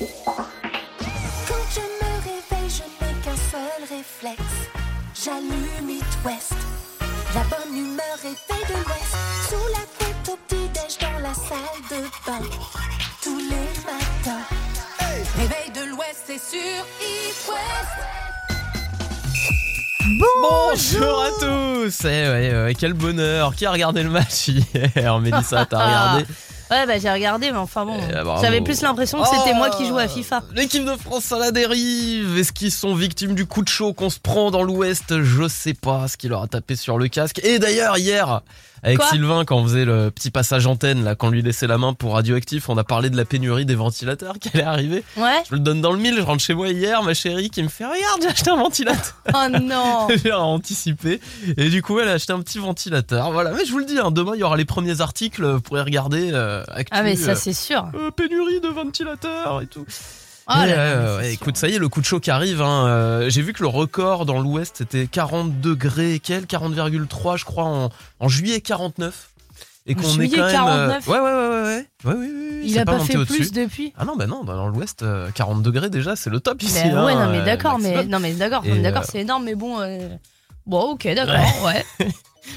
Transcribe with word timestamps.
Quand 0.00 1.66
je 1.74 1.80
me 1.80 2.10
réveille, 2.24 2.70
je 2.70 3.04
n'ai 3.04 3.12
qu'un 3.22 3.36
seul 3.50 3.82
réflexe. 3.98 4.58
J'allume 5.24 5.90
It 5.90 6.04
West. 6.24 6.54
La 7.34 7.42
bonne 7.44 7.76
humeur 7.76 8.16
est 8.24 8.34
faite 8.34 8.68
de 8.68 8.74
l'Ouest. 8.82 9.16
Sous 9.48 9.66
la 9.72 9.84
couette 9.98 10.28
au 10.30 10.36
petit-déj 10.48 10.98
dans 11.00 11.18
la 11.20 11.34
salle 11.34 11.80
de 11.90 12.02
bain. 12.26 12.40
Tous 13.22 13.38
les 13.38 13.68
matins. 13.84 14.46
Réveil 15.36 15.70
de 15.74 15.90
l'Ouest, 15.90 16.22
c'est 16.26 16.38
sur 16.38 16.86
It 17.02 17.48
West. 17.48 17.96
Bonjour 20.40 21.22
à 21.22 21.28
tous 21.40 22.04
Eh 22.04 22.28
ouais, 22.28 22.62
ouais, 22.64 22.74
quel 22.78 22.94
bonheur 22.94 23.54
Qui 23.54 23.66
a 23.66 23.70
regardé 23.70 24.02
le 24.02 24.10
match 24.10 24.48
hier 24.48 25.20
Mélissa, 25.20 25.66
t'as 25.66 25.78
regardé? 25.86 26.24
Ouais, 26.70 26.86
bah 26.86 26.98
j'ai 26.98 27.10
regardé, 27.10 27.50
mais 27.50 27.58
enfin 27.58 27.84
bon. 27.84 27.98
Eh, 28.08 28.22
bravo. 28.22 28.40
J'avais 28.42 28.60
plus 28.60 28.80
l'impression 28.82 29.20
que 29.20 29.28
c'était 29.28 29.50
Oh 29.54 29.56
moi 29.56 29.70
qui 29.70 29.86
jouais 29.86 30.04
à 30.04 30.08
FIFA. 30.08 30.42
L'équipe 30.54 30.84
de 30.84 30.94
France 30.94 31.32
à 31.32 31.38
la 31.38 31.50
dérive 31.50 32.38
Est-ce 32.38 32.52
qu'ils 32.52 32.70
sont 32.70 32.94
victimes 32.94 33.34
du 33.34 33.46
coup 33.46 33.62
de 33.62 33.68
chaud 33.68 33.92
qu'on 33.92 34.10
se 34.10 34.20
prend 34.20 34.50
dans 34.50 34.62
l'Ouest? 34.62 35.22
Je 35.22 35.48
sais 35.48 35.74
pas 35.74 36.06
ce 36.06 36.16
qui 36.16 36.28
leur 36.28 36.42
a 36.42 36.46
tapé 36.46 36.76
sur 36.76 36.96
le 36.98 37.08
casque. 37.08 37.40
Et 37.44 37.58
d'ailleurs, 37.58 37.98
hier, 37.98 38.42
avec 38.82 38.98
Quoi 38.98 39.08
Sylvain, 39.08 39.44
quand 39.44 39.56
on 39.56 39.64
faisait 39.64 39.84
le 39.84 40.10
petit 40.10 40.30
passage 40.30 40.66
antenne, 40.66 41.04
là, 41.04 41.14
quand 41.14 41.28
on 41.28 41.30
lui 41.30 41.42
laissait 41.42 41.66
la 41.66 41.76
main 41.78 41.92
pour 41.92 42.14
Radioactif, 42.14 42.68
on 42.68 42.78
a 42.78 42.84
parlé 42.84 43.10
de 43.10 43.16
la 43.16 43.24
pénurie 43.24 43.66
des 43.66 43.74
ventilateurs 43.74 44.38
qui 44.38 44.48
allait 44.54 44.62
arriver. 44.62 45.04
Ouais 45.16 45.42
Je 45.50 45.54
le 45.54 45.60
donne 45.60 45.80
dans 45.80 45.92
le 45.92 45.98
mille, 45.98 46.16
je 46.16 46.22
rentre 46.22 46.42
chez 46.42 46.54
moi 46.54 46.68
hier, 46.68 47.02
ma 47.02 47.14
chérie 47.14 47.50
qui 47.50 47.62
me 47.62 47.68
fait 47.68 47.84
«Regarde, 47.86 48.22
j'ai 48.22 48.28
acheté 48.28 48.50
un 48.50 48.56
ventilateur!» 48.56 49.14
Oh 49.34 49.58
non 49.60 50.08
J'ai 50.24 50.32
anticipé. 50.32 51.20
Et 51.56 51.68
du 51.68 51.82
coup, 51.82 51.98
elle 52.00 52.08
a 52.08 52.12
acheté 52.12 52.32
un 52.32 52.40
petit 52.40 52.58
ventilateur. 52.58 53.32
Voilà, 53.32 53.50
mais 53.52 53.64
je 53.64 53.72
vous 53.72 53.78
le 53.78 53.84
dis, 53.84 53.98
hein, 53.98 54.10
demain, 54.10 54.32
il 54.34 54.40
y 54.40 54.44
aura 54.44 54.56
les 54.56 54.64
premiers 54.64 55.00
articles. 55.00 55.44
Vous 55.44 55.60
pourrez 55.60 55.82
regarder. 55.82 56.30
Euh, 56.32 56.62
actu, 56.70 56.90
Ah, 56.92 57.02
mais 57.02 57.16
ça, 57.16 57.32
euh, 57.32 57.34
c'est 57.36 57.52
sûr. 57.52 57.90
euh, 57.94 58.10
pénurie 58.10 58.60
de 58.60 58.68
ventilateurs 58.68 59.60
et 59.62 59.66
tout. 59.66 59.84
Oh 60.52 60.66
là 60.66 60.66
euh, 60.66 61.18
ouais, 61.18 61.32
écoute, 61.34 61.56
ça 61.56 61.68
y 61.68 61.74
est, 61.74 61.78
le 61.78 61.88
coup 61.88 62.00
de 62.00 62.06
chaud 62.06 62.18
qui 62.20 62.30
arrive. 62.30 62.60
Hein, 62.60 62.86
euh, 62.86 63.30
J'ai 63.30 63.42
vu 63.42 63.52
que 63.52 63.62
le 63.62 63.68
record 63.68 64.26
dans 64.26 64.40
l'Ouest, 64.40 64.76
c'était 64.78 65.06
40 65.06 65.60
degrés 65.60 66.14
et 66.14 66.18
quel 66.20 66.44
40,3 66.44 67.36
je 67.38 67.44
crois 67.44 67.64
en, 67.64 67.90
en 68.18 68.28
juillet 68.28 68.60
49. 68.60 69.30
Et 69.86 69.94
En 69.94 69.96
qu'on 70.00 70.08
est 70.08 70.10
juillet 70.12 70.36
quand 70.36 70.44
même... 70.44 70.68
euh, 70.68 70.88
49? 71.00 71.08
ouais, 71.08 71.18
ouais, 71.18 71.22
ouais, 71.22 72.12
ouais, 72.12 72.14
ouais. 72.20 72.60
Il 72.64 72.78
a 72.78 72.84
pas, 72.84 72.98
fait 73.00 73.16
plus 73.24 73.52
depuis? 73.52 73.92
Ah 73.96 74.04
non, 74.04 74.16
bah 74.16 74.26
non, 74.26 74.44
dans 74.44 74.68
l'Ouest, 74.68 75.02
euh, 75.02 75.30
40 75.34 75.62
degrés 75.62 75.88
déjà, 75.88 76.16
c'est 76.16 76.30
le 76.30 76.40
top 76.40 76.62
ici. 76.62 76.80
Mais 76.84 76.92
ouais, 76.92 77.12
hein, 77.12 77.26
non, 77.26 77.32
mais 77.32 77.38
euh, 77.40 77.44
d'accord, 77.44 77.78
mais, 77.78 78.04
non, 78.04 78.20
mais 78.20 78.32
d'accord, 78.34 78.62
d'accord, 78.82 79.02
euh, 79.02 79.06
c'est 79.10 79.20
énorme, 79.20 79.44
mais 79.44 79.54
bon. 79.54 79.80
euh, 79.80 80.08
Bon, 80.66 80.92
ok, 80.92 81.08
d'accord, 81.14 81.64
ouais. 81.64 81.84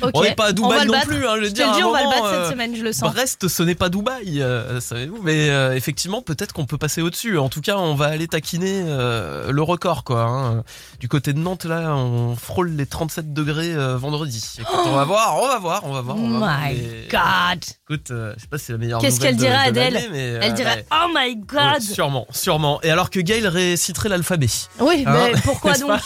Ok, 0.02 0.12
On 0.14 0.22
n'est 0.24 0.36
pas 0.36 0.46
à 0.48 0.52
Dubaï 0.54 0.86
non 0.86 0.94
battre. 0.94 1.08
plus, 1.08 1.26
hein, 1.28 1.36
je 1.40 1.44
Je 1.46 1.50
te 1.50 1.54
dire, 1.56 1.68
le 1.68 1.74
dis, 1.76 1.84
on 1.84 1.92
va 1.92 2.04
le 2.04 2.10
battre 2.10 2.26
euh, 2.26 2.44
cette 2.46 2.54
semaine, 2.54 2.76
je 2.76 2.84
le 2.84 2.94
sens. 2.94 3.12
Brest, 3.14 3.48
ce 3.48 3.64
n'est 3.64 3.76
pas 3.76 3.90
Dubaï, 3.90 4.42
euh, 4.42 4.80
savez-vous. 4.80 5.20
Mais 5.24 5.50
euh, 5.50 5.76
effectivement, 5.76 6.22
peut-être 6.22 6.54
qu'on 6.54 6.66
peut 6.66 6.78
passer 6.78 7.02
au-dessus. 7.02 7.38
En 7.38 7.50
tout 7.50 7.62
cas, 7.62 7.78
on 7.78 7.94
va 7.96 8.06
aller 8.08 8.28
taquiner 8.28 8.84
euh, 8.86 9.52
le 9.52 9.62
record, 9.62 10.04
quoi. 10.04 10.22
hein. 10.24 10.64
Du 11.00 11.08
côté 11.08 11.34
de 11.34 11.40
Nantes, 11.40 11.66
là, 11.66 11.96
on 11.96 12.36
frôle 12.36 12.70
les 12.72 12.86
37 12.86 13.34
degrés 13.34 13.74
euh, 13.74 13.98
vendredi. 13.98 14.44
Écoute, 14.60 14.76
on 14.86 14.96
va 14.96 15.04
voir, 15.04 15.36
on 15.42 15.48
va 15.48 15.60
voir, 15.60 15.82
on 15.86 15.92
va 15.94 16.02
voir. 16.02 16.16
Oh 16.20 16.24
on 16.24 16.30
va 16.32 16.38
voir, 16.40 16.60
my 16.70 16.76
mais- 16.78 17.08
God 17.12 17.64
Écoute, 17.90 18.12
euh, 18.12 18.34
je 18.38 18.42
sais 18.42 18.48
pas 18.48 18.58
si 18.58 18.66
c'est 18.66 18.72
la 18.74 18.78
meilleure 18.80 19.00
Qu'est-ce 19.02 19.20
qu'elle 19.20 19.36
dirait, 19.36 19.54
Adèle 19.68 20.00
mais, 20.12 20.20
Elle 20.42 20.52
euh, 20.52 20.56
dirait 20.56 20.76
ouais. 20.76 20.86
Oh 20.92 21.08
my 21.14 21.36
God 21.36 21.82
sûrement, 21.82 22.26
sûrement. 22.32 22.80
Et 22.84 22.90
alors 22.90 23.10
que 23.10 23.20
Gail 23.20 23.48
réciterait 23.48 24.10
l'alphabet. 24.10 24.48
Oui, 24.80 25.04
Hein, 25.06 25.30
mais 25.34 25.42
pourquoi 25.42 25.74
donc 25.78 26.00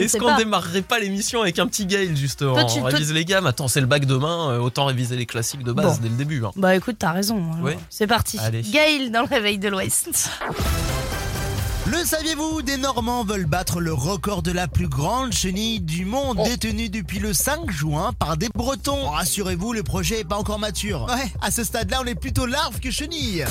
Est-ce 0.00 0.16
qu'on 0.18 0.36
démarrerait 0.36 0.82
pas 0.82 0.98
l'émission 0.98 1.42
avec 1.42 1.58
un 1.58 1.66
petit 1.66 1.86
Gail 1.86 2.16
justement 2.16 2.54
Toi, 2.54 2.64
tu- 2.64 2.80
révise 3.08 3.14
les 3.14 3.24
gammes. 3.24 3.46
Attends, 3.46 3.68
c'est 3.68 3.80
le 3.80 3.86
bac 3.86 4.04
demain, 4.06 4.50
euh, 4.50 4.58
autant 4.58 4.86
réviser 4.86 5.16
les 5.16 5.26
classiques 5.26 5.62
de 5.64 5.72
base 5.72 5.96
Bon. 5.96 6.02
dès 6.02 6.08
le 6.08 6.16
début. 6.16 6.44
hein. 6.44 6.50
Bah 6.56 6.74
écoute, 6.76 6.96
t'as 6.98 7.12
raison. 7.12 7.36
alors. 7.52 7.64
Oui. 7.66 7.72
C'est 7.90 8.06
parti. 8.06 8.38
Allez. 8.38 8.62
Dans 9.10 9.22
le 9.22 9.28
réveil 9.28 9.58
de 9.58 9.68
l'Ouest. 9.68 10.30
Le 11.90 12.04
saviez-vous 12.04 12.60
Des 12.62 12.76
Normands 12.76 13.24
veulent 13.24 13.46
battre 13.46 13.80
le 13.80 13.92
record 13.94 14.42
de 14.42 14.52
la 14.52 14.68
plus 14.68 14.88
grande 14.88 15.32
chenille 15.32 15.80
du 15.80 16.04
monde, 16.04 16.36
Oh. 16.40 16.44
détenue 16.44 16.90
depuis 16.90 17.18
le 17.18 17.32
5 17.32 17.70
juin 17.70 18.12
par 18.18 18.36
des 18.36 18.48
Bretons. 18.54 19.08
Rassurez-vous, 19.10 19.72
le 19.72 19.82
projet 19.82 20.20
est 20.20 20.24
pas 20.24 20.36
encore 20.36 20.58
mature. 20.58 21.06
Ouais, 21.08 21.30
à 21.40 21.50
ce 21.50 21.64
stade-là, 21.64 22.00
on 22.02 22.06
est 22.06 22.14
plutôt 22.14 22.44
larve 22.46 22.78
que 22.80 22.90
chenille. 22.90 23.44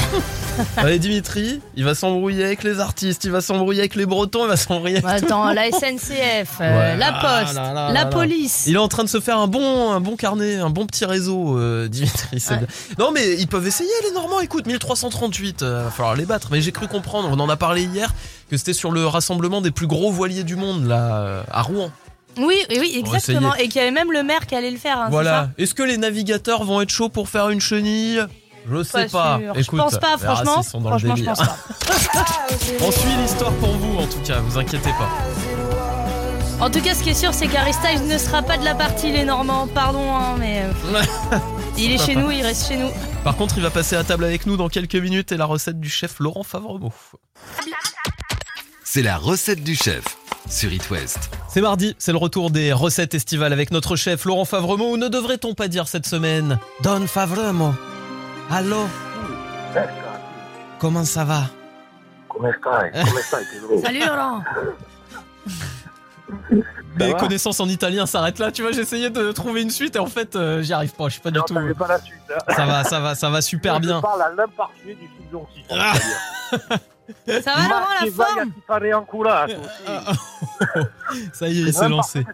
Allez 0.76 0.98
Dimitri, 0.98 1.60
il 1.76 1.84
va 1.84 1.94
s'embrouiller 1.94 2.44
avec 2.44 2.62
les 2.64 2.80
artistes, 2.80 3.24
il 3.24 3.30
va 3.30 3.40
s'embrouiller 3.42 3.80
avec 3.80 3.94
les 3.96 4.06
Bretons, 4.06 4.44
il 4.44 4.48
va 4.48 4.56
s'embrouiller 4.56 4.96
avec 4.98 5.04
tout 5.04 5.10
le 5.26 5.26
Attends, 5.32 5.44
monde. 5.46 5.54
la 5.54 5.70
SNCF, 5.70 6.56
euh, 6.60 6.92
Ouais. 6.92 6.96
la 6.96 7.12
Ah 7.14 7.42
Poste, 7.42 7.54
là 7.54 7.72
là 7.74 7.88
la 7.92 8.04
là 8.04 8.06
police. 8.06 8.64
Il 8.66 8.74
est 8.74 8.78
en 8.78 8.88
train 8.88 9.04
de 9.04 9.08
se 9.08 9.20
faire 9.20 9.38
un 9.38 9.46
bon, 9.46 9.90
un 9.92 10.00
bon 10.00 10.16
carnet, 10.16 10.56
un 10.56 10.70
bon 10.70 10.86
petit 10.86 11.04
réseau, 11.04 11.58
euh, 11.58 11.86
Dimitri. 11.88 12.42
Ouais. 12.50 12.60
Non 12.98 13.12
mais 13.12 13.34
ils 13.38 13.46
peuvent 13.46 13.66
essayer 13.66 13.90
les 14.04 14.12
Normands. 14.12 14.40
Écoute, 14.40 14.66
1338, 14.66 15.62
euh, 15.62 15.84
va 15.84 15.90
falloir 15.90 16.16
les 16.16 16.24
battre. 16.24 16.48
Mais 16.50 16.60
j'ai 16.62 16.72
cru 16.72 16.88
comprendre, 16.88 17.28
on 17.30 17.38
en 17.38 17.48
a 17.48 17.56
parlé 17.58 17.82
hier, 17.84 18.14
que 18.50 18.56
c'était 18.56 18.72
sur 18.72 18.90
le 18.90 19.06
rassemblement 19.06 19.60
des 19.60 19.70
plus 19.70 19.86
gros 19.86 20.10
voiliers 20.10 20.44
du 20.44 20.56
monde 20.56 20.86
là, 20.86 21.44
à 21.50 21.62
Rouen. 21.62 21.90
Oui, 22.38 22.56
oui, 22.70 22.94
exactement. 22.96 23.54
Et 23.56 23.64
qu'il 23.68 23.76
y 23.76 23.80
avait 23.80 23.90
même 23.90 24.12
le 24.12 24.22
maire 24.22 24.46
qui 24.46 24.54
allait 24.54 24.70
le 24.70 24.76
faire. 24.78 24.98
hein, 24.98 25.08
voilà. 25.10 25.50
Est-ce 25.58 25.74
que 25.74 25.82
les 25.82 25.96
navigateurs 25.98 26.62
vont 26.64 26.80
être 26.80 26.90
chauds 26.90 27.08
pour 27.08 27.28
faire 27.28 27.48
une 27.50 27.60
chenille? 27.60 28.22
Je 28.70 28.82
sais 28.82 29.06
pas. 29.06 29.40
Je 29.54 29.60
Écoute, 29.60 29.78
pense 29.80 29.98
pas, 29.98 30.16
franchement. 30.18 30.62
s'ils 30.62 30.70
sont 30.70 30.80
dans 30.80 30.90
le 30.90 30.98
Franchement, 30.98 31.16
je 31.16 31.22
délire. 31.22 31.34
pense 31.34 32.08
pas. 32.08 32.24
On 32.86 32.90
suit 32.92 33.10
l'histoire 33.22 33.52
pour 33.54 33.70
vous 33.70 33.98
en 33.98 34.06
tout 34.06 34.20
cas, 34.24 34.40
vous 34.40 34.58
inquiétez 34.58 34.90
pas. 34.90 35.08
En 36.64 36.70
tout 36.70 36.80
cas, 36.80 36.94
ce 36.94 37.02
qui 37.02 37.10
est 37.10 37.14
sûr, 37.14 37.32
c'est 37.34 37.46
qu'Harry 37.46 37.72
Styles 37.72 38.06
ne 38.06 38.18
sera 38.18 38.42
pas 38.42 38.56
de 38.58 38.64
la 38.64 38.74
partie, 38.74 39.10
les 39.12 39.24
Normands. 39.24 39.68
Pardon, 39.74 40.02
hein, 40.14 40.34
mais 40.38 40.62
euh, 40.92 40.98
il 41.76 41.92
est 41.92 41.98
chez 41.98 42.14
nous, 42.14 42.30
il 42.30 42.42
reste 42.42 42.68
chez 42.68 42.76
nous. 42.76 42.90
Par 43.24 43.36
contre, 43.36 43.54
il 43.56 43.62
va 43.62 43.70
passer 43.70 43.96
à 43.96 44.04
table 44.04 44.24
avec 44.24 44.46
nous 44.46 44.56
dans 44.56 44.68
quelques 44.68 44.94
minutes 44.96 45.32
et 45.32 45.36
la 45.36 45.44
recette 45.44 45.80
du 45.80 45.88
chef 45.88 46.18
Laurent 46.20 46.42
Favremont. 46.42 46.92
C'est 48.84 49.02
la 49.02 49.16
recette 49.16 49.62
du 49.62 49.74
chef 49.74 50.04
sur 50.48 50.72
It 50.72 50.88
West. 50.90 51.30
C'est 51.48 51.60
mardi, 51.60 51.94
c'est 51.98 52.12
le 52.12 52.18
retour 52.18 52.50
des 52.50 52.72
recettes 52.72 53.14
estivales 53.14 53.52
avec 53.52 53.70
notre 53.70 53.96
chef 53.96 54.24
Laurent 54.24 54.44
Favremont. 54.44 54.92
Ou 54.92 54.96
ne 54.96 55.08
devrait-on 55.08 55.54
pas 55.54 55.68
dire 55.68 55.88
cette 55.88 56.06
semaine 56.06 56.58
Don 56.82 57.06
Favremont 57.06 57.74
Allô? 58.50 58.88
Comment 60.78 61.04
ça 61.04 61.24
va? 61.24 61.44
Salut 63.82 64.00
Laurent 64.06 64.42
Mes 66.96 67.12
va 67.12 67.18
connaissances 67.18 67.60
en 67.60 67.68
italien 67.68 68.06
s'arrêtent 68.06 68.38
là. 68.38 68.50
Tu 68.50 68.62
vois, 68.62 68.72
j'essayais 68.72 69.10
de 69.10 69.32
trouver 69.32 69.62
une 69.62 69.70
suite 69.70 69.96
et 69.96 69.98
en 69.98 70.06
fait, 70.06 70.34
euh, 70.36 70.62
j'y 70.62 70.72
arrive 70.72 70.92
pas. 70.94 71.04
Je 71.04 71.12
suis 71.12 71.20
pas 71.20 71.30
du 71.30 71.38
tout. 71.46 71.54
t'avais 71.54 71.74
pas 71.74 71.86
la 71.86 72.00
suite. 72.00 72.14
Hein. 72.30 72.54
Ça 72.54 72.66
va, 72.66 72.84
ça 72.84 73.00
va, 73.00 73.14
ça 73.14 73.30
va 73.30 73.40
super 73.40 73.76
Je 73.76 73.80
bien. 73.80 74.00
parle 74.00 74.22
à 74.22 74.30
l'imparfait 74.30 74.94
du 74.94 75.08
subjonctif. 75.16 75.64
Ah. 75.70 75.92
Ça 77.26 77.54
va 77.54 77.68
Laurent, 77.68 77.80
la 78.00 78.10
forme 78.10 78.52
Ah, 79.86 80.10
aussi. 80.10 80.18
Ça 81.32 81.48
y 81.48 81.58
est, 81.60 81.62
il 81.62 81.72
s'est 81.72 81.88
lancé. 81.88 82.26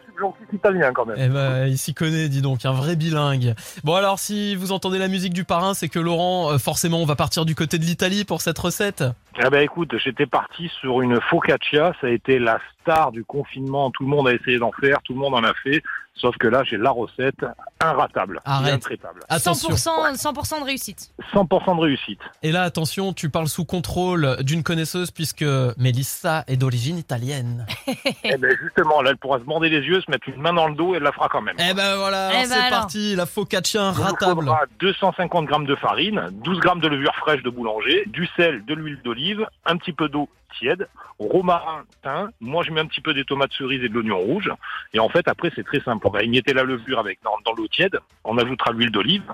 Italien 0.53 0.93
quand 0.93 1.07
même. 1.07 1.17
Eh 1.19 1.29
ben, 1.29 1.67
il 1.67 1.79
s'y 1.79 1.95
connaît, 1.95 2.29
dis 2.29 2.43
donc, 2.43 2.65
un 2.65 2.73
vrai 2.73 2.97
bilingue. 2.97 3.55
Bon 3.85 3.95
alors, 3.95 4.19
si 4.19 4.57
vous 4.57 4.73
entendez 4.73 4.99
la 4.99 5.07
musique 5.09 5.33
du 5.33 5.45
parrain, 5.45 5.75
c'est 5.75 5.89
que 5.89 6.01
Laurent, 6.01 6.53
euh, 6.53 6.59
forcément, 6.59 7.01
on 7.01 7.07
va 7.07 7.15
partir 7.17 7.45
du 7.45 7.55
côté 7.55 7.79
de 7.79 7.85
l'Italie 7.85 8.25
pour 8.25 8.41
cette 8.41 8.59
recette. 8.59 9.05
Eh 9.37 9.51
ben 9.51 9.63
écoute, 9.63 9.99
j'étais 9.99 10.27
parti 10.27 10.71
sur 10.81 11.03
une 11.03 11.21
focaccia, 11.21 11.93
ça 12.01 12.07
a 12.07 12.11
été 12.11 12.39
la 12.39 12.61
star 12.81 13.11
du 13.11 13.25
confinement, 13.25 13.91
tout 13.91 14.05
le 14.05 14.09
monde 14.09 14.29
a 14.29 14.33
essayé 14.33 14.59
d'en 14.59 14.71
faire, 14.71 15.03
tout 15.03 15.13
le 15.13 15.19
monde 15.19 15.35
en 15.35 15.43
a 15.43 15.53
fait, 15.55 15.83
sauf 16.15 16.37
que 16.39 16.47
là 16.49 16.63
j'ai 16.65 16.77
la 16.77 16.91
recette 16.91 17.45
inratable, 17.83 18.41
Arrête. 18.45 18.75
intraitable. 18.75 19.21
Attention. 19.29 19.71
100%, 19.71 20.17
100% 20.17 20.61
de 20.61 20.65
réussite. 20.65 21.11
100% 21.35 21.77
de 21.77 21.81
réussite. 21.83 22.21
Et 22.43 22.51
là, 22.53 22.63
attention, 22.63 23.13
tu 23.13 23.29
parles 23.31 23.49
sous 23.49 23.65
contrôle 23.65 24.37
d'une 24.43 24.63
connaisseuse 24.63 25.11
puisque 25.11 25.45
Mélissa 25.77 26.45
est 26.47 26.57
d'origine 26.57 26.97
italienne. 26.99 27.67
eh 28.25 28.37
ben 28.37 28.57
justement, 28.63 29.03
là 29.03 29.11
elle 29.11 29.17
pourra 29.19 29.39
se 29.39 29.45
bander 29.45 29.69
les 29.69 29.81
yeux, 29.81 30.01
se 30.01 30.11
mettre 30.11 30.29
une 30.29 30.41
main 30.41 30.53
dans 30.53 30.69
le 30.69 30.75
dos 30.75 30.95
et 30.95 30.97
elle 30.97 31.03
la 31.03 31.13
fera 31.13 31.29
quand 31.29 31.43
même. 31.43 31.57
Eh 31.59 31.75
ben 31.75 31.97
voilà, 31.97 32.31
Eh 32.33 32.49
ben 32.49 32.49
c'est 32.49 32.71
parti, 32.71 33.17
la 33.17 33.27
focaccia 33.27 33.91
ratable. 33.93 34.41
faudra 34.41 34.61
250 34.81 35.47
grammes 35.47 35.67
de 35.67 35.75
farine, 35.77 36.29
12 36.45 36.59
grammes 36.61 36.81
de 36.81 36.89
levure 36.89 37.15
fraîche 37.17 37.43
de 37.43 37.51
boulanger, 37.51 38.05
du 38.07 38.27
sel, 38.37 38.65
de 38.65 38.75
l'huile 38.75 38.99
d'olive, 39.05 39.47
un 39.67 39.77
petit 39.77 39.93
peu 39.93 40.09
d'eau 40.09 40.29
tiède, 40.59 40.89
romarin, 41.19 41.85
thym. 42.03 42.31
Moi, 42.41 42.63
je 42.65 42.71
mets 42.71 42.81
un 42.81 42.87
petit 42.87 43.01
peu 43.01 43.15
des 43.15 43.25
tomates 43.25 43.53
cerises 43.53 43.83
et 43.83 43.89
de 43.89 43.95
l'oignon 43.95 44.19
rouge. 44.19 44.51
Et 44.93 44.99
en 44.99 45.09
fait, 45.09 45.29
après, 45.29 45.51
c'est 45.55 45.65
très 45.65 45.81
simple. 45.81 46.07
On 46.07 46.11
va 46.11 46.23
émietter 46.23 46.53
la 46.53 46.65
levure 46.65 46.99
avec 46.99 47.19
dans, 47.23 47.37
dans 47.45 47.53
l'eau 47.53 47.69
tiède. 47.69 47.99
On 48.25 48.39
ajoutera 48.39 48.73
l'huile 48.73 48.91
d'olive. 48.91 49.31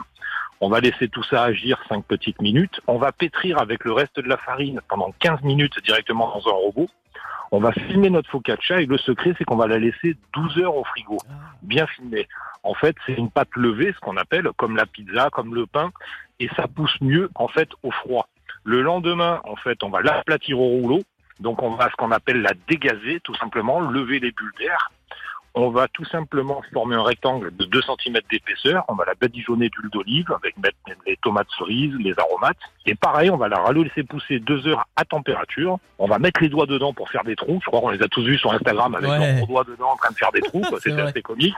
On 0.62 0.68
va 0.68 0.80
laisser 0.80 1.08
tout 1.08 1.22
ça 1.22 1.44
agir 1.44 1.80
5 1.88 2.04
petites 2.04 2.42
minutes. 2.42 2.80
On 2.86 2.98
va 2.98 3.12
pétrir 3.12 3.58
avec 3.58 3.84
le 3.84 3.92
reste 3.92 4.20
de 4.20 4.28
la 4.28 4.36
farine 4.36 4.80
pendant 4.88 5.10
15 5.20 5.42
minutes 5.42 5.82
directement 5.84 6.28
dans 6.28 6.50
un 6.50 6.54
robot. 6.54 6.88
On 7.52 7.58
va 7.58 7.72
filmer 7.72 8.10
notre 8.10 8.30
focaccia 8.30 8.80
et 8.80 8.86
le 8.86 8.98
secret, 8.98 9.34
c'est 9.36 9.44
qu'on 9.44 9.56
va 9.56 9.66
la 9.66 9.78
laisser 9.78 10.16
12 10.34 10.58
heures 10.58 10.76
au 10.76 10.84
frigo, 10.84 11.16
bien 11.62 11.86
filmée. 11.86 12.28
En 12.62 12.74
fait, 12.74 12.94
c'est 13.06 13.14
une 13.14 13.30
pâte 13.30 13.48
levée, 13.56 13.92
ce 13.92 13.98
qu'on 14.00 14.16
appelle, 14.16 14.50
comme 14.56 14.76
la 14.76 14.86
pizza, 14.86 15.30
comme 15.30 15.54
le 15.54 15.66
pain, 15.66 15.90
et 16.38 16.48
ça 16.56 16.68
pousse 16.68 16.96
mieux, 17.00 17.28
en 17.34 17.48
fait, 17.48 17.68
au 17.82 17.90
froid. 17.90 18.28
Le 18.64 18.82
lendemain, 18.82 19.40
en 19.44 19.56
fait, 19.56 19.82
on 19.82 19.88
va 19.90 20.00
l'aplatir 20.02 20.58
au 20.60 20.66
rouleau, 20.68 21.00
donc 21.40 21.62
on 21.62 21.74
va 21.76 21.90
ce 21.90 21.96
qu'on 21.96 22.10
appelle 22.10 22.42
la 22.42 22.52
dégazer, 22.68 23.20
tout 23.24 23.34
simplement, 23.36 23.80
lever 23.80 24.20
les 24.20 24.32
bulles 24.32 24.52
d'air. 24.58 24.90
on 25.54 25.70
va 25.70 25.88
tout 25.88 26.04
simplement 26.04 26.62
former 26.72 26.94
un 26.94 27.02
rectangle 27.02 27.50
de 27.56 27.64
2 27.64 27.80
cm 27.82 28.18
d'épaisseur. 28.30 28.84
On 28.86 28.94
va 28.94 29.04
la 29.04 29.14
badigeonner 29.20 29.68
d'huile 29.68 29.90
d'olive 29.90 30.30
avec 30.32 30.56
mettre 30.58 30.76
les 31.06 31.16
tomates 31.16 31.48
cerises, 31.58 31.92
les 31.98 32.14
aromates. 32.20 32.56
Et 32.86 32.94
pareil, 32.94 33.30
on 33.30 33.36
va 33.36 33.48
la 33.48 33.64
laisser 33.72 34.04
pousser 34.04 34.38
deux 34.38 34.64
heures 34.68 34.84
à 34.94 35.04
température. 35.04 35.78
On 35.98 36.06
va 36.06 36.20
mettre 36.20 36.40
les 36.40 36.48
doigts 36.50 36.66
dedans 36.66 36.92
pour 36.92 37.08
faire 37.10 37.24
des 37.24 37.34
trous. 37.34 37.58
Je 37.64 37.66
crois 37.66 37.80
qu'on 37.80 37.88
les 37.90 38.00
a 38.02 38.06
tous 38.06 38.22
vus 38.24 38.38
sur 38.38 38.52
Instagram 38.52 38.94
avec 38.94 39.10
Ouais. 39.10 39.36
leurs 39.38 39.46
doigts 39.48 39.64
dedans 39.64 39.90
en 39.90 39.96
train 39.96 40.10
de 40.12 40.16
faire 40.16 40.30
des 40.30 40.40
trous. 40.42 40.62
C'était 40.80 41.00
assez 41.00 41.20
comique. 41.22 41.56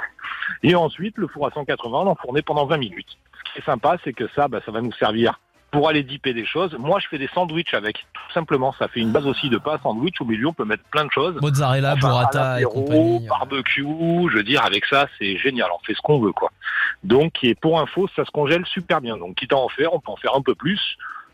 Et 0.62 0.74
ensuite, 0.74 1.18
le 1.18 1.26
four 1.26 1.46
à 1.48 1.50
180, 1.50 1.98
on 1.98 2.04
l'enfournait 2.04 2.40
pendant 2.42 2.64
20 2.64 2.78
minutes. 2.78 3.18
Ce 3.46 3.52
qui 3.52 3.58
est 3.58 3.64
sympa, 3.66 3.98
c'est 4.04 4.14
que 4.14 4.26
ça, 4.34 4.48
bah, 4.48 4.60
ça 4.64 4.72
va 4.72 4.80
nous 4.80 4.92
servir 4.92 5.38
pour 5.72 5.88
aller 5.88 6.02
dipper 6.04 6.34
des 6.34 6.44
choses. 6.46 6.76
Moi, 6.78 7.00
je 7.00 7.08
fais 7.08 7.18
des 7.18 7.28
sandwichs 7.34 7.74
avec. 7.74 7.96
Tout 8.12 8.32
simplement, 8.34 8.72
ça 8.78 8.86
fait 8.88 9.00
une 9.00 9.10
base 9.10 9.26
aussi 9.26 9.48
de 9.48 9.56
pas 9.58 9.78
sandwich. 9.82 10.20
Au 10.20 10.24
milieu, 10.24 10.46
on 10.48 10.52
peut 10.52 10.64
mettre 10.66 10.84
plein 10.84 11.04
de 11.06 11.10
choses. 11.10 11.34
Mozzarella, 11.40 11.94
Enfin, 11.94 12.08
à 12.08 12.10
burrata 12.10 12.60
et 12.60 12.64
compagnie. 12.64 13.26
barbecue, 13.26 13.82
je 14.30 14.36
veux 14.36 14.44
dire, 14.44 14.64
avec 14.64 14.84
ça, 14.84 15.08
c'est 15.18 15.36
génial. 15.38 15.68
On 15.74 15.82
fait 15.84 15.94
ce 15.94 16.00
qu'on 16.02 16.20
veut, 16.20 16.32
quoi. 16.32 16.50
Donc, 17.02 17.42
et 17.42 17.54
pour 17.54 17.80
info, 17.80 18.06
ça 18.14 18.24
se 18.24 18.30
congèle 18.30 18.64
super 18.66 19.00
bien. 19.00 19.16
Donc, 19.16 19.34
quitte 19.34 19.52
à 19.52 19.56
en 19.56 19.68
faire, 19.68 19.92
on 19.94 19.98
peut 20.00 20.12
en 20.12 20.16
faire 20.16 20.36
un 20.36 20.42
peu 20.42 20.54
plus. 20.54 20.80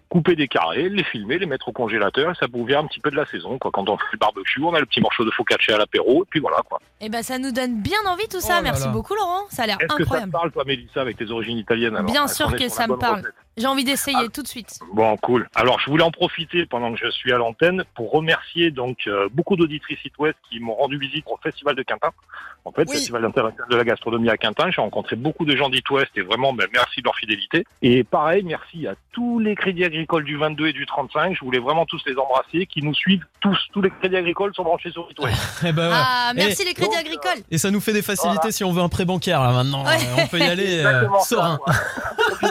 Couper 0.08 0.36
des 0.36 0.48
carrés, 0.48 0.88
les 0.88 1.04
filmer, 1.04 1.38
les 1.38 1.44
mettre 1.44 1.68
au 1.68 1.72
congélateur, 1.72 2.30
et 2.30 2.34
ça 2.34 2.46
vient 2.50 2.78
un 2.80 2.86
petit 2.86 2.98
peu 2.98 3.10
de 3.10 3.16
la 3.16 3.26
saison, 3.26 3.58
quoi. 3.58 3.70
Quand 3.70 3.90
on 3.90 3.98
fait 3.98 4.04
le 4.12 4.18
barbecue, 4.18 4.62
on 4.62 4.72
a 4.72 4.80
le 4.80 4.86
petit 4.86 5.02
morceau 5.02 5.22
de 5.22 5.30
focaccia 5.32 5.74
à 5.74 5.78
l'apéro, 5.78 6.22
et 6.22 6.26
puis 6.30 6.40
voilà, 6.40 6.62
quoi. 6.66 6.80
Et 7.02 7.10
ben 7.10 7.22
ça 7.22 7.38
nous 7.38 7.52
donne 7.52 7.82
bien 7.82 7.98
envie 8.06 8.26
tout 8.26 8.40
ça. 8.40 8.54
Oh 8.54 8.56
là 8.56 8.62
Merci 8.62 8.86
là. 8.86 8.92
beaucoup 8.92 9.14
Laurent. 9.14 9.42
Ça 9.50 9.64
a 9.64 9.66
l'air 9.66 9.76
Est-ce 9.78 9.88
que 9.88 9.92
ça 9.92 9.96
te 9.98 10.02
incroyable. 10.04 10.32
parle, 10.32 10.50
toi, 10.52 10.64
Mélissa, 10.64 11.02
avec 11.02 11.18
tes 11.18 11.30
origines 11.30 11.58
italiennes 11.58 11.94
alors 11.94 12.10
Bien 12.10 12.26
sûr 12.26 12.56
que 12.56 12.68
ça 12.70 12.86
me 12.86 12.96
parle. 12.96 13.16
recette? 13.16 13.34
J'ai 13.58 13.66
envie 13.66 13.84
d'essayer 13.84 14.16
Ah. 14.20 14.28
tout 14.32 14.42
de 14.42 14.48
suite. 14.48 14.78
Bon, 14.92 15.16
cool. 15.18 15.48
Alors, 15.54 15.78
je 15.80 15.90
voulais 15.90 16.04
en 16.04 16.10
profiter 16.10 16.66
pendant 16.66 16.92
que 16.92 16.98
je 16.98 17.10
suis 17.10 17.32
à 17.32 17.36
l'antenne 17.38 17.84
pour 17.94 18.10
remercier 18.12 18.70
donc 18.70 18.98
euh, 19.06 19.28
beaucoup 19.32 19.56
d'auditrices 19.56 19.98
It 20.04 20.12
West 20.18 20.36
qui 20.50 20.60
m'ont 20.60 20.74
rendu 20.74 20.98
visite 20.98 21.24
au 21.26 21.38
Festival 21.42 21.74
de 21.74 21.82
Quintin. 21.82 22.10
En 22.64 22.72
fait, 22.72 22.82
Oui. 22.88 22.94
Festival 22.96 23.24
international 23.24 23.66
de 23.70 23.76
la 23.76 23.84
gastronomie 23.84 24.28
à 24.30 24.36
Quintin. 24.36 24.70
J'ai 24.70 24.80
rencontré 24.80 25.16
beaucoup 25.16 25.44
de 25.44 25.56
gens 25.56 25.68
d'It 25.70 25.88
West 25.90 26.10
et 26.16 26.22
vraiment, 26.22 26.52
ben, 26.52 26.66
merci 26.72 27.00
de 27.00 27.04
leur 27.06 27.16
fidélité. 27.16 27.64
Et 27.82 28.04
pareil, 28.04 28.42
merci 28.44 28.86
à 28.86 28.94
tous 29.12 29.38
les 29.38 29.54
crédits 29.54 29.84
agricoles 29.84 30.24
du 30.24 30.36
22 30.36 30.66
et 30.68 30.72
du 30.72 30.84
35. 30.86 31.34
Je 31.34 31.44
voulais 31.44 31.58
vraiment 31.60 31.86
tous 31.86 32.00
les 32.06 32.16
embrasser, 32.16 32.66
qui 32.66 32.82
nous 32.82 32.94
suivent 32.94 33.24
tous. 33.40 33.56
Tous 33.72 33.80
les 33.80 33.90
crédits 33.90 34.16
agricoles 34.16 34.52
sont 34.54 34.64
branchés 34.64 34.90
sur 34.90 35.08
It 35.10 35.18
West. 35.18 35.36
Eh 35.66 35.72
ben 35.72 35.88
ouais. 35.88 35.94
Ah 35.96 36.32
merci 36.36 36.64
les 36.64 36.74
crédits 36.74 36.90
donc, 36.90 36.98
agricoles. 37.00 37.42
Et 37.50 37.58
ça 37.58 37.70
nous 37.70 37.80
fait 37.80 37.92
des 37.92 38.02
facilités 38.02 38.36
Voilà. 38.40 38.52
si 38.52 38.64
on 38.64 38.72
veut 38.72 38.82
un 38.82 38.88
prêt 38.88 39.04
bancaire 39.04 39.40
là 39.42 39.52
maintenant. 39.52 39.84
Ouais. 39.84 39.96
Euh, 39.96 40.22
On 40.22 40.26
peut 40.26 40.38
y 40.38 40.42
aller 40.42 40.78
euh, 40.84 41.08
serein. 41.24 41.58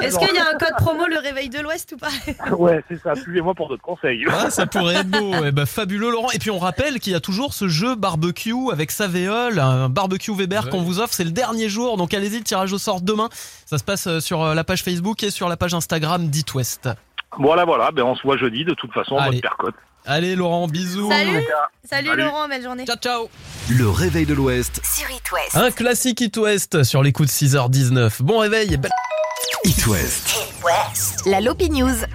Est-ce 0.01 0.18
qu'il 0.19 0.36
y 0.36 0.39
a 0.39 0.50
un 0.50 0.57
code 0.57 0.75
promo 0.77 0.97
le 1.06 1.20
réveil 1.20 1.50
de 1.50 1.60
l'Ouest 1.60 1.92
ou 1.94 1.98
pas 1.98 2.10
Ouais, 2.58 2.84
c'est 2.90 3.00
ça. 3.02 3.16
Suivez-moi 3.16 3.54
pour 3.54 3.70
d'autres 3.70 3.84
conseils. 3.84 4.26
Ah, 4.32 4.50
ça 4.50 4.66
pourrait 4.66 4.96
être 4.96 5.10
beau. 5.10 5.32
Eh 5.46 5.52
ben, 5.52 5.66
fabuleux, 5.66 6.10
Laurent. 6.12 6.32
Et 6.32 6.40
puis, 6.40 6.50
on 6.50 6.58
rappelle 6.60 7.00
qu'il 7.00 7.14
y 7.14 7.16
a 7.16 7.20
toujours 7.20 7.54
ce 7.54 7.68
jeu 7.68 7.96
barbecue 7.96 8.72
avec 8.72 8.90
Savéol, 8.92 9.60
un 9.60 9.90
barbecue 9.90 10.34
Weber 10.34 10.66
Ouais. 10.66 10.72
qu'on 10.72 10.82
vous 10.82 11.00
offre. 11.00 11.14
C'est 11.14 11.24
le 11.26 11.32
dernier 11.32 11.70
jour. 11.70 11.98
Donc, 11.98 12.14
allez-y, 12.14 12.38
le 12.40 12.44
tirage 12.44 12.74
au 12.74 12.78
sort 12.80 13.02
demain. 13.02 13.30
Ça 13.66 13.78
se 13.78 13.84
passe 13.84 14.08
euh, 14.08 14.20
sur 14.20 14.42
euh, 14.42 14.54
la 14.56 14.64
page 14.64 14.84
Facebook 14.84 15.22
et 15.24 15.30
sur 15.30 15.48
la 15.50 15.58
page 15.58 15.74
Instagram 15.74 16.28
d'It 16.30 16.54
West. 16.56 16.90
Voilà, 17.38 17.66
voilà. 17.66 17.92
Ben, 17.92 18.04
on 18.04 18.16
se 18.16 18.24
voit 18.24 18.38
jeudi, 18.38 18.64
de 18.66 18.74
toute 18.74 18.92
façon, 18.94 19.16
en 19.16 19.26
mode 19.26 19.42
percotte. 19.42 19.76
Allez, 20.10 20.36
Laurent, 20.38 20.68
bisous. 20.70 21.10
Salut 21.12 21.44
Salut 21.84 22.08
Salut. 22.08 22.22
Laurent, 22.22 22.48
belle 22.48 22.64
journée. 22.64 22.86
Ciao, 22.86 22.96
ciao. 22.96 23.30
Le 23.70 23.90
réveil 23.90 24.26
de 24.26 24.34
l'Ouest 24.34 24.80
Sur 24.86 25.10
It 25.12 25.32
West. 25.34 25.56
Un 25.58 25.70
classique 25.72 26.22
It 26.22 26.38
West 26.38 26.84
sur 26.84 27.04
les 27.04 27.12
coups 27.12 27.28
de 27.28 27.34
6h19. 27.34 28.22
Bon 28.22 28.40
réveil. 28.40 28.74
et 28.74 28.78
belle- 28.78 28.92
It 29.63 29.88
West. 29.88 30.63
It. 30.63 31.25
La 31.25 31.39
Lopi 31.39 31.69
News. 31.69 32.06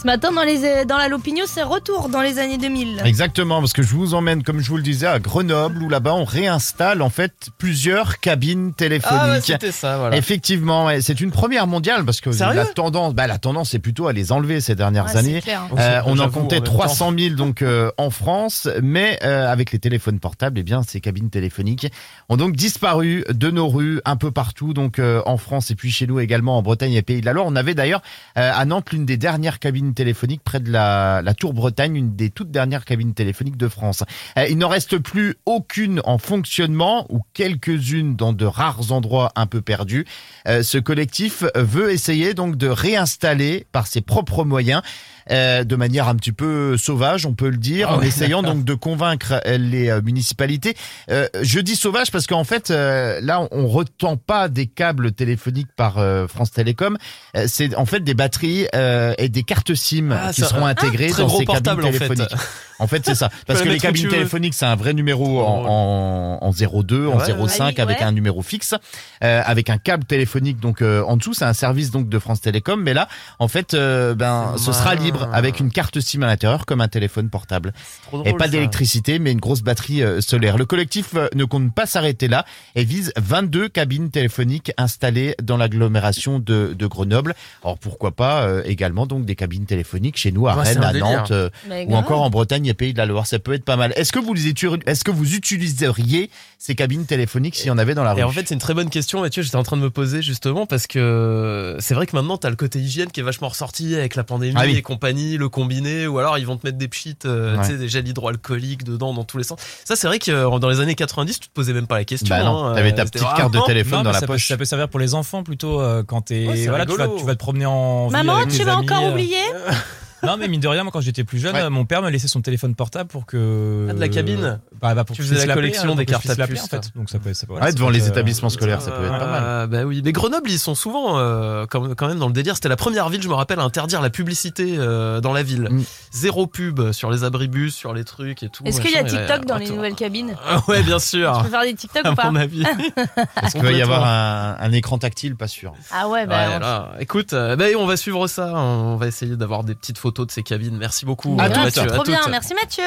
Ce 0.00 0.06
matin 0.06 0.32
dans 0.32 0.44
les 0.44 0.86
dans 0.86 0.96
la 0.96 1.08
Lopigno, 1.08 1.42
c'est 1.46 1.62
retour 1.62 2.08
dans 2.08 2.22
les 2.22 2.38
années 2.38 2.56
2000. 2.56 3.02
Exactement, 3.04 3.60
parce 3.60 3.74
que 3.74 3.82
je 3.82 3.94
vous 3.94 4.14
emmène, 4.14 4.42
comme 4.42 4.60
je 4.60 4.68
vous 4.70 4.78
le 4.78 4.82
disais, 4.82 5.06
à 5.06 5.18
Grenoble, 5.18 5.82
où 5.82 5.90
là-bas 5.90 6.14
on 6.14 6.24
réinstalle 6.24 7.02
en 7.02 7.10
fait 7.10 7.48
plusieurs 7.58 8.18
cabines 8.18 8.68
Ah, 8.72 8.78
téléphoniques. 8.78 9.22
ouais, 9.30 9.40
c'était 9.42 9.72
ça, 9.72 9.98
voilà. 9.98 10.16
Effectivement, 10.16 10.86
ouais, 10.86 11.02
c'est 11.02 11.20
une 11.20 11.30
première 11.30 11.66
mondiale 11.66 12.06
parce 12.06 12.22
que 12.22 12.32
Sérieux? 12.32 12.56
la 12.56 12.64
tendance, 12.64 13.12
bah, 13.14 13.26
la 13.26 13.36
tendance, 13.36 13.70
c'est 13.70 13.78
plutôt 13.78 14.06
à 14.08 14.14
les 14.14 14.32
enlever 14.32 14.62
ces 14.62 14.74
dernières 14.74 15.04
Ouais, 15.04 15.16
années. 15.18 15.42
clair. 15.42 15.68
Euh, 15.78 16.00
on 16.06 16.18
en 16.18 16.30
comptait 16.30 16.56
en 16.56 16.60
même 16.60 16.64
temps. 16.64 16.78
300 16.78 17.12
000 17.18 17.34
donc 17.34 17.60
euh, 17.60 17.90
en 17.98 18.08
France, 18.08 18.68
mais 18.82 19.18
euh, 19.22 19.52
avec 19.52 19.70
les 19.70 19.78
téléphones 19.80 20.18
portables, 20.18 20.58
eh 20.58 20.62
bien 20.62 20.82
ces 20.82 21.02
cabines 21.02 21.28
téléphoniques 21.28 21.88
ont 22.30 22.38
donc 22.38 22.56
disparu 22.56 23.22
de 23.28 23.50
nos 23.50 23.68
rues 23.68 24.00
un 24.06 24.16
peu 24.16 24.30
partout, 24.30 24.72
donc 24.72 24.98
euh, 24.98 25.20
en 25.26 25.36
France 25.36 25.70
et 25.70 25.74
puis 25.74 25.90
chez 25.90 26.06
nous 26.06 26.20
également 26.20 26.56
en 26.56 26.62
Bretagne 26.62 26.94
et 26.94 27.02
Pays 27.02 27.20
de 27.20 27.26
la 27.26 27.34
Loire. 27.34 27.44
On 27.46 27.54
avait 27.56 27.74
d'ailleurs 27.74 28.00
euh, 28.38 28.50
à 28.54 28.64
Nantes 28.64 28.92
l'une 28.92 29.04
des 29.04 29.18
dernières 29.18 29.58
cabines 29.58 29.89
téléphoniques 29.94 30.42
près 30.42 30.60
de 30.60 30.70
la, 30.70 31.22
la 31.22 31.34
Tour 31.34 31.52
Bretagne, 31.52 31.96
une 31.96 32.16
des 32.16 32.30
toutes 32.30 32.50
dernières 32.50 32.84
cabines 32.84 33.14
téléphoniques 33.14 33.56
de 33.56 33.68
France. 33.68 34.04
Euh, 34.38 34.46
il 34.48 34.58
n'en 34.58 34.68
reste 34.68 34.98
plus 34.98 35.36
aucune 35.46 36.00
en 36.04 36.18
fonctionnement 36.18 37.06
ou 37.08 37.20
quelques-unes 37.34 38.16
dans 38.16 38.32
de 38.32 38.44
rares 38.44 38.92
endroits 38.92 39.32
un 39.36 39.46
peu 39.46 39.60
perdus. 39.60 40.06
Euh, 40.46 40.62
ce 40.62 40.78
collectif 40.78 41.44
veut 41.54 41.90
essayer 41.90 42.34
donc 42.34 42.56
de 42.56 42.68
réinstaller 42.68 43.66
par 43.72 43.86
ses 43.86 44.00
propres 44.00 44.44
moyens 44.44 44.82
euh, 45.30 45.64
de 45.64 45.76
manière 45.76 46.08
un 46.08 46.14
petit 46.16 46.32
peu 46.32 46.76
sauvage, 46.76 47.26
on 47.26 47.34
peut 47.34 47.48
le 47.48 47.56
dire, 47.56 47.88
Ah 47.90 47.96
en 47.96 47.98
ouais. 48.00 48.08
essayant 48.08 48.42
donc 48.42 48.64
de 48.64 48.74
convaincre 48.74 49.40
euh, 49.46 49.58
les 49.58 49.88
euh, 49.90 50.00
municipalités. 50.02 50.76
Euh, 51.10 51.28
je 51.42 51.60
dis 51.60 51.76
sauvage 51.76 52.10
parce 52.10 52.26
qu'en 52.26 52.44
fait, 52.44 52.70
euh, 52.70 53.20
là, 53.22 53.46
on 53.50 53.66
retend 53.68 54.16
pas 54.16 54.48
des 54.48 54.66
câbles 54.66 55.12
téléphoniques 55.12 55.68
par 55.76 55.98
euh, 55.98 56.26
France 56.26 56.50
Télécom. 56.52 56.96
Euh, 57.36 57.44
c'est 57.48 57.74
en 57.76 57.86
fait 57.86 58.00
des 58.00 58.14
batteries 58.14 58.66
euh, 58.74 59.14
et 59.18 59.28
des 59.28 59.42
cartes 59.42 59.74
SIM 59.74 60.10
Ah, 60.12 60.32
qui 60.32 60.40
ça- 60.40 60.48
seront 60.48 60.66
intégrées 60.66 61.08
Très 61.08 61.22
dans 61.22 61.28
ces 61.28 61.44
cabines 61.44 61.46
portable, 61.46 61.84
en 61.84 61.92
fait. 61.92 61.98
téléphoniques. 62.08 62.34
En 62.78 62.86
fait, 62.86 63.02
c'est 63.04 63.14
ça. 63.14 63.28
Parce 63.46 63.60
que 63.60 63.66
le 63.68 63.72
les 63.74 63.78
cabines 63.78 64.08
téléphoniques, 64.08 64.54
c'est 64.54 64.64
un 64.66 64.76
vrai 64.76 64.94
numéro 64.94 65.40
en, 65.40 65.64
en, 65.66 66.38
en 66.46 66.50
02, 66.82 67.06
en 67.08 67.18
Ouais, 67.18 67.48
05 67.48 67.74
ouais. 67.76 67.80
avec 67.80 68.00
un 68.02 68.12
numéro 68.12 68.40
fixe, 68.42 68.74
euh, 69.22 69.42
avec 69.44 69.68
un 69.70 69.76
câble 69.78 70.04
téléphonique 70.04 70.58
donc 70.60 70.80
euh, 70.82 71.02
en 71.02 71.16
dessous. 71.16 71.34
C'est 71.34 71.44
un 71.44 71.52
service 71.52 71.90
donc 71.90 72.08
de 72.08 72.18
France 72.18 72.40
Télécom, 72.40 72.80
mais 72.82 72.94
là, 72.94 73.06
en 73.38 73.48
fait, 73.48 73.74
ben, 73.74 74.54
ce 74.56 74.72
sera 74.72 74.94
libre 75.20 75.34
avec 75.34 75.60
une 75.60 75.70
carte 75.70 76.00
SIM 76.00 76.22
à 76.22 76.26
l'intérieur 76.26 76.66
comme 76.66 76.80
un 76.80 76.88
téléphone 76.88 77.30
portable. 77.30 77.72
Trop 78.04 78.24
Et 78.24 78.32
pas 78.34 78.48
d'électricité, 78.48 79.18
mais 79.18 79.32
une 79.32 79.40
grosse 79.40 79.62
batterie 79.62 80.02
euh, 80.02 80.20
solaire. 80.20 80.58
Le 80.58 80.66
collectif 80.66 81.14
euh, 81.14 81.28
ne 81.34 81.44
compte 81.44 81.74
pas 81.74 81.86
s'arrêter 81.86 82.28
là 82.28 82.44
et 82.74 82.84
vise 82.84 83.12
22 83.16 83.68
cabines 83.68 84.10
téléphoniques 84.10 84.72
installées 84.76 85.34
dans 85.42 85.56
l'agglomération 85.56 86.38
de, 86.38 86.74
de 86.76 86.86
Grenoble. 86.86 87.34
Alors 87.62 87.78
pourquoi 87.78 88.12
pas 88.12 88.42
euh, 88.42 88.62
également 88.64 89.06
donc 89.06 89.24
des 89.24 89.34
cabines 89.36 89.66
téléphoniques 89.66 90.16
chez 90.16 90.32
nous 90.32 90.48
à 90.48 90.54
Rennes, 90.54 90.82
à 90.82 90.92
délire. 90.92 91.06
Nantes 91.06 91.30
euh, 91.30 91.50
ou 91.86 91.94
encore 91.96 92.22
en 92.22 92.30
Bretagne 92.30 92.66
et 92.66 92.74
Pays 92.74 92.92
de 92.92 92.98
la 92.98 93.06
Loire. 93.06 93.26
Ça 93.26 93.38
peut 93.38 93.52
être 93.54 93.64
pas 93.64 93.76
mal. 93.76 93.92
Est-ce 93.96 94.12
que 94.12 94.18
vous 94.18 94.34
les 94.34 94.48
est-ce 94.50 95.04
que 95.04 95.10
vous 95.10 95.34
utiliseriez 95.34 96.30
ces 96.58 96.74
cabines 96.74 97.06
téléphoniques 97.06 97.56
s'il 97.56 97.66
y 97.68 97.70
en 97.70 97.78
avait 97.78 97.94
dans 97.94 98.04
la 98.04 98.12
rue 98.14 98.20
Et 98.20 98.24
en 98.24 98.30
fait, 98.30 98.46
c'est 98.48 98.54
une 98.54 98.60
très 98.60 98.74
bonne 98.74 98.90
question, 98.90 99.20
Mathieu. 99.20 99.42
J'étais 99.42 99.56
en 99.56 99.62
train 99.62 99.76
de 99.76 99.82
me 99.82 99.90
poser 99.90 100.22
justement 100.22 100.66
parce 100.66 100.86
que 100.86 101.76
c'est 101.78 101.94
vrai 101.94 102.06
que 102.06 102.14
maintenant, 102.16 102.36
t'as 102.36 102.50
le 102.50 102.56
côté 102.56 102.78
hygiène 102.78 103.10
qui 103.10 103.20
est 103.20 103.22
vachement 103.22 103.48
ressorti 103.48 103.94
avec 103.94 104.14
la 104.16 104.24
pandémie 104.24 104.54
Ah 104.56 104.64
oui. 104.66 104.76
et 104.76 104.82
compagnie, 104.82 105.09
le 105.12 105.48
combiné, 105.48 106.06
ou 106.06 106.18
alors 106.18 106.38
ils 106.38 106.46
vont 106.46 106.56
te 106.56 106.66
mettre 106.66 106.78
des 106.78 106.88
pchits, 106.88 107.16
euh, 107.24 107.56
Ouais. 107.56 107.62
tu 107.62 107.72
sais, 107.72 107.78
des 107.78 107.88
gels 107.88 108.06
hydroalcooliques 108.08 108.84
dedans 108.84 109.12
dans 109.14 109.24
tous 109.24 109.38
les 109.38 109.44
sens. 109.44 109.58
Ça, 109.84 109.96
c'est 109.96 110.06
vrai 110.06 110.18
que 110.18 110.30
euh, 110.30 110.58
dans 110.58 110.68
les 110.68 110.80
années 110.80 110.94
90, 110.94 111.40
tu 111.40 111.48
te 111.48 111.52
posais 111.52 111.72
même 111.72 111.86
pas 111.86 111.96
la 111.98 112.04
question. 112.04 112.28
Bah 112.34 112.42
non, 112.44 112.64
hein, 112.66 112.74
t'avais 112.74 112.92
ta 112.94 113.02
euh, 113.02 113.04
petite 113.06 113.20
carte 113.36 113.52
de 113.52 113.60
téléphone 113.66 113.98
Non, 113.98 114.02
dans 114.04 114.12
la 114.12 114.20
ça, 114.20 114.26
peut, 114.26 114.34
poche. 114.34 114.48
ça 114.48 114.56
peut 114.56 114.64
servir 114.64 114.88
pour 114.88 115.00
les 115.00 115.14
enfants 115.14 115.42
plutôt 115.42 115.80
euh, 115.80 116.02
quand 116.06 116.22
t'es 116.22 116.46
Ouais, 116.46 116.66
voilà 116.66 116.86
tu 116.86 116.96
vas, 116.96 117.08
tu 117.08 117.24
vas 117.24 117.34
te 117.34 117.38
promener 117.38 117.66
en 117.66 118.08
ville 118.08 118.16
Maman, 118.16 118.36
avec 118.36 118.48
tu 118.50 118.62
vas 118.64 118.74
amis, 118.78 118.88
encore 118.90 119.04
euh. 119.04 119.10
oublier? 119.12 119.36
Non 120.22 120.36
mais 120.36 120.48
mine 120.48 120.60
de 120.60 120.68
rien 120.68 120.82
moi 120.82 120.92
quand 120.92 121.00
j'étais 121.00 121.24
plus 121.24 121.38
jeune 121.38 121.54
Ouais. 121.54 121.68
mon 121.70 121.84
père 121.84 122.02
me 122.02 122.10
laissait 122.10 122.28
son 122.28 122.40
téléphone 122.42 122.74
portable 122.74 123.08
pour 123.08 123.26
que 123.26 123.86
Ah, 123.90 123.94
de 123.94 124.00
la 124.00 124.08
cabine? 124.08 124.60
Bah, 124.80 124.94
bah, 124.94 125.04
pour 125.04 125.16
Tu 125.16 125.22
que 125.22 125.28
je 125.28 125.34
faisais 125.34 125.46
la 125.46 125.54
collection 125.54 125.92
hein, 125.92 125.96
des 125.96 126.06
cartes 126.06 126.28
à 126.28 126.46
puce, 126.46 126.62
en 126.64 126.66
fait 126.66 126.90
donc 126.94 127.10
ça 127.10 127.18
peut 127.18 127.34
ça 127.34 127.46
peut- 127.46 127.52
voilà, 127.52 127.66
Ouais, 127.66 127.70
ça 127.72 127.76
devant 127.76 127.88
peut 127.88 127.92
les 127.94 128.04
euh, 128.04 128.08
établissements 128.08 128.48
scolaires, 128.48 128.80
ça 128.82 128.90
peut 128.92 129.04
être 129.04 129.18
pas 129.18 129.26
mal. 129.26 129.42
Euh, 129.44 129.66
bah 129.66 129.84
oui, 129.84 130.02
mais 130.04 130.12
Grenoble, 130.12 130.50
ils 130.50 130.58
sont 130.58 130.74
souvent 130.74 131.18
euh, 131.18 131.66
quand 131.68 131.94
quand 131.94 132.08
même 132.08 132.18
dans 132.18 132.26
le 132.28 132.32
délire. 132.32 132.54
C'était 132.54 132.68
la 132.68 132.76
première 132.76 133.08
ville, 133.08 133.22
je 133.22 133.28
me 133.28 133.34
rappelle, 133.34 133.60
à 133.60 133.62
interdire 133.62 134.00
la 134.00 134.10
publicité 134.10 134.76
euh, 134.78 135.20
dans 135.20 135.32
la 135.32 135.42
ville. 135.42 135.68
Mm. 135.70 135.82
Zéro 136.12 136.46
pub 136.46 136.92
sur 136.92 137.10
les 137.10 137.24
abribus, 137.24 137.74
sur 137.74 137.92
les 137.94 138.04
trucs 138.04 138.42
et 138.42 138.48
tout. 138.48 138.64
Est-ce 138.64 138.80
qu'il 138.80 138.90
y 138.92 138.96
a 138.96 139.04
TikTok 139.04 139.44
dans 139.46 139.56
les 139.56 139.70
nouvelles 139.70 139.94
cabines? 139.94 140.34
Ah 140.46 140.62
Ouais, 140.68 140.82
bien 140.82 140.98
sûr. 140.98 141.36
Tu 141.38 141.44
peux 141.44 141.50
faire 141.50 141.62
des 141.62 141.74
TikTok 141.74 142.04
À 142.04 142.12
ou 142.12 142.14
pas 142.14 142.30
mon 142.30 142.36
avis. 142.36 142.62
Est-ce 143.42 143.52
qu'il 143.52 143.62
va 143.62 143.72
y 143.72 143.82
avoir 143.82 144.04
un, 144.04 144.72
écran 144.72 144.98
tactile? 144.98 145.36
Pas 145.36 145.48
sûr. 145.48 145.72
Ah 145.90 146.08
ouais, 146.08 146.26
bah. 146.26 146.92
Écoute, 147.00 147.30
bah, 147.32 147.64
on 147.78 147.86
va 147.86 147.96
suivre 147.96 148.26
ça. 148.26 148.52
On 148.54 148.96
va 148.96 149.06
essayer 149.06 149.36
d'avoir 149.36 149.64
des 149.64 149.74
petites 149.74 149.98
photos 149.98 150.09
de 150.10 150.30
ces 150.30 150.42
cabines. 150.42 150.76
Merci 150.78 151.04
beaucoup. 151.04 151.36
À 151.38 151.44
euh. 151.46 151.48
Mathieu, 151.48 151.82
à 151.82 151.86
Trop 151.86 152.02
bien, 152.04 152.20
toutes. 152.22 152.30
merci 152.30 152.54
Mathieu. 152.54 152.84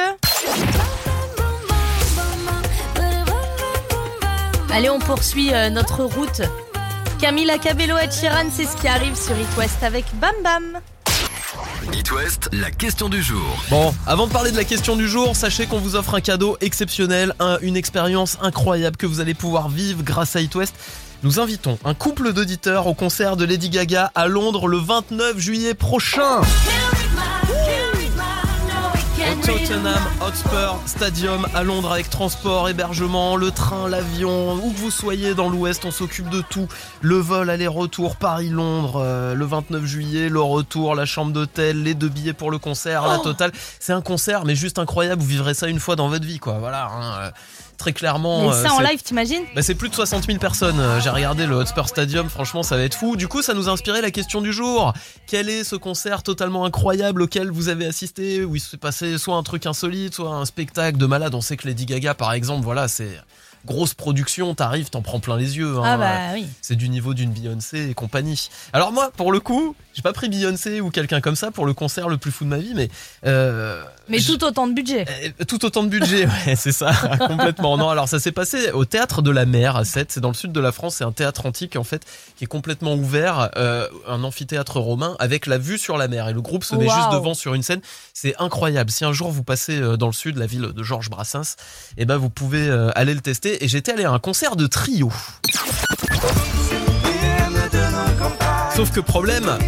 Allez, 4.72 4.90
on 4.90 4.98
poursuit 4.98 5.52
euh, 5.54 5.70
notre 5.70 6.02
route. 6.04 6.42
Camila 7.20 7.58
Cabello 7.58 7.96
et 7.96 8.10
Chiran, 8.10 8.46
c'est 8.52 8.66
ce 8.66 8.76
qui 8.76 8.88
arrive 8.88 9.14
sur 9.16 9.38
It 9.38 9.46
West 9.56 9.82
avec 9.82 10.04
Bam 10.20 10.34
Bam. 10.42 10.80
It 11.92 12.10
West, 12.10 12.48
la 12.52 12.70
question 12.70 13.08
du 13.08 13.22
jour. 13.22 13.44
Bon, 13.70 13.94
avant 14.06 14.26
de 14.26 14.32
parler 14.32 14.50
de 14.50 14.56
la 14.56 14.64
question 14.64 14.96
du 14.96 15.08
jour, 15.08 15.36
sachez 15.36 15.66
qu'on 15.66 15.78
vous 15.78 15.94
offre 15.94 16.14
un 16.14 16.20
cadeau 16.20 16.56
exceptionnel, 16.60 17.34
un- 17.38 17.58
une 17.60 17.76
expérience 17.76 18.36
incroyable 18.42 18.96
que 18.96 19.06
vous 19.06 19.20
allez 19.20 19.34
pouvoir 19.34 19.68
vivre 19.68 20.02
grâce 20.02 20.34
à 20.34 20.40
It 20.40 20.54
West. 20.56 20.74
Nous 21.22 21.38
invitons 21.40 21.78
un 21.84 21.94
couple 21.94 22.32
d'auditeurs 22.32 22.86
au 22.88 22.94
concert 22.94 23.36
de 23.36 23.44
Lady 23.44 23.70
Gaga 23.70 24.10
à 24.14 24.26
Londres 24.26 24.66
le 24.66 24.78
29 24.78 25.38
juillet 25.38 25.74
prochain. 25.74 26.40
Tottenham 29.44 30.02
Hotspur 30.22 30.80
Stadium 30.86 31.46
à 31.54 31.62
Londres 31.62 31.92
avec 31.92 32.08
transport, 32.08 32.68
hébergement, 32.70 33.36
le 33.36 33.50
train, 33.50 33.90
l'avion, 33.90 34.54
où 34.54 34.72
que 34.72 34.78
vous 34.78 34.90
soyez 34.90 35.34
dans 35.34 35.50
l'Ouest, 35.50 35.84
on 35.84 35.90
s'occupe 35.90 36.30
de 36.30 36.40
tout. 36.40 36.66
Le 37.02 37.16
vol 37.16 37.50
aller-retour 37.50 38.16
Paris-Londres 38.16 39.02
euh, 39.04 39.34
le 39.34 39.44
29 39.44 39.84
juillet, 39.84 40.28
le 40.30 40.40
retour, 40.40 40.94
la 40.94 41.04
chambre 41.04 41.32
d'hôtel, 41.32 41.82
les 41.82 41.92
deux 41.94 42.08
billets 42.08 42.32
pour 42.32 42.50
le 42.50 42.58
concert, 42.58 43.06
la 43.06 43.18
totale. 43.18 43.52
C'est 43.80 43.92
un 43.92 44.00
concert, 44.00 44.46
mais 44.46 44.54
juste 44.54 44.78
incroyable. 44.78 45.20
Vous 45.20 45.28
vivrez 45.28 45.52
ça 45.52 45.68
une 45.68 45.80
fois 45.80 45.94
dans 45.94 46.08
votre 46.08 46.24
vie, 46.24 46.38
quoi. 46.38 46.54
Voilà. 46.58 46.86
hein, 46.86 47.18
euh, 47.20 47.30
Très 47.76 47.92
clairement. 47.92 48.42
Mais 48.42 48.54
euh, 48.54 48.62
ça 48.62 48.72
en 48.72 48.80
live, 48.80 49.02
t'imagines 49.02 49.42
bah, 49.54 49.62
c'est 49.62 49.74
plus 49.74 49.88
de 49.88 49.94
60 49.94 50.24
000 50.26 50.38
personnes. 50.38 50.78
Euh, 50.78 51.00
J'ai 51.00 51.10
regardé 51.10 51.46
le 51.46 51.54
Hotspur 51.56 51.88
Stadium, 51.88 52.28
franchement, 52.28 52.62
ça 52.62 52.76
va 52.76 52.82
être 52.82 52.94
fou. 52.94 53.16
Du 53.16 53.28
coup, 53.28 53.42
ça 53.42 53.54
nous 53.54 53.68
a 53.68 53.72
inspiré 53.72 54.00
la 54.00 54.10
question 54.10 54.40
du 54.40 54.52
jour. 54.52 54.92
Quel 55.26 55.48
est 55.48 55.64
ce 55.64 55.76
concert 55.76 56.22
totalement 56.22 56.64
incroyable 56.64 57.22
auquel 57.22 57.50
vous 57.50 57.68
avez 57.68 57.86
assisté 57.86 58.44
Où 58.44 58.56
il 58.56 58.60
s'est 58.60 58.76
passé 58.76 59.18
soit 59.18 59.36
un 59.36 59.42
truc 59.42 59.66
insolite, 59.66 60.14
soit 60.14 60.30
un 60.30 60.44
spectacle 60.44 60.98
de 60.98 61.06
malade? 61.06 61.34
On 61.34 61.40
sait 61.40 61.56
que 61.56 61.66
Lady 61.66 61.86
Gaga, 61.86 62.14
par 62.14 62.32
exemple, 62.32 62.64
voilà, 62.64 62.88
c'est 62.88 63.20
grosse 63.66 63.94
production. 63.94 64.54
T'arrives, 64.54 64.90
t'en 64.90 65.02
prends 65.02 65.20
plein 65.20 65.36
les 65.36 65.56
yeux. 65.56 65.76
hein. 65.78 65.82
Ah 65.84 65.96
bah 65.96 66.18
oui. 66.34 66.46
C'est 66.62 66.76
du 66.76 66.88
niveau 66.88 67.14
d'une 67.14 67.30
Beyoncé 67.32 67.88
et 67.90 67.94
compagnie. 67.94 68.48
Alors 68.72 68.92
moi, 68.92 69.10
pour 69.16 69.32
le 69.32 69.40
coup, 69.40 69.74
j'ai 69.94 70.02
pas 70.02 70.12
pris 70.12 70.28
Beyoncé 70.28 70.80
ou 70.80 70.90
quelqu'un 70.90 71.20
comme 71.20 71.36
ça 71.36 71.50
pour 71.50 71.66
le 71.66 71.72
concert 71.74 72.08
le 72.08 72.16
plus 72.18 72.30
fou 72.32 72.44
de 72.44 72.50
ma 72.50 72.58
vie, 72.58 72.72
mais 72.74 72.88
euh, 73.26 73.82
Mais 74.08 74.18
tout 74.20 74.42
autant 74.44 74.66
de 74.66 74.72
budget. 74.74 75.04
euh, 75.08 75.44
tout 75.46 75.64
autant 75.64 75.82
de 75.82 75.88
budget, 75.88 76.26
ouais, 76.46 76.56
c'est 76.56 76.72
ça, 76.72 76.92
complètement. 77.28 77.76
Non, 77.76 77.88
alors 77.88 78.08
ça 78.08 78.18
s'est 78.18 78.32
passé 78.32 78.70
au 78.72 78.84
théâtre 78.84 79.22
de 79.22 79.30
la 79.30 79.46
Mer 79.46 79.76
à 79.76 79.84
Sète, 79.84 80.12
c'est 80.12 80.20
dans 80.20 80.28
le 80.28 80.34
sud 80.34 80.52
de 80.52 80.60
la 80.60 80.72
France, 80.72 80.96
c'est 80.96 81.04
un 81.04 81.12
théâtre 81.12 81.46
antique 81.46 81.76
en 81.76 81.84
fait 81.84 82.02
qui 82.36 82.44
est 82.44 82.48
complètement 82.48 82.94
ouvert, 82.94 83.50
euh, 83.56 83.88
un 84.08 84.24
amphithéâtre 84.24 84.78
romain 84.80 85.16
avec 85.20 85.46
la 85.46 85.58
vue 85.58 85.78
sur 85.78 85.96
la 85.96 86.08
mer 86.08 86.28
et 86.28 86.32
le 86.32 86.42
groupe 86.42 86.64
se 86.64 86.74
met 86.74 86.88
juste 86.88 87.10
devant 87.12 87.34
sur 87.34 87.54
une 87.54 87.62
scène, 87.62 87.80
c'est 88.12 88.34
incroyable. 88.40 88.90
Si 88.90 89.04
un 89.04 89.12
jour 89.12 89.30
vous 89.30 89.44
passez 89.44 89.78
euh, 89.80 89.96
dans 89.96 90.06
le 90.08 90.12
sud, 90.12 90.36
la 90.36 90.46
ville 90.46 90.72
de 90.74 90.82
Georges 90.82 91.10
Brassens, 91.10 91.56
eh 91.96 92.04
ben 92.04 92.16
vous 92.16 92.30
pouvez 92.30 92.68
aller 92.94 93.14
le 93.14 93.20
tester 93.20 93.53
et 93.60 93.68
j'étais 93.68 93.92
allé 93.92 94.04
à 94.04 94.12
un 94.12 94.18
concert 94.18 94.56
de 94.56 94.66
trio. 94.66 95.12
Sauf 98.74 98.90
que 98.90 99.00
problème, 99.00 99.58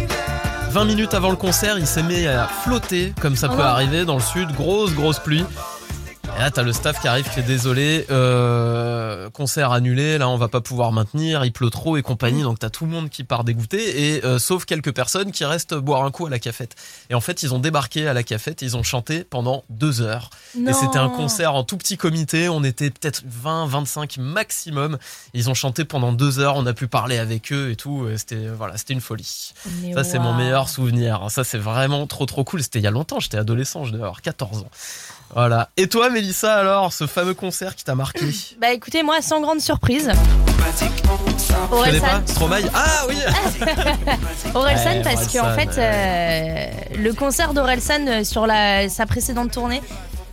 20 0.71 0.85
minutes 0.85 1.13
avant 1.13 1.29
le 1.29 1.35
concert, 1.35 1.77
il 1.77 1.87
s'est 1.87 2.03
mis 2.03 2.27
à 2.27 2.47
flotter, 2.47 3.13
comme 3.21 3.35
ça 3.35 3.47
Oh 3.51 3.55
peut 3.55 3.63
arriver 3.63 4.05
dans 4.05 4.15
le 4.15 4.21
sud, 4.21 4.51
grosse 4.53 4.93
grosse 4.93 5.19
pluie. 5.19 5.45
Et 6.37 6.39
là, 6.39 6.51
t'as 6.51 6.61
le 6.61 6.71
staff 6.71 7.01
qui 7.01 7.07
arrive 7.07 7.27
qui 7.31 7.39
est 7.39 7.43
désolé, 7.43 8.05
euh, 8.11 9.27
concert 9.31 9.71
annulé, 9.71 10.19
là 10.19 10.29
on 10.29 10.37
va 10.37 10.47
pas 10.47 10.61
pouvoir 10.61 10.91
maintenir, 10.91 11.43
il 11.43 11.51
pleut 11.51 11.71
trop 11.71 11.97
et 11.97 12.03
compagnie, 12.03 12.43
donc 12.43 12.59
t'as 12.59 12.69
tout 12.69 12.85
le 12.85 12.91
monde 12.91 13.09
qui 13.09 13.23
part 13.23 13.43
dégoûté, 13.43 14.13
et 14.15 14.23
euh, 14.23 14.37
sauf 14.37 14.65
quelques 14.65 14.93
personnes 14.93 15.31
qui 15.31 15.45
restent 15.45 15.73
boire 15.73 16.03
un 16.03 16.11
coup 16.11 16.27
à 16.27 16.29
la 16.29 16.37
cafette. 16.37 16.75
Et 17.09 17.15
en 17.15 17.21
fait, 17.21 17.41
ils 17.41 17.55
ont 17.55 17.59
débarqué 17.59 18.07
à 18.07 18.13
la 18.13 18.21
cafette, 18.21 18.61
ils 18.61 18.77
ont 18.77 18.83
chanté 18.83 19.23
pendant 19.23 19.63
deux 19.71 20.01
heures. 20.01 20.29
Non. 20.55 20.69
Et 20.69 20.73
c'était 20.73 20.99
un 20.99 21.09
concert 21.09 21.55
en 21.55 21.63
tout 21.63 21.77
petit 21.77 21.97
comité, 21.97 22.49
on 22.49 22.63
était 22.63 22.91
peut-être 22.91 23.23
20, 23.25 23.65
25 23.65 24.17
maximum. 24.17 24.99
Ils 25.33 25.49
ont 25.49 25.55
chanté 25.55 25.85
pendant 25.85 26.11
deux 26.11 26.37
heures, 26.37 26.55
on 26.55 26.67
a 26.67 26.73
pu 26.73 26.87
parler 26.87 27.17
avec 27.17 27.51
eux 27.51 27.71
et 27.71 27.75
tout, 27.75 28.07
et 28.09 28.17
c'était 28.19 28.47
voilà, 28.47 28.77
c'était 28.77 28.93
une 28.93 29.01
folie. 29.01 29.53
Mais 29.81 29.93
Ça, 29.93 30.03
c'est 30.03 30.19
mon 30.19 30.35
meilleur 30.35 30.69
souvenir. 30.69 31.31
Ça, 31.31 31.43
c'est 31.43 31.57
vraiment 31.57 32.05
trop, 32.05 32.27
trop 32.27 32.43
cool. 32.43 32.61
C'était 32.61 32.77
il 32.77 32.83
y 32.83 32.87
a 32.87 32.91
longtemps. 32.91 33.19
J'étais 33.19 33.37
adolescent. 33.37 33.85
Je 33.85 33.91
devais 33.91 34.03
avoir 34.03 34.21
14 34.21 34.59
ans. 34.59 34.69
Voilà. 35.33 35.69
Et 35.77 35.87
toi, 35.87 36.09
Mélissa, 36.09 36.55
alors, 36.55 36.93
ce 36.93 37.05
fameux 37.05 37.33
concert 37.33 37.75
qui 37.75 37.83
t'a 37.83 37.95
marqué 37.95 38.25
Bah 38.61 38.71
écoutez, 38.73 39.03
moi, 39.03 39.21
sans 39.21 39.41
grande 39.41 39.59
surprise. 39.61 40.11
Orelsan. 41.71 42.01
pas 42.01 42.21
Stromae? 42.25 42.61
Ah 42.73 43.03
oui 43.07 43.15
Orelsan 44.53 44.89
Ouais, 44.89 45.01
parce 45.03 45.31
qu'en 45.33 45.53
fait, 45.55 45.77
euh, 45.77 46.67
le 46.97 47.13
concert 47.13 47.53
d'Orelsan 47.53 48.07
euh, 48.07 48.23
sur 48.23 48.47
la, 48.47 48.89
sa 48.89 49.05
précédente 49.05 49.51
tournée, 49.51 49.81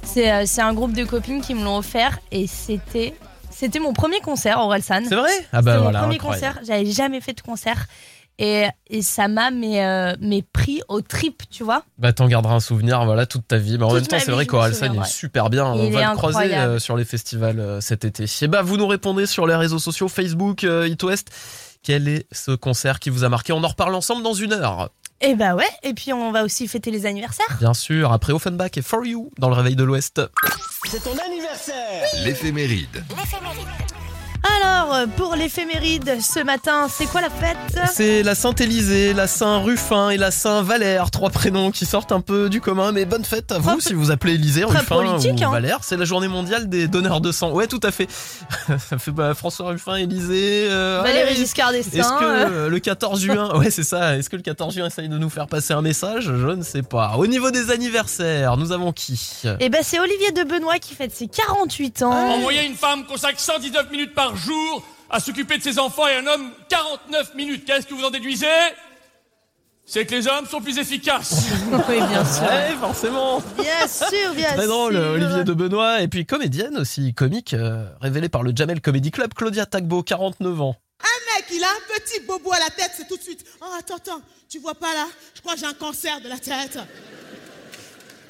c'est 0.02 0.30
euh, 0.32 0.42
c'est 0.46 0.60
un 0.62 0.72
groupe 0.74 0.92
de 0.92 1.04
copines 1.04 1.40
qui 1.40 1.54
me 1.54 1.64
l'ont 1.64 1.78
offert 1.78 2.18
et 2.30 2.46
c'était 2.46 3.14
c'était 3.50 3.78
mon 3.78 3.92
premier 3.92 4.20
concert 4.20 4.58
Orelsan. 4.58 5.02
C'est 5.08 5.14
vrai? 5.14 5.30
Ah 5.52 5.62
bah 5.62 5.72
C'était 5.72 5.82
voilà. 5.82 5.98
mon 6.00 6.04
premier 6.04 6.16
incroyable. 6.16 6.54
concert, 6.54 6.64
j'avais 6.66 6.90
jamais 6.90 7.20
fait 7.20 7.32
de 7.32 7.40
concert 7.40 7.86
et, 8.38 8.66
et 8.88 9.02
ça 9.02 9.28
m'a 9.28 9.50
mais, 9.50 9.84
euh, 9.84 10.14
mais 10.20 10.42
pris 10.42 10.80
au 10.88 11.00
trip, 11.00 11.42
tu 11.50 11.64
vois. 11.64 11.84
Bah 11.98 12.12
t'en 12.12 12.26
garderas 12.26 12.54
un 12.54 12.60
souvenir, 12.60 13.04
voilà, 13.04 13.26
toute 13.26 13.46
ta 13.46 13.56
vie. 13.56 13.78
Bah, 13.78 13.86
en 13.86 13.90
Toute 13.90 14.00
même 14.00 14.06
temps, 14.06 14.18
c'est 14.18 14.32
vrai 14.32 14.46
qu'Orelsan 14.46 14.92
il 14.92 15.00
est 15.00 15.04
super 15.06 15.50
bien. 15.50 15.66
On 15.66 15.90
va 15.90 16.10
le 16.10 16.16
croiser 16.16 16.54
euh, 16.54 16.78
sur 16.78 16.96
les 16.96 17.04
festivals 17.04 17.60
euh, 17.60 17.80
cet 17.80 18.04
été. 18.04 18.24
Et 18.42 18.48
bah 18.48 18.62
vous 18.62 18.76
nous 18.76 18.86
répondez 18.86 19.26
sur 19.26 19.46
les 19.46 19.54
réseaux 19.54 19.78
sociaux 19.78 20.08
Facebook, 20.08 20.64
euh, 20.64 20.88
It 20.88 21.02
West. 21.02 21.30
Quel 21.82 22.08
est 22.08 22.26
ce 22.32 22.52
concert 22.52 22.98
qui 22.98 23.10
vous 23.10 23.24
a 23.24 23.28
marqué? 23.28 23.52
On 23.52 23.62
en 23.62 23.68
reparle 23.68 23.94
ensemble 23.94 24.22
dans 24.22 24.34
une 24.34 24.52
heure. 24.52 24.90
Et 25.20 25.34
bah 25.34 25.54
ouais, 25.54 25.68
et 25.82 25.94
puis 25.94 26.12
on 26.12 26.32
va 26.32 26.42
aussi 26.42 26.66
fêter 26.66 26.90
les 26.90 27.06
anniversaires. 27.06 27.56
Bien 27.60 27.72
sûr, 27.74 28.12
après 28.12 28.32
Offenbach 28.32 28.76
et 28.76 28.82
For 28.82 29.04
You 29.06 29.30
dans 29.38 29.48
le 29.48 29.54
réveil 29.54 29.76
de 29.76 29.84
l'Ouest. 29.84 30.20
L'éphéméride. 32.24 33.04
Alors, 34.44 35.06
pour 35.16 35.36
l'éphéméride 35.36 36.20
ce 36.20 36.40
matin, 36.40 36.86
c'est 36.90 37.06
quoi 37.06 37.22
la 37.22 37.30
fête 37.30 37.56
C'est 37.92 38.22
la 38.22 38.34
Saint-Élysée, 38.34 39.14
la 39.14 39.26
Saint-Rufin 39.26 40.10
et 40.10 40.18
la 40.18 40.30
Saint-Valère, 40.30 41.10
trois 41.10 41.30
prénoms 41.30 41.70
qui 41.70 41.86
sortent 41.86 42.12
un 42.12 42.20
peu 42.20 42.50
du 42.50 42.60
commun, 42.60 42.92
mais 42.92 43.06
bonne 43.06 43.24
fête 43.24 43.50
à 43.52 43.58
vous 43.58 43.80
si 43.80 43.94
vous 43.94 44.10
appelez 44.10 44.34
Élysée, 44.34 44.62
très 44.66 44.82
politique, 44.84 45.40
ou 45.40 45.44
hein. 45.44 45.50
Valère. 45.50 45.78
C'est 45.82 45.96
la 45.96 46.04
journée 46.04 46.28
mondiale 46.28 46.68
des 46.68 46.88
donneurs 46.88 47.20
de 47.22 47.32
sang. 47.32 47.52
Ouais, 47.52 47.66
tout 47.66 47.80
à 47.82 47.90
fait. 47.90 48.06
Ça 48.90 48.98
fait 48.98 49.10
bah, 49.12 49.34
François 49.34 49.68
Ruffin, 49.68 49.96
Élysée. 49.96 50.66
euh, 50.68 51.00
Valérie 51.02 51.30
ouais, 51.30 51.36
Giscard 51.36 51.72
Est-ce 51.72 51.90
d'Estaing. 51.90 52.18
que 52.18 52.24
euh, 52.24 52.68
le 52.68 52.78
14 52.78 53.20
juin, 53.20 53.56
ouais 53.58 53.70
c'est 53.70 53.82
ça, 53.82 54.16
est-ce 54.18 54.28
que 54.28 54.36
le 54.36 54.42
14 54.42 54.74
juin 54.74 54.86
essaye 54.86 55.08
de 55.08 55.16
nous 55.18 55.30
faire 55.30 55.46
passer 55.46 55.72
un 55.72 55.82
message? 55.82 56.24
Je 56.24 56.50
ne 56.54 56.62
sais 56.62 56.82
pas. 56.82 57.14
Au 57.16 57.26
niveau 57.26 57.50
des 57.50 57.70
anniversaires, 57.70 58.56
nous 58.58 58.72
avons 58.72 58.92
qui? 58.92 59.42
Eh 59.60 59.68
ben 59.70 59.80
c'est 59.82 59.98
Olivier 60.00 60.32
de 60.32 60.42
Benoît 60.44 60.78
qui 60.78 60.94
fête 60.94 61.14
ses 61.14 61.28
48 61.28 62.02
ans. 62.02 62.10
En 62.12 62.38
moyenne, 62.38 62.66
une 62.66 62.76
femme 62.76 63.06
consacre 63.06 63.40
119 63.40 63.90
minutes 63.90 64.14
par 64.14 64.33
jour 64.36 64.86
à 65.10 65.20
s'occuper 65.20 65.58
de 65.58 65.62
ses 65.62 65.78
enfants 65.78 66.06
et 66.08 66.16
un 66.16 66.26
homme 66.26 66.50
49 66.68 67.34
minutes. 67.34 67.64
Qu'est-ce 67.64 67.86
que 67.86 67.94
vous 67.94 68.04
en 68.04 68.10
déduisez? 68.10 68.46
C'est 69.86 70.06
que 70.06 70.14
les 70.14 70.26
hommes 70.26 70.46
sont 70.46 70.62
plus 70.62 70.78
efficaces. 70.78 71.44
oui, 71.88 71.96
bien 72.08 72.24
sûr. 72.24 72.42
Ouais, 72.44 72.74
forcément 72.80 73.42
Bien 73.60 73.86
sûr, 73.86 74.32
bien 74.34 74.48
Très 74.54 74.62
sûr. 74.62 74.68
drôle, 74.68 74.96
Olivier 74.96 75.44
de 75.44 75.52
Benoît, 75.52 76.00
et 76.00 76.08
puis 76.08 76.24
comédienne 76.24 76.78
aussi, 76.78 77.12
comique, 77.12 77.52
euh, 77.52 77.84
révélée 78.00 78.30
par 78.30 78.42
le 78.42 78.52
Jamel 78.56 78.80
Comedy 78.80 79.10
Club, 79.10 79.34
Claudia 79.34 79.66
Tagbo, 79.66 80.02
49 80.02 80.60
ans. 80.62 80.76
mec, 81.36 81.44
il 81.52 81.62
a 81.62 81.68
un 81.68 81.98
petit 82.00 82.20
bobo 82.26 82.50
à 82.52 82.58
la 82.60 82.70
tête, 82.70 82.92
c'est 82.96 83.06
tout 83.06 83.18
de 83.18 83.22
suite. 83.22 83.44
Oh, 83.60 83.66
attends, 83.78 83.96
attends, 83.96 84.22
tu 84.48 84.58
vois 84.58 84.74
pas 84.74 84.94
là? 84.94 85.06
Je 85.34 85.42
crois 85.42 85.52
que 85.52 85.60
j'ai 85.60 85.66
un 85.66 85.74
cancer 85.74 86.18
de 86.22 86.28
la 86.30 86.38
tête. 86.38 86.78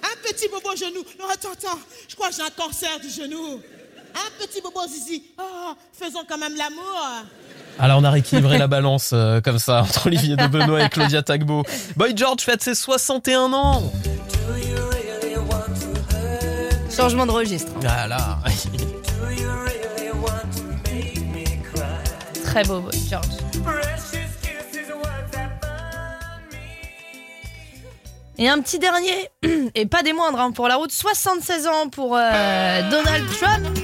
Un 0.02 0.16
petit 0.28 0.48
bobo 0.48 0.72
au 0.72 0.76
genou. 0.76 1.04
Non, 1.20 1.26
attends, 1.32 1.52
attends, 1.52 1.78
je 2.08 2.16
crois 2.16 2.30
que 2.30 2.34
j'ai 2.34 2.42
un 2.42 2.50
cancer 2.50 2.98
du 2.98 3.08
genou. 3.08 3.60
Un 4.14 4.44
petit 4.46 4.60
bobo 4.60 4.80
zizi. 4.88 5.22
Oh, 5.38 5.72
faisons 5.92 6.20
quand 6.28 6.38
même 6.38 6.54
l'amour. 6.56 7.24
Alors 7.78 7.98
on 7.98 8.04
a 8.04 8.10
rééquilibré 8.10 8.58
la 8.58 8.68
balance 8.68 9.10
euh, 9.12 9.40
comme 9.40 9.58
ça 9.58 9.82
entre 9.82 10.06
Olivier 10.06 10.36
de 10.36 10.46
Benoît 10.46 10.84
et 10.84 10.88
Claudia 10.88 11.22
Tagbo. 11.22 11.64
Boy 11.96 12.16
George 12.16 12.42
fête 12.42 12.62
ses 12.62 12.74
61 12.74 13.52
ans. 13.52 13.82
Changement 16.94 17.26
de 17.26 17.32
registre. 17.32 17.72
Voilà. 17.80 18.38
Très 22.44 22.62
beau, 22.62 22.80
beau, 22.80 22.90
George. 23.10 23.43
Et 28.36 28.48
un 28.48 28.60
petit 28.60 28.78
dernier, 28.78 29.30
et 29.74 29.86
pas 29.86 30.02
des 30.02 30.12
moindres 30.12 30.40
hein, 30.40 30.50
pour 30.50 30.66
la 30.66 30.76
route, 30.76 30.90
76 30.90 31.66
ans 31.68 31.88
pour 31.88 32.16
euh, 32.16 32.90
Donald 32.90 33.24
Trump. 33.38 33.78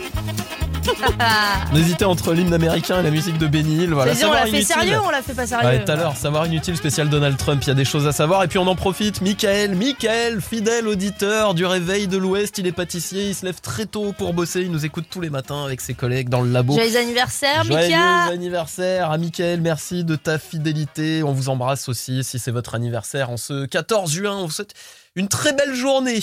On 1.73 1.77
hésitait 1.77 2.05
entre 2.05 2.33
l'hymne 2.33 2.53
américain 2.53 3.01
et 3.01 3.03
la 3.03 3.11
musique 3.11 3.39
de 3.39 3.47
Benny 3.47 3.85
Hill. 3.85 3.91
Voilà. 3.91 4.15
C'est-à-dire, 4.15 4.31
on 4.31 4.35
l'a 4.35 4.43
fait 4.43 4.49
inutile. 4.49 4.67
sérieux 4.67 4.99
ou 4.99 5.07
on 5.07 5.11
l'a 5.11 5.23
fait 5.23 5.35
pas 5.35 5.47
sérieux 5.47 5.85
tout 5.85 5.93
à 5.93 5.97
l'heure, 5.97 6.17
savoir 6.17 6.47
inutile 6.47 6.77
spécial 6.77 7.09
Donald 7.09 7.37
Trump, 7.37 7.63
il 7.65 7.69
y 7.69 7.71
a 7.71 7.75
des 7.75 7.85
choses 7.85 8.07
à 8.07 8.13
savoir. 8.13 8.43
Et 8.43 8.49
puis 8.49 8.59
on 8.59 8.67
en 8.67 8.75
profite, 8.75 9.21
Michael, 9.21 9.75
Michael, 9.75 10.41
fidèle 10.41 10.89
auditeur 10.89 11.55
du 11.55 11.65
réveil 11.65 12.09
de 12.09 12.17
l'Ouest, 12.17 12.59
il 12.59 12.67
est 12.67 12.73
pâtissier, 12.73 13.29
il 13.29 13.35
se 13.35 13.45
lève 13.45 13.61
très 13.61 13.87
tôt 13.87 14.13
pour 14.17 14.33
bosser, 14.33 14.63
il 14.63 14.71
nous 14.71 14.85
écoute 14.85 15.07
tous 15.11 15.21
les 15.21 15.31
matins 15.31 15.65
avec 15.65 15.81
ses 15.81 15.95
collègues 15.95 16.29
dans 16.29 16.41
le 16.41 16.51
labo. 16.51 16.75
Joyeux 16.75 16.97
anniversaire, 16.97 17.65
Joyeux 17.65 17.87
Mika 17.87 18.25
anniversaire 18.25 19.11
à 19.11 19.19
Michael, 19.19 19.61
merci 19.61 20.05
de 20.05 20.17
ta 20.17 20.39
fidélité. 20.39 21.23
On 21.23 21.33
vous 21.33 21.49
embrasse 21.49 21.89
aussi 21.89 22.25
si 22.25 22.39
c'est 22.39 22.51
votre 22.51 22.75
anniversaire 22.75 23.31
en 23.31 23.37
ce 23.37 23.67
14 23.67 24.11
juin. 24.13 24.37
On 24.37 24.47
vous 24.47 24.51
souhaite 24.51 24.75
une 25.17 25.29
très 25.29 25.53
belle 25.53 25.75
journée, 25.75 26.21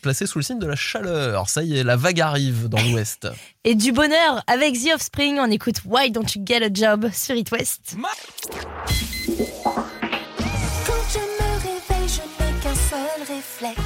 placée 0.00 0.26
sous 0.26 0.38
le 0.38 0.44
signe 0.44 0.58
de 0.58 0.66
la 0.66 0.76
chaleur. 0.76 1.48
Ça 1.48 1.62
y 1.62 1.78
est, 1.78 1.84
la 1.84 1.96
vague 1.96 2.20
arrive 2.20 2.68
dans 2.68 2.80
l'Ouest. 2.80 3.28
et 3.64 3.74
du 3.74 3.92
bonheur 3.92 4.42
avec 4.46 4.74
The 4.74 4.94
Offspring. 4.94 5.38
On 5.38 5.50
écoute 5.50 5.82
Why 5.84 6.10
Don't 6.10 6.26
You 6.34 6.42
Get 6.46 6.64
a 6.64 6.72
Job 6.72 7.10
sur 7.12 7.34
It 7.34 7.50
West. 7.50 7.96
Quand 7.96 8.08
je 11.12 11.18
me 11.18 11.50
réveille, 11.62 12.08
je 12.08 12.22
n'ai 12.44 12.52
qu'un 12.60 12.74
seul 12.74 13.36
réflexe. 13.36 13.80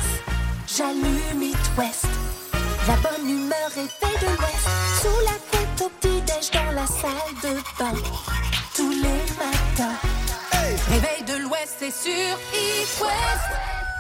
J'allume 0.77 1.43
It 1.43 1.57
West. 1.79 2.07
La 2.87 2.97
bonne 2.97 3.29
humeur 3.29 3.71
est 3.77 3.89
faite 3.89 4.21
de 4.21 4.27
l'Ouest. 4.27 4.69
Sous 5.01 5.21
la 5.25 5.37
couette 5.51 5.83
au 5.83 5.89
petit-déj 6.01 6.51
dans 6.53 6.73
la 6.73 6.87
salle 6.87 7.35
de 7.43 7.55
bain. 7.79 7.95
Tous 8.75 8.91
les 8.91 9.23
matins. 9.39 9.99
Réveil 10.89 11.23
de 11.27 11.43
l'Ouest, 11.43 11.77
c'est 11.79 11.91
sur 11.91 12.39
It 12.55 13.01
West. 13.01 13.92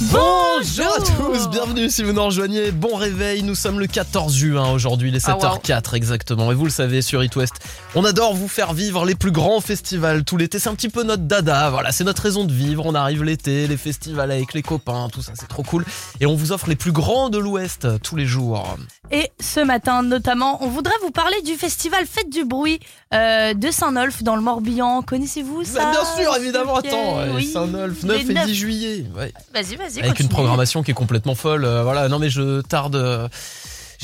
Bonjour 0.00 0.92
à 0.92 0.98
tous, 0.98 1.48
bienvenue 1.50 1.88
si 1.88 2.02
vous 2.02 2.12
nous 2.12 2.24
rejoignez. 2.24 2.72
Bon 2.72 2.96
réveil, 2.96 3.44
nous 3.44 3.54
sommes 3.54 3.78
le 3.78 3.86
14 3.86 4.34
juin 4.34 4.72
aujourd'hui, 4.72 5.12
les 5.12 5.24
Ah, 5.26 5.36
7h04 5.38 5.94
exactement. 5.94 6.50
Et 6.50 6.54
vous 6.54 6.64
le 6.64 6.70
savez, 6.70 7.00
sur 7.00 7.22
It 7.22 7.34
West, 7.36 7.54
on 7.94 8.04
adore 8.04 8.34
vous 8.34 8.48
faire 8.48 8.72
vivre 8.72 9.04
les 9.04 9.14
plus 9.14 9.30
grands 9.30 9.60
festivals 9.60 10.24
tout 10.24 10.36
l'été. 10.36 10.58
C'est 10.58 10.68
un 10.68 10.74
petit 10.74 10.88
peu 10.88 11.04
notre 11.04 11.22
dada, 11.22 11.70
voilà, 11.70 11.92
c'est 11.92 12.02
notre 12.02 12.22
raison 12.22 12.44
de 12.44 12.52
vivre. 12.52 12.84
On 12.86 12.94
arrive 12.94 13.22
l'été, 13.22 13.68
les 13.68 13.76
festivals 13.76 14.32
avec 14.32 14.52
les 14.52 14.62
copains, 14.62 15.08
tout 15.12 15.22
ça, 15.22 15.32
c'est 15.38 15.48
trop 15.48 15.62
cool. 15.62 15.84
Et 16.20 16.26
on 16.26 16.34
vous 16.34 16.50
offre 16.50 16.68
les 16.68 16.76
plus 16.76 16.92
grands 16.92 17.30
de 17.30 17.38
l'Ouest 17.38 17.86
tous 18.02 18.16
les 18.16 18.26
jours. 18.26 18.76
Et 19.12 19.30
ce 19.40 19.60
matin, 19.60 20.02
notamment, 20.02 20.64
on 20.64 20.68
voudrait 20.68 20.94
vous 21.02 21.12
parler 21.12 21.40
du 21.42 21.54
festival 21.54 22.04
Fête 22.06 22.30
du 22.30 22.44
bruit 22.44 22.80
euh, 23.14 23.54
de 23.54 23.70
Saint-Nolf 23.70 24.22
dans 24.22 24.36
le 24.36 24.42
Morbihan. 24.42 25.02
Connaissez-vous 25.02 25.64
ça 25.64 25.84
Bah, 25.84 25.90
bien 25.92 26.22
sûr, 26.24 26.36
évidemment, 26.36 26.76
attends, 26.76 27.18
Oui. 27.34 27.46
Saint-Nolf, 27.52 28.02
Les 28.02 28.08
9 28.08 28.30
et 28.30 28.34
9. 28.34 28.46
10 28.46 28.54
juillet. 28.54 29.04
Ouais. 29.16 29.32
Vas-y, 29.54 29.76
vas-y. 29.76 29.98
avec 30.00 30.04
une 30.04 30.10
continue. 30.12 30.28
programmation 30.28 30.82
qui 30.82 30.90
est 30.90 30.94
complètement 30.94 31.34
folle. 31.34 31.64
euh, 31.64 31.82
voilà, 31.82 32.08
non 32.08 32.18
mais 32.18 32.30
je 32.30 32.60
tarde. 32.62 32.96
euh, 32.96 33.28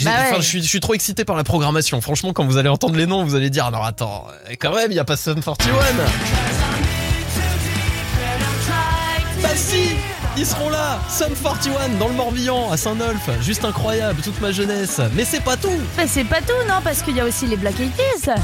Bah 0.05 0.11
ouais. 0.31 0.37
je, 0.37 0.43
suis, 0.43 0.63
je 0.63 0.69
suis 0.69 0.81
trop 0.81 0.95
excité 0.95 1.25
par 1.25 1.37
la 1.37 1.45
programmation. 1.45 2.01
Franchement, 2.01 2.33
quand 2.33 2.45
vous 2.47 2.57
allez 2.57 2.69
entendre 2.69 2.97
les 2.97 3.07
noms, 3.07 3.25
vous 3.25 3.35
allez 3.35 3.51
dire 3.51 3.71
non 3.71 3.83
attends, 3.83 4.27
euh, 4.49 4.55
quand 4.61 4.75
même, 4.75 4.91
il 4.91 4.95
y 4.95 5.01
a 5.01 5.05
pas 5.05 5.17
Sum 5.17 5.41
41. 5.43 5.73
Bah 9.43 9.49
si, 9.57 9.97
ils 10.37 10.45
seront 10.47 10.69
là, 10.69 10.99
Sum 11.09 11.33
41 11.43 11.99
dans 11.99 12.09
le 12.09 12.15
Morbihan 12.15 12.71
à 12.71 12.77
Saint-Nolf, 12.77 13.31
juste 13.43 13.65
incroyable, 13.65 14.21
toute 14.23 14.41
ma 14.41 14.53
jeunesse. 14.53 15.01
Mais 15.15 15.25
c'est 15.25 15.41
pas 15.43 15.57
tout. 15.57 15.69
Bah, 15.97 16.03
c'est 16.07 16.25
pas 16.25 16.41
tout, 16.41 16.53
non, 16.69 16.77
parce 16.85 17.03
qu'il 17.03 17.17
y 17.17 17.21
a 17.21 17.25
aussi 17.25 17.47
les 17.47 17.57
Black 17.57 17.81
Eyed 17.81 17.91
Peas. 17.93 18.35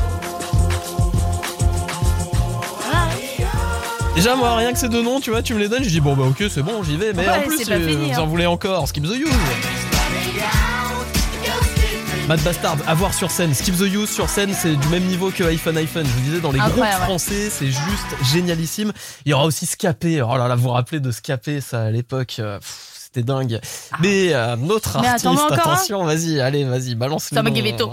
Déjà 4.17 4.35
moi 4.35 4.57
rien 4.57 4.73
que 4.73 4.79
ces 4.79 4.89
deux 4.89 5.03
noms, 5.03 5.21
tu 5.21 5.31
vois, 5.31 5.43
tu 5.43 5.53
me 5.55 5.59
les 5.61 5.69
donnes, 5.69 5.85
je 5.85 5.91
dis 5.91 6.01
bon 6.01 6.15
bah 6.17 6.25
ok 6.25 6.45
c'est 6.51 6.63
bon, 6.63 6.83
j'y 6.83 6.97
vais. 6.97 7.13
Mais 7.13 7.27
Ouais, 7.29 7.35
en 7.37 7.43
plus 7.43 7.71
euh, 7.71 7.87
fini, 7.89 8.13
vous 8.13 8.19
en 8.19 8.23
hein. 8.23 8.27
voulez 8.27 8.47
encore, 8.47 8.89
Skip 8.89 9.05
the 9.05 9.11
Use. 9.15 9.29
Mad 12.29 12.41
Bastard, 12.41 12.77
à 12.89 12.95
voir 12.95 13.15
sur 13.15 13.31
scène. 13.31 13.55
Skip 13.55 13.77
the 13.77 13.83
Use 13.83 14.11
sur 14.11 14.29
scène, 14.29 14.53
c'est 14.53 14.75
du 14.75 14.89
même 14.89 15.05
niveau 15.05 15.31
que 15.31 15.45
iPhone 15.45 15.77
iPhone. 15.79 16.05
Je 16.07 16.11
vous 16.13 16.21
disais, 16.23 16.41
dans 16.41 16.51
les 16.51 16.59
Incroyable. 16.59 16.97
groupes 16.97 17.05
français, 17.21 17.51
c'est 17.51 17.67
juste 17.67 18.17
génialissime. 18.33 18.93
Il 19.25 19.31
y 19.31 19.33
aura 19.35 19.45
aussi 19.45 19.65
Scapé. 19.65 20.21
Oh 20.23 20.37
là 20.37 20.49
là, 20.49 20.57
vous 20.57 20.63
vous 20.65 20.71
rappelez 20.71 20.99
de 20.99 21.11
Scapé, 21.13 21.61
ça, 21.61 21.83
à 21.83 21.91
l'époque. 21.91 22.37
euh, 22.41 22.59
C'était 22.63 23.23
dingue. 23.23 23.61
Mais 24.01 24.31
euh, 24.35 24.57
notre 24.57 25.01
Mais 25.03 25.07
artiste, 25.09 25.29
attention, 25.53 26.05
vas-y, 26.05 26.41
allez, 26.41 26.65
vas-y, 26.65 26.97
balance 26.97 27.31
le 27.31 27.51
Keveto. 27.53 27.93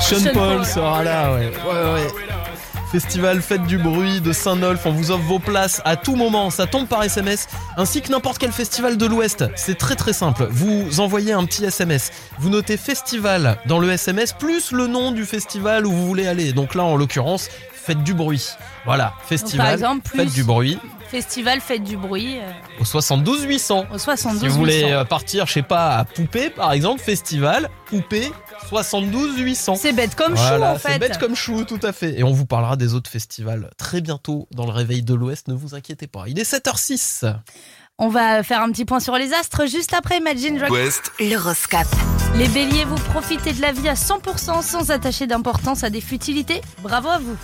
Sean 0.00 0.16
Sean 0.20 0.30
Paul 0.32 0.56
Paul. 0.58 0.66
sera 0.66 1.02
là, 1.02 1.32
ouais. 1.32 1.50
Ouais, 1.66 1.92
ouais. 1.94 2.08
Festival 2.92 3.40
Fête 3.40 3.64
du 3.66 3.78
Bruit 3.78 4.20
de 4.20 4.32
Saint-Nolf, 4.32 4.84
on 4.84 4.90
vous 4.92 5.10
offre 5.12 5.24
vos 5.24 5.38
places 5.38 5.80
à 5.86 5.96
tout 5.96 6.14
moment, 6.14 6.50
ça 6.50 6.66
tombe 6.66 6.86
par 6.86 7.02
SMS, 7.02 7.48
ainsi 7.78 8.02
que 8.02 8.10
n'importe 8.10 8.36
quel 8.36 8.52
festival 8.52 8.98
de 8.98 9.06
l'Ouest. 9.06 9.46
C'est 9.56 9.78
très 9.78 9.94
très 9.96 10.12
simple, 10.12 10.46
vous 10.50 11.00
envoyez 11.00 11.32
un 11.32 11.44
petit 11.46 11.64
SMS, 11.64 12.10
vous 12.38 12.50
notez 12.50 12.76
festival 12.76 13.56
dans 13.64 13.78
le 13.78 13.90
SMS, 13.90 14.34
plus 14.34 14.72
le 14.72 14.88
nom 14.88 15.10
du 15.10 15.24
festival 15.24 15.86
où 15.86 15.90
vous 15.90 16.06
voulez 16.06 16.26
aller. 16.26 16.52
Donc 16.52 16.74
là, 16.74 16.84
en 16.84 16.96
l'occurrence, 16.96 17.48
Fête 17.72 18.04
du 18.04 18.12
Bruit. 18.14 18.46
Voilà, 18.84 19.14
festival 19.26 19.72
exemple, 19.72 20.08
plus- 20.08 20.18
Fête 20.18 20.32
du 20.34 20.44
Bruit 20.44 20.78
Festival 21.12 21.60
Fête 21.60 21.84
du 21.84 21.98
bruit 21.98 22.38
euh, 22.38 22.50
au 22.80 22.86
72 22.86 23.44
800. 23.44 23.84
au 23.92 23.98
72 23.98 24.40
Si 24.40 24.48
vous 24.48 24.54
voulez 24.56 24.80
800. 24.84 24.92
euh, 24.92 25.04
partir, 25.04 25.46
je 25.46 25.52
sais 25.52 25.62
pas, 25.62 25.98
à 25.98 26.04
Poupée 26.06 26.48
par 26.48 26.72
exemple, 26.72 27.02
festival, 27.02 27.68
Poupée, 27.84 28.32
72 28.70 29.36
800. 29.38 29.74
C'est 29.74 29.92
bête 29.92 30.14
comme 30.14 30.34
chou 30.34 30.42
en 30.42 30.76
fait. 30.78 30.92
c'est 30.92 30.98
bête 30.98 31.18
comme 31.18 31.34
chou, 31.36 31.64
tout 31.66 31.78
à 31.82 31.92
fait. 31.92 32.18
Et 32.18 32.24
on 32.24 32.32
vous 32.32 32.46
parlera 32.46 32.76
des 32.76 32.94
autres 32.94 33.10
festivals 33.10 33.68
très 33.76 34.00
bientôt 34.00 34.48
dans 34.52 34.64
le 34.64 34.72
Réveil 34.72 35.02
de 35.02 35.12
l'Ouest, 35.12 35.48
ne 35.48 35.54
vous 35.54 35.74
inquiétez 35.74 36.06
pas. 36.06 36.24
Il 36.28 36.38
est 36.38 36.50
7h06. 36.50 37.30
On 37.98 38.08
va 38.08 38.42
faire 38.42 38.62
un 38.62 38.72
petit 38.72 38.86
point 38.86 38.98
sur 39.00 39.16
les 39.16 39.34
astres 39.34 39.66
juste 39.66 39.92
après 39.92 40.16
Imagine 40.16 40.56
Dragons. 40.56 40.72
West, 40.74 41.12
L'horoscope. 41.20 41.86
Les 42.36 42.48
béliers, 42.48 42.86
vous 42.86 42.94
profitez 43.10 43.52
de 43.52 43.60
la 43.60 43.72
vie 43.72 43.86
à 43.90 43.94
100% 43.94 44.62
sans 44.62 44.90
attacher 44.90 45.26
d'importance 45.26 45.84
à 45.84 45.90
des 45.90 46.00
futilités. 46.00 46.62
Bravo 46.82 47.08
à 47.10 47.18
vous. 47.18 47.36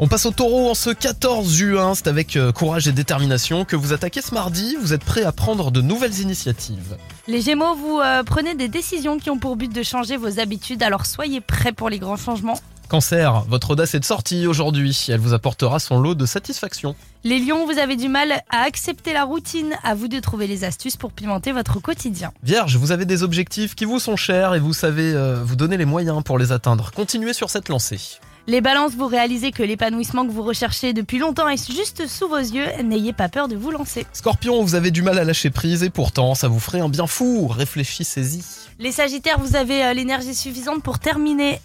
On 0.00 0.08
passe 0.08 0.26
au 0.26 0.32
taureau 0.32 0.70
en 0.70 0.74
ce 0.74 0.90
14 0.90 1.54
juin. 1.54 1.94
C'est 1.94 2.08
avec 2.08 2.34
euh, 2.34 2.50
courage 2.50 2.88
et 2.88 2.92
détermination 2.92 3.64
que 3.64 3.76
vous 3.76 3.92
attaquez 3.92 4.22
ce 4.22 4.34
mardi. 4.34 4.76
Vous 4.80 4.92
êtes 4.92 5.04
prêt 5.04 5.22
à 5.22 5.30
prendre 5.30 5.70
de 5.70 5.80
nouvelles 5.80 6.18
initiatives. 6.18 6.96
Les 7.28 7.40
gémeaux, 7.40 7.76
vous 7.76 8.00
euh, 8.00 8.24
prenez 8.24 8.56
des 8.56 8.66
décisions 8.66 9.18
qui 9.18 9.30
ont 9.30 9.38
pour 9.38 9.54
but 9.54 9.72
de 9.72 9.82
changer 9.84 10.16
vos 10.16 10.40
habitudes, 10.40 10.82
alors 10.82 11.06
soyez 11.06 11.40
prêts 11.40 11.72
pour 11.72 11.88
les 11.90 12.00
grands 12.00 12.16
changements. 12.16 12.58
Cancer, 12.88 13.44
votre 13.48 13.70
audace 13.70 13.94
est 13.94 14.00
de 14.00 14.04
sortie 14.04 14.48
aujourd'hui. 14.48 15.06
Elle 15.08 15.20
vous 15.20 15.32
apportera 15.32 15.78
son 15.78 16.00
lot 16.00 16.14
de 16.14 16.26
satisfaction. 16.26 16.96
Les 17.22 17.38
lions, 17.38 17.64
vous 17.64 17.78
avez 17.78 17.94
du 17.94 18.08
mal 18.08 18.42
à 18.50 18.62
accepter 18.62 19.12
la 19.12 19.24
routine. 19.24 19.74
À 19.84 19.94
vous 19.94 20.08
de 20.08 20.18
trouver 20.18 20.48
les 20.48 20.64
astuces 20.64 20.96
pour 20.96 21.12
pimenter 21.12 21.52
votre 21.52 21.80
quotidien. 21.80 22.32
Vierge, 22.42 22.76
vous 22.76 22.90
avez 22.90 23.04
des 23.04 23.22
objectifs 23.22 23.76
qui 23.76 23.84
vous 23.84 24.00
sont 24.00 24.16
chers 24.16 24.54
et 24.54 24.58
vous 24.58 24.74
savez 24.74 25.14
euh, 25.14 25.40
vous 25.42 25.56
donner 25.56 25.76
les 25.76 25.86
moyens 25.86 26.22
pour 26.24 26.36
les 26.36 26.50
atteindre. 26.50 26.90
Continuez 26.90 27.32
sur 27.32 27.48
cette 27.48 27.68
lancée. 27.68 28.18
Les 28.46 28.60
balances, 28.60 28.92
vous 28.92 29.06
réalisez 29.06 29.52
que 29.52 29.62
l'épanouissement 29.62 30.26
que 30.26 30.30
vous 30.30 30.42
recherchez 30.42 30.92
depuis 30.92 31.18
longtemps 31.18 31.48
est 31.48 31.70
juste 31.72 32.06
sous 32.06 32.28
vos 32.28 32.36
yeux. 32.36 32.66
N'ayez 32.82 33.14
pas 33.14 33.30
peur 33.30 33.48
de 33.48 33.56
vous 33.56 33.70
lancer. 33.70 34.06
Scorpion, 34.12 34.62
vous 34.62 34.74
avez 34.74 34.90
du 34.90 35.00
mal 35.00 35.18
à 35.18 35.24
lâcher 35.24 35.48
prise 35.48 35.82
et 35.82 35.88
pourtant 35.88 36.34
ça 36.34 36.48
vous 36.48 36.60
ferait 36.60 36.80
un 36.80 36.90
bien 36.90 37.06
fou. 37.06 37.48
Réfléchissez-y. 37.48 38.42
Les 38.78 38.92
sagittaires, 38.92 39.38
vous 39.40 39.56
avez 39.56 39.82
euh, 39.84 39.94
l'énergie 39.94 40.34
suffisante 40.34 40.82
pour 40.82 40.98
terminer. 40.98 41.58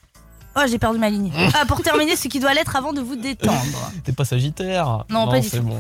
Oh, 0.56 0.62
j'ai 0.70 0.80
perdu 0.80 1.00
ma 1.00 1.10
ligne. 1.10 1.34
Ah, 1.54 1.65
pour 1.65 1.82
terminer 1.82 2.15
ce 2.15 2.30
qui 2.30 2.39
doit 2.39 2.54
l'être 2.54 2.78
avant 2.78 2.94
de 2.94 3.02
vous 3.02 3.18
détendre. 3.18 3.92
T'es 4.06 4.13
pas 4.13 4.24
Sagittaire 4.24 5.04
Non, 5.10 5.28
pas 5.28 5.42
du 5.42 5.50
c'est 5.50 5.58
tout. 5.58 5.63
bon. 5.63 5.78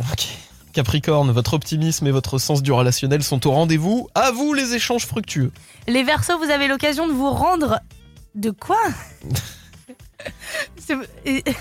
Capricorne, 0.73 1.31
votre 1.31 1.53
optimisme 1.53 2.07
et 2.07 2.11
votre 2.11 2.37
sens 2.39 2.61
du 2.61 2.73
relationnel 2.73 3.23
sont 3.23 3.47
au 3.47 3.51
rendez-vous. 3.51 4.09
À 4.15 4.31
vous 4.31 4.53
les 4.53 4.73
échanges 4.75 5.05
fructueux. 5.05 5.51
Les 5.87 6.03
versos, 6.03 6.37
vous 6.37 6.51
avez 6.51 6.67
l'occasion 6.67 7.07
de 7.07 7.13
vous 7.13 7.29
rendre. 7.31 7.79
De 8.35 8.51
quoi? 8.51 8.77
et- 11.25 11.43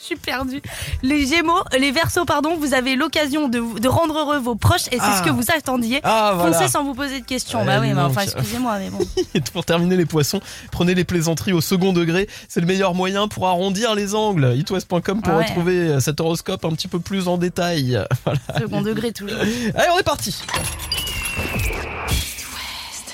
Je 0.00 0.14
suis 0.14 0.24
perdue. 0.24 0.62
Les 1.02 1.26
gémeaux, 1.26 1.60
les 1.78 1.90
versos, 1.92 2.24
pardon, 2.24 2.56
vous 2.56 2.72
avez 2.72 2.96
l'occasion 2.96 3.46
de, 3.50 3.88
rendre 3.88 4.16
heureux 4.18 4.38
vos 4.38 4.54
proches 4.54 4.86
et 4.86 4.92
c'est 4.96 5.00
Ah. 5.02 5.18
ce 5.18 5.22
que 5.22 5.28
vous 5.28 5.44
attendiez. 5.54 6.00
Ah 6.02 6.32
voilà. 6.34 6.52
Foncez 6.56 6.68
sans 6.68 6.82
vous 6.82 6.94
poser 6.94 7.20
de 7.20 7.26
questions. 7.26 7.58
Ouais, 7.60 7.66
bah 7.66 7.78
oui, 7.82 7.92
mais 7.92 8.00
enfin, 8.00 8.22
excusez-moi, 8.22 8.78
mais 8.78 8.88
bon. 8.88 9.00
Et 9.34 9.42
pour 9.42 9.66
terminer 9.66 9.98
les 9.98 10.06
poissons, 10.06 10.40
prenez 10.72 10.94
les 10.94 11.04
plaisanteries 11.04 11.52
au 11.52 11.60
second 11.60 11.92
degré. 11.92 12.26
C'est 12.48 12.60
le 12.60 12.66
meilleur 12.66 12.94
moyen 12.94 13.28
pour 13.28 13.48
arrondir 13.48 13.94
les 13.94 14.14
angles. 14.14 14.54
itwest.com 14.56 15.20
pour 15.20 15.34
Ah 15.34 15.36
ouais. 15.36 15.44
retrouver 15.44 16.00
cet 16.00 16.20
horoscope 16.22 16.64
un 16.64 16.70
petit 16.70 16.88
peu 16.88 17.00
plus 17.00 17.28
en 17.28 17.36
détail. 17.36 18.02
Voilà. 18.24 18.40
Second 18.58 18.80
degré 18.80 19.12
toujours. 19.12 19.38
Allez, 19.38 19.88
on 19.94 19.98
est 19.98 20.02
parti. 20.02 20.40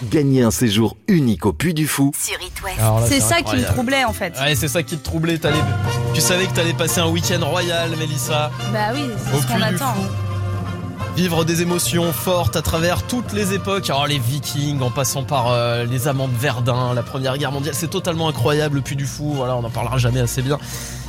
Gagner 0.04 0.42
un 0.42 0.50
séjour 0.50 0.96
unique 1.08 1.46
au 1.46 1.52
Puy 1.52 1.74
du 1.74 1.86
Fou 1.86 2.12
Sur 2.18 2.36
C'est 3.06 3.20
ça 3.20 3.42
qui 3.42 3.56
me 3.56 3.64
troublait 3.64 4.04
en 4.04 4.12
fait. 4.12 4.34
Ouais, 4.40 4.54
c'est 4.54 4.68
ça 4.68 4.82
qui 4.82 4.96
te 4.96 5.04
troublait. 5.04 5.38
t'allais- 5.38 5.56
Tu 6.14 6.20
savais 6.20 6.46
que 6.46 6.52
t'allais 6.52 6.72
passer 6.74 7.00
un 7.00 7.08
week-end 7.08 7.44
royal, 7.44 7.90
Mélissa. 7.98 8.50
Bah 8.72 8.78
oui, 8.94 9.00
c'est 9.18 9.36
Au 9.36 9.40
ce 9.40 9.46
qu'on 9.46 9.54
Puy 9.54 9.62
du 9.68 9.74
attend. 9.74 9.94
Fou. 9.94 10.02
Vivre 11.16 11.44
des 11.44 11.62
émotions 11.62 12.12
fortes 12.12 12.56
à 12.56 12.62
travers 12.62 13.02
toutes 13.04 13.32
les 13.32 13.52
époques. 13.52 13.88
Alors 13.88 14.06
les 14.08 14.18
Vikings, 14.18 14.80
en 14.82 14.90
passant 14.90 15.22
par 15.22 15.46
euh, 15.52 15.84
les 15.84 16.08
amants 16.08 16.26
de 16.26 16.36
Verdun, 16.36 16.92
la 16.92 17.02
Première 17.04 17.38
Guerre 17.38 17.52
mondiale, 17.52 17.74
c'est 17.76 17.90
totalement 17.90 18.28
incroyable. 18.28 18.76
Le 18.76 18.82
Puy 18.82 18.96
du 18.96 19.06
Fou, 19.06 19.32
voilà, 19.34 19.54
on 19.56 19.62
n'en 19.62 19.70
parlera 19.70 19.96
jamais 19.98 20.20
assez 20.20 20.42
bien. 20.42 20.58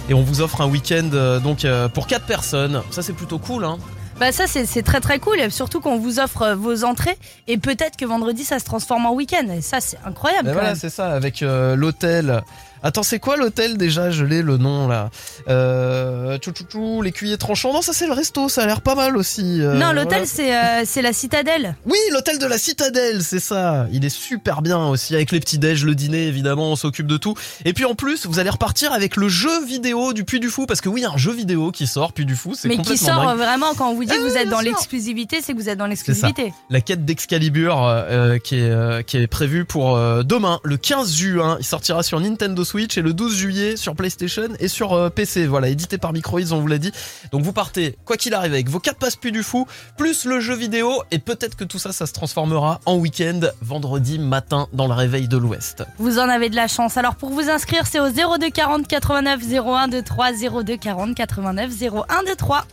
Et 0.08 0.14
on 0.14 0.22
vous 0.22 0.42
offre 0.42 0.62
un 0.62 0.68
week-end 0.68 1.10
euh, 1.14 1.40
donc 1.40 1.66
euh, 1.66 1.88
pour 1.90 2.06
quatre 2.06 2.26
personnes. 2.28 2.84
Ça 2.92 3.02
c'est 3.02 3.14
plutôt 3.14 3.40
cool, 3.40 3.66
hein. 3.66 3.78
Bah 4.20 4.32
ça 4.32 4.48
c'est 4.48 4.66
c'est 4.66 4.82
très 4.82 5.02
très 5.02 5.20
cool, 5.20 5.52
surtout 5.52 5.82
qu'on 5.82 5.98
vous 5.98 6.20
offre 6.20 6.42
euh, 6.44 6.56
vos 6.56 6.86
entrées 6.86 7.18
et 7.48 7.58
peut-être 7.58 7.98
que 7.98 8.06
vendredi 8.06 8.46
ça 8.46 8.60
se 8.60 8.66
transforme 8.66 9.06
en 9.06 9.14
week-end. 9.14 9.48
Et 9.50 9.62
ça 9.62 9.82
c'est 9.82 9.98
incroyable. 10.06 10.46
Ben 10.46 10.54
quand 10.54 10.60
voilà, 10.62 10.76
c'est 10.76 10.90
ça, 10.90 11.12
avec 11.12 11.44
euh, 11.44 11.76
l'hôtel. 11.76 12.42
Attends, 12.84 13.04
c'est 13.04 13.20
quoi 13.20 13.38
l'hôtel 13.38 13.78
déjà? 13.78 14.12
Je 14.12 14.24
l'ai 14.24 14.42
le 14.42 14.58
nom 14.58 14.88
là. 14.88 15.10
Euh, 15.48 16.38
tchou, 16.38 16.52
tchou, 16.52 16.64
tchou, 16.66 17.02
l'écuyer 17.02 17.38
tranchant. 17.38 17.74
Non, 17.74 17.82
ça 17.82 17.94
c'est 17.94 18.08
le 18.08 18.14
resto, 18.14 18.50
ça 18.50 18.64
a 18.64 18.66
l'air 18.66 18.82
pas 18.82 18.96
mal 18.96 19.18
aussi. 19.18 19.62
euh, 19.62 19.74
non, 19.76 19.92
l'hôtel 19.92 20.10
voilà. 20.10 20.26
c'est 20.26 20.56
euh, 20.56 20.84
c'est 20.86 21.02
la 21.02 21.14
citadelle. 21.14 21.76
Oui, 21.86 21.98
l'hôtel 22.12 22.40
de 22.40 22.46
la 22.46 22.58
Citadelle, 22.58 23.24
c'est 23.24 23.40
ça. 23.40 23.88
Il 23.92 24.06
est 24.06 24.10
super 24.10 24.62
bien 24.62 24.86
aussi 24.88 25.16
avec 25.16 25.32
les 25.32 25.40
petits 25.40 25.58
déj, 25.60 25.86
le 25.86 25.96
dîner 25.96 26.28
évidemment, 26.28 26.72
on 26.72 26.76
s'occupe 26.76 27.08
de 27.08 27.18
tout. 27.18 27.36
Et 27.64 27.74
puis 27.74 27.86
en 27.86 27.96
plus, 27.96 28.26
vous 28.26 28.40
allez 28.40 28.50
repartir 28.50 28.92
avec 28.94 29.16
le 29.16 29.30
jeu 29.30 29.64
vidéo 29.66 30.14
du 30.14 30.24
Puy 30.26 30.40
du 30.40 30.50
Fou 30.50 30.66
parce 30.66 30.82
que 30.82 30.90
oui, 30.90 31.02
il 31.02 31.04
y 31.04 31.08
a 31.08 31.12
un 31.12 31.18
jeu 31.18 31.32
vidéo 31.32 31.72
qui 31.72 31.88
sort 31.88 32.14
Puy 32.14 32.26
du 32.26 32.36
Fou, 32.36 32.54
c'est 32.56 32.68
Mais 32.68 32.78
qui 32.78 32.98
sort 32.98 33.26
dingue. 33.26 33.38
vraiment 33.38 33.74
quand 33.78 33.90
on 33.90 33.96
vous 33.96 34.04
dit 34.06 34.12
que 34.12 34.20
vous 34.20 34.34
oui, 34.36 34.38
êtes 34.38 34.50
dans 34.50 34.60
l'exclusivité, 34.62 35.40
c'est 35.42 35.54
que 35.54 35.58
vous 35.60 35.70
êtes 35.70 35.78
dans 35.78 35.88
l'exclusivité. 35.88 36.54
La 36.70 36.82
quête 36.82 37.06
d'Excalibur 37.06 37.84
euh, 37.84 38.38
qui 38.38 38.56
est 38.60 39.06
qui 39.06 39.18
est 39.18 39.28
prévue 39.28 39.66
pour 39.66 39.98
demain, 40.24 40.60
le 40.64 40.78
15 40.78 41.14
juin. 41.14 41.58
Il 41.60 41.66
sortira 41.66 42.04
sur 42.04 42.20
Nintendo 42.20 42.64
Switch 42.66 42.98
et 42.98 43.02
le 43.02 43.14
12 43.14 43.36
juillet 43.36 43.78
sur 43.78 43.96
PlayStation 43.96 44.50
et 44.60 44.68
sur 44.68 44.94
euh, 44.94 45.10
PC. 45.10 45.48
Voilà, 45.48 45.70
édité 45.70 45.98
par 45.98 46.12
Microids, 46.12 46.52
on 46.52 46.60
vous 46.60 46.68
l'a 46.68 46.78
dit. 46.78 46.92
Donc 47.32 47.44
vous 47.44 47.54
partez, 47.54 47.98
quoi 48.04 48.18
qu'il 48.18 48.34
arrive, 48.34 48.54
avec 48.54 48.70
vos 48.70 48.80
4 48.80 48.98
passes 48.98 49.16
Puy 49.16 49.32
du 49.32 49.44
Fou, 49.44 49.66
plus 49.98 50.26
le 50.26 50.40
jeu 50.40 50.56
vidéo 50.56 50.92
et 51.12 51.20
peut-être 51.20 51.56
que 51.56 51.64
tout 51.64 51.80
ça, 51.80 51.94
ça 51.94 52.06
se 52.06 52.14
transformera 52.14 52.82
en 52.86 52.98
week-end 52.98 53.40
vendredi 53.62 54.20
matin 54.20 54.68
dans 54.74 54.88
le 54.88 54.94
réveil 54.94 55.28
de 55.28 55.38
l'Ouest. 55.38 55.84
Vous 55.98 56.20
en 56.20 56.28
avez 56.28 56.50
de 56.50 56.56
la 56.56 56.68
chance. 56.68 56.98
Alors 56.98 57.16
pour 57.16 57.30
vous 57.30 57.50
inscrire, 57.50 57.88
c'est 57.88 58.00
au 58.00 58.10
02 58.10 58.50
40 58.50 58.88
89 58.88 59.42
01 59.50 59.88
23 59.88 60.32
02 60.64 60.78
40 60.78 61.16
89 61.16 61.72
01 61.82 62.24
23. 62.26 62.66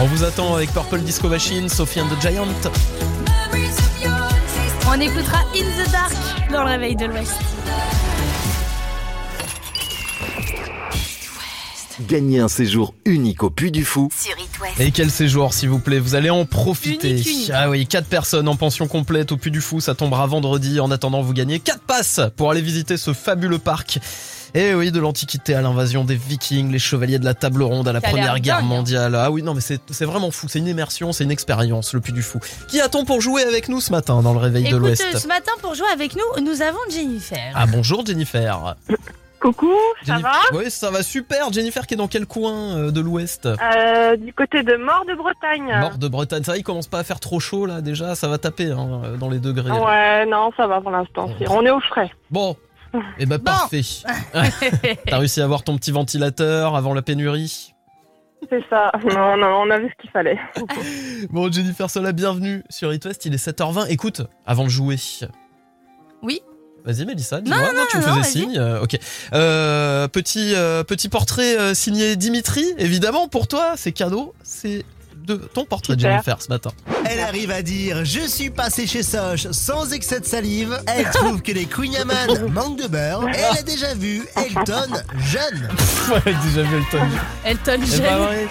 On 0.00 0.06
vous 0.06 0.24
attend 0.24 0.56
avec 0.56 0.72
Purple 0.72 1.00
Disco 1.00 1.28
Machine, 1.28 1.68
Sophie 1.68 2.00
and 2.00 2.08
the 2.08 2.20
Giant. 2.20 2.48
On 4.88 5.00
écoutera 5.00 5.38
In 5.54 5.84
the 5.84 5.90
Dark 5.92 6.33
dans 6.54 6.62
le 6.62 6.70
réveil 6.70 6.94
de 6.94 7.06
l'Ouest. 7.06 7.32
Gagnez 12.08 12.38
un 12.38 12.48
séjour 12.48 12.94
unique 13.04 13.42
au 13.42 13.50
Puy 13.50 13.72
du 13.72 13.84
Fou 13.84 14.08
Sur. 14.16 14.34
Et 14.78 14.92
quel 14.92 15.10
séjour, 15.10 15.52
s'il 15.52 15.68
vous 15.68 15.80
plaît, 15.80 15.98
vous 15.98 16.14
allez 16.14 16.30
en 16.30 16.44
profiter. 16.44 17.10
Unique, 17.10 17.26
unique. 17.26 17.50
Ah 17.52 17.68
oui, 17.70 17.86
quatre 17.86 18.06
personnes 18.06 18.46
en 18.48 18.54
pension 18.54 18.86
complète 18.86 19.32
au 19.32 19.36
Puy 19.36 19.50
du 19.50 19.60
Fou, 19.60 19.80
ça 19.80 19.96
tombera 19.96 20.26
vendredi. 20.28 20.78
En 20.78 20.92
attendant, 20.92 21.22
vous 21.22 21.32
gagnez 21.32 21.58
quatre 21.58 21.82
passes 21.82 22.20
pour 22.36 22.52
aller 22.52 22.62
visiter 22.62 22.96
ce 22.96 23.12
fabuleux 23.12 23.58
parc. 23.58 23.98
Et 24.56 24.72
oui, 24.72 24.92
de 24.92 25.00
l'Antiquité 25.00 25.56
à 25.56 25.62
l'invasion 25.62 26.04
des 26.04 26.14
Vikings, 26.14 26.70
les 26.70 26.78
chevaliers 26.78 27.18
de 27.18 27.24
la 27.24 27.34
table 27.34 27.62
ronde 27.64 27.88
à 27.88 27.92
la 27.92 28.00
Première 28.00 28.38
Guerre 28.38 28.58
dingue, 28.58 28.64
hein. 28.64 28.68
mondiale. 28.68 29.14
Ah 29.16 29.30
oui, 29.32 29.42
non, 29.42 29.52
mais 29.52 29.60
c'est 29.60 29.80
c'est 29.90 30.04
vraiment 30.04 30.30
fou. 30.30 30.46
C'est 30.48 30.60
une 30.60 30.68
immersion, 30.68 31.12
c'est 31.12 31.24
une 31.24 31.32
expérience, 31.32 31.92
le 31.92 32.00
Puy 32.00 32.12
du 32.12 32.22
Fou. 32.22 32.38
Qui 32.68 32.80
a-t-on 32.80 33.04
pour 33.04 33.20
jouer 33.20 33.42
avec 33.42 33.68
nous 33.68 33.80
ce 33.80 33.90
matin 33.90 34.22
dans 34.22 34.32
le 34.32 34.38
réveil 34.38 34.70
de 34.70 34.76
l'Ouest 34.76 35.02
ce 35.18 35.26
matin 35.26 35.50
pour 35.60 35.74
jouer 35.74 35.88
avec 35.92 36.14
nous, 36.14 36.44
nous 36.44 36.62
avons 36.62 36.78
Jennifer. 36.88 37.52
Ah 37.54 37.66
bonjour 37.66 38.06
Jennifer. 38.06 38.76
Coucou, 39.40 39.72
ça 40.06 40.12
Jennifer- 40.14 40.30
va? 40.52 40.56
Oui, 40.58 40.70
ça 40.70 40.90
va 40.90 41.02
super. 41.02 41.52
Jennifer 41.52 41.86
qui 41.86 41.94
est 41.94 41.96
dans 41.98 42.08
quel 42.08 42.24
coin 42.24 42.76
euh, 42.76 42.90
de 42.92 43.00
l'Ouest? 43.00 43.44
Euh, 43.46 44.16
Du 44.16 44.32
côté 44.32 44.62
de 44.62 44.76
Mort 44.76 45.04
de 45.06 45.14
Bretagne. 45.14 45.80
Nord 45.80 45.98
de 45.98 46.08
Bretagne. 46.08 46.44
Ça 46.44 46.52
va, 46.52 46.58
il 46.58 46.62
commence 46.62 46.86
pas 46.86 47.00
à 47.00 47.04
faire 47.04 47.20
trop 47.20 47.40
chaud 47.40 47.66
là 47.66 47.80
déjà. 47.82 48.14
Ça 48.14 48.28
va 48.28 48.38
taper 48.38 48.70
hein, 48.70 49.02
dans 49.20 49.28
les 49.28 49.40
degrés. 49.40 49.68
là. 49.68 49.82
Ouais, 49.84 50.26
non, 50.26 50.50
ça 50.56 50.66
va 50.68 50.80
pour 50.80 50.92
l'instant. 50.92 51.28
On 51.50 51.66
est 51.66 51.70
au 51.70 51.80
frais. 51.80 52.10
Bon. 52.30 52.56
Eh 53.18 53.26
ben 53.26 53.38
parfait. 53.38 53.82
T'as 55.06 55.18
réussi 55.18 55.40
à 55.40 55.44
avoir 55.44 55.62
ton 55.62 55.76
petit 55.76 55.90
ventilateur 55.92 56.76
avant 56.76 56.94
la 56.94 57.02
pénurie. 57.02 57.74
C'est 58.50 58.62
ça. 58.68 58.92
Non, 59.14 59.36
non, 59.36 59.62
on 59.62 59.70
a 59.70 59.78
vu 59.78 59.88
ce 59.88 60.02
qu'il 60.02 60.10
fallait. 60.10 60.38
Bon 61.30 61.50
Jennifer 61.50 61.88
Sola, 61.88 62.12
bienvenue 62.12 62.62
sur 62.68 62.92
It 62.92 63.04
West. 63.04 63.24
Il 63.24 63.32
est 63.34 63.44
7h20. 63.44 63.86
Écoute, 63.88 64.22
avant 64.46 64.64
de 64.64 64.68
jouer. 64.68 64.96
Oui. 66.22 66.40
Vas-y 66.84 67.06
Mélissa, 67.06 67.36
Non, 67.36 67.42
dis-moi. 67.44 67.58
non, 67.58 67.72
non, 67.80 67.86
tu 67.90 67.96
me 67.96 68.02
non, 68.06 68.14
faisais 68.16 68.30
signe. 68.30 68.58
Euh, 68.58 68.82
ok. 68.82 68.98
Euh, 69.32 70.06
petit 70.08 70.54
euh, 70.54 70.84
petit 70.84 71.08
portrait 71.08 71.58
euh, 71.58 71.72
signé 71.72 72.16
Dimitri, 72.16 72.62
évidemment 72.76 73.26
pour 73.28 73.48
toi. 73.48 73.72
C'est 73.76 73.92
cadeau. 73.92 74.34
C'est 74.42 74.84
de 75.16 75.36
ton 75.36 75.64
portrait 75.64 75.94
Super. 75.94 76.10
Jennifer 76.10 76.42
ce 76.42 76.48
matin. 76.50 76.70
Elle 77.04 77.20
arrive 77.20 77.50
à 77.50 77.62
dire 77.62 78.04
Je 78.04 78.20
suis 78.26 78.50
passé 78.50 78.86
chez 78.86 79.02
Soch 79.02 79.46
sans 79.50 79.92
excès 79.92 80.20
de 80.20 80.24
salive. 80.24 80.78
Elle 80.86 81.10
trouve 81.10 81.42
que 81.42 81.52
les 81.52 81.66
Queen 81.66 81.92
Yaman 81.92 82.48
manquent 82.50 82.80
de 82.82 82.86
beurre. 82.88 83.28
Et 83.28 83.38
elle 83.38 83.58
a 83.58 83.62
déjà 83.62 83.94
vu 83.94 84.26
Elton 84.36 84.92
jeune. 85.18 85.68
ouais, 86.10 86.34
déjà 86.46 86.62
vu 86.62 86.76
Elton. 86.76 87.06
Elton 87.44 87.80
Eh 87.94 88.00
ben, 88.00 88.20
ouais. 88.20 88.48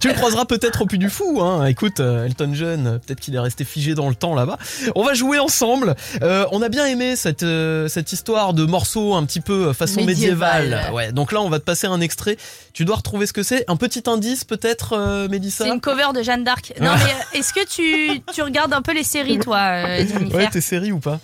tu 0.00 0.08
le 0.08 0.14
croiseras 0.14 0.44
peut-être 0.44 0.82
au 0.82 0.86
Puy 0.86 0.98
du 0.98 1.10
Fou, 1.10 1.40
hein. 1.42 1.64
Écoute, 1.66 2.00
euh, 2.00 2.26
Elton 2.26 2.50
John, 2.54 3.00
peut-être 3.04 3.20
qu'il 3.20 3.34
est 3.34 3.38
resté 3.40 3.64
figé 3.64 3.94
dans 3.94 4.08
le 4.08 4.14
temps 4.14 4.34
là-bas. 4.34 4.58
On 4.94 5.02
va 5.02 5.14
jouer 5.14 5.38
ensemble. 5.38 5.94
Euh, 6.22 6.46
on 6.52 6.62
a 6.62 6.68
bien 6.68 6.86
aimé 6.86 7.16
cette 7.16 7.42
euh, 7.42 7.88
cette 7.88 8.12
histoire 8.12 8.52
de 8.54 8.64
morceaux 8.64 9.14
un 9.14 9.24
petit 9.24 9.40
peu 9.40 9.72
façon 9.72 10.04
Médiéval. 10.04 10.62
médiévale. 10.64 10.92
Ouais. 10.94 11.12
Donc 11.12 11.32
là, 11.32 11.40
on 11.40 11.48
va 11.48 11.58
te 11.58 11.64
passer 11.64 11.86
un 11.86 12.00
extrait. 12.00 12.36
Tu 12.72 12.84
dois 12.84 12.96
retrouver 12.96 13.26
ce 13.26 13.32
que 13.32 13.42
c'est. 13.42 13.64
Un 13.68 13.76
petit 13.76 14.02
indice 14.06 14.44
peut-être, 14.44 14.92
euh, 14.96 15.28
C'est 15.50 15.68
une 15.68 15.80
cover 15.80 16.08
de 16.14 16.22
Jeanne 16.22 16.44
d'Arc. 16.44 16.72
Non, 16.80 16.92
mais 16.94 17.02
euh, 17.12 17.38
est-ce 17.38 17.52
que 17.52 17.66
tu, 17.66 18.20
tu 18.32 18.42
regardes 18.42 18.72
un 18.72 18.82
peu 18.82 18.92
les 18.94 19.02
séries, 19.04 19.38
toi, 19.38 19.58
euh, 19.58 19.98
Jennifer 20.06 20.34
Ouais, 20.38 20.48
t'es 20.48 20.60
série 20.60 20.92
ou 20.92 20.98
pas 21.00 21.18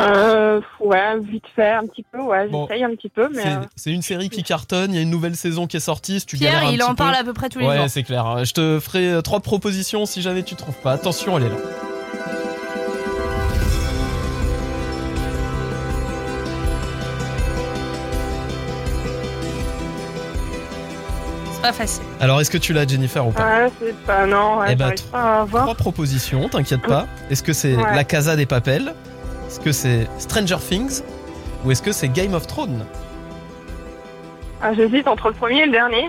Euh, 0.00 0.60
ouais, 0.80 1.18
vite 1.20 1.44
fait, 1.54 1.72
un 1.72 1.86
petit 1.86 2.04
peu. 2.10 2.20
Ouais, 2.20 2.48
Bon. 2.48 2.66
j'essaye 2.66 2.84
un 2.84 2.90
petit 2.94 3.08
peu, 3.10 3.28
mais. 3.34 3.42
C'est 3.76 3.90
euh, 3.90 3.94
une 3.94 4.02
série 4.02 4.30
qui 4.30 4.42
cartonne. 4.42 4.92
Il 4.92 4.96
y 4.96 4.98
a 4.98 5.02
une 5.02 5.10
nouvelle 5.10 5.36
saison 5.36 5.66
qui 5.66 5.76
est 5.76 5.80
sortie. 5.80 6.20
Si 6.20 6.26
tu 6.26 6.36
Pierre, 6.36 6.64
un 6.64 6.70
il 6.70 6.78
petit 6.78 6.82
en 6.84 6.88
peu- 6.90 6.94
parle 6.96 7.14
à 7.16 7.24
peu 7.24 7.32
près 7.34 7.48
tous 7.50 7.58
les 7.58 7.66
Ouais, 7.66 7.76
jours. 7.76 7.86
c'est 7.90 8.02
clair. 8.02 8.44
Je 8.44 8.52
te 8.52 8.80
ferai 8.80 9.20
trois 9.22 9.40
propositions 9.40 10.06
si 10.06 10.22
jamais 10.22 10.42
tu 10.42 10.54
trouves 10.54 10.76
pas. 10.82 10.92
Attention, 10.92 11.36
elle 11.36 11.44
est 11.44 11.48
là. 11.50 11.56
C'est 21.62 21.66
pas 21.68 21.72
facile. 21.74 22.02
Alors, 22.20 22.40
est-ce 22.40 22.50
que 22.50 22.58
tu 22.58 22.72
l'as, 22.72 22.86
Jennifer, 22.86 23.26
ou 23.26 23.32
pas 23.32 23.44
Ouais, 23.64 23.70
c'est 23.80 23.96
pas. 24.06 24.26
Non, 24.26 24.58
ouais, 24.60 24.68
Eh 24.70 24.74
ben, 24.76 24.86
j'arrive 24.86 25.04
pas 25.10 25.40
à 25.40 25.44
voir. 25.44 25.62
Trois 25.64 25.74
propositions, 25.74 26.48
t'inquiète 26.48 26.82
pas. 26.82 27.06
Est-ce 27.30 27.42
que 27.42 27.52
c'est 27.52 27.76
Ouais. 27.76 27.94
La 27.94 28.04
Casa 28.04 28.34
des 28.36 28.46
Papels? 28.46 28.94
Est-ce 29.48 29.60
que 29.60 29.72
c'est 29.72 30.08
Stranger 30.18 30.56
Things? 30.58 31.02
Ou 31.64 31.70
est-ce 31.72 31.82
que 31.82 31.92
c'est 31.92 32.08
Game 32.08 32.32
of 32.34 32.46
Thrones? 32.46 32.84
Ah, 34.62 34.72
J'hésite 34.74 35.06
entre 35.08 35.28
le 35.28 35.34
premier 35.34 35.62
et 35.62 35.66
le 35.66 35.72
dernier. 35.72 36.08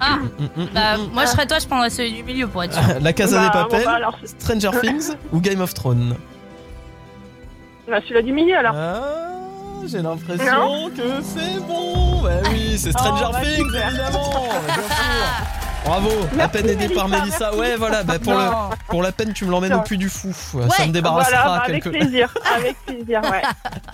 Ah, 0.00 0.16
Mm, 0.16 0.24
mm, 0.44 0.62
mm, 0.62 0.66
bah, 0.74 0.80
moi 1.12 1.24
je 1.24 1.30
serais 1.30 1.46
toi, 1.46 1.58
je 1.60 1.66
prendrais 1.66 1.90
celui 1.90 2.12
du 2.12 2.22
milieu 2.22 2.46
pour 2.48 2.62
être 2.64 2.72
sûr. 2.72 2.82
La 3.00 3.12
Casa 3.12 3.36
Bah, 3.38 3.42
des 3.42 3.58
bon, 3.58 3.64
Papels 3.64 3.84
bah, 3.84 3.92
alors, 3.96 4.18
c'est- 4.24 4.40
Stranger 4.40 4.70
Things 4.80 5.14
ou 5.32 5.40
Game 5.40 5.60
of 5.60 5.74
Thrones? 5.74 6.14
Bah, 7.88 7.98
celui-là 8.02 8.22
du 8.22 8.32
milieu 8.32 8.56
alors. 8.56 8.74
Ah, 8.76 9.27
j'ai 9.88 10.02
l'impression 10.02 10.90
que 10.96 11.22
c'est 11.22 11.60
bon. 11.66 12.22
Bah 12.22 12.30
oui, 12.50 12.76
c'est 12.78 12.92
Stranger 12.92 13.24
Oh, 13.28 13.32
bah, 13.32 13.40
Things, 13.42 13.74
évidemment. 13.74 14.48
bien 14.66 14.74
sûr. 14.74 14.82
Bravo, 15.84 16.08
à 16.10 16.34
Merci, 16.36 16.52
peine 16.52 16.68
aidé 16.68 16.88
par 16.94 17.08
Mélissa. 17.08 17.54
Ouais, 17.54 17.76
voilà, 17.76 18.02
bah, 18.02 18.18
pour, 18.18 18.34
le, 18.34 18.40
pour 18.88 19.02
la 19.02 19.12
peine, 19.12 19.32
tu 19.32 19.46
me 19.46 19.50
l'emmènes 19.50 19.72
au 19.72 19.80
puits 19.80 19.96
du 19.96 20.08
fou. 20.10 20.32
Ça 20.76 20.86
me 20.86 20.92
débarrassera 20.92 21.30
Voilà, 21.42 21.56
bah, 21.58 21.62
avec 21.66 21.82
quelque 21.84 21.96
plaisir. 21.96 22.34
Avec 22.56 22.76
plaisir, 22.84 23.22
ouais. 23.22 23.42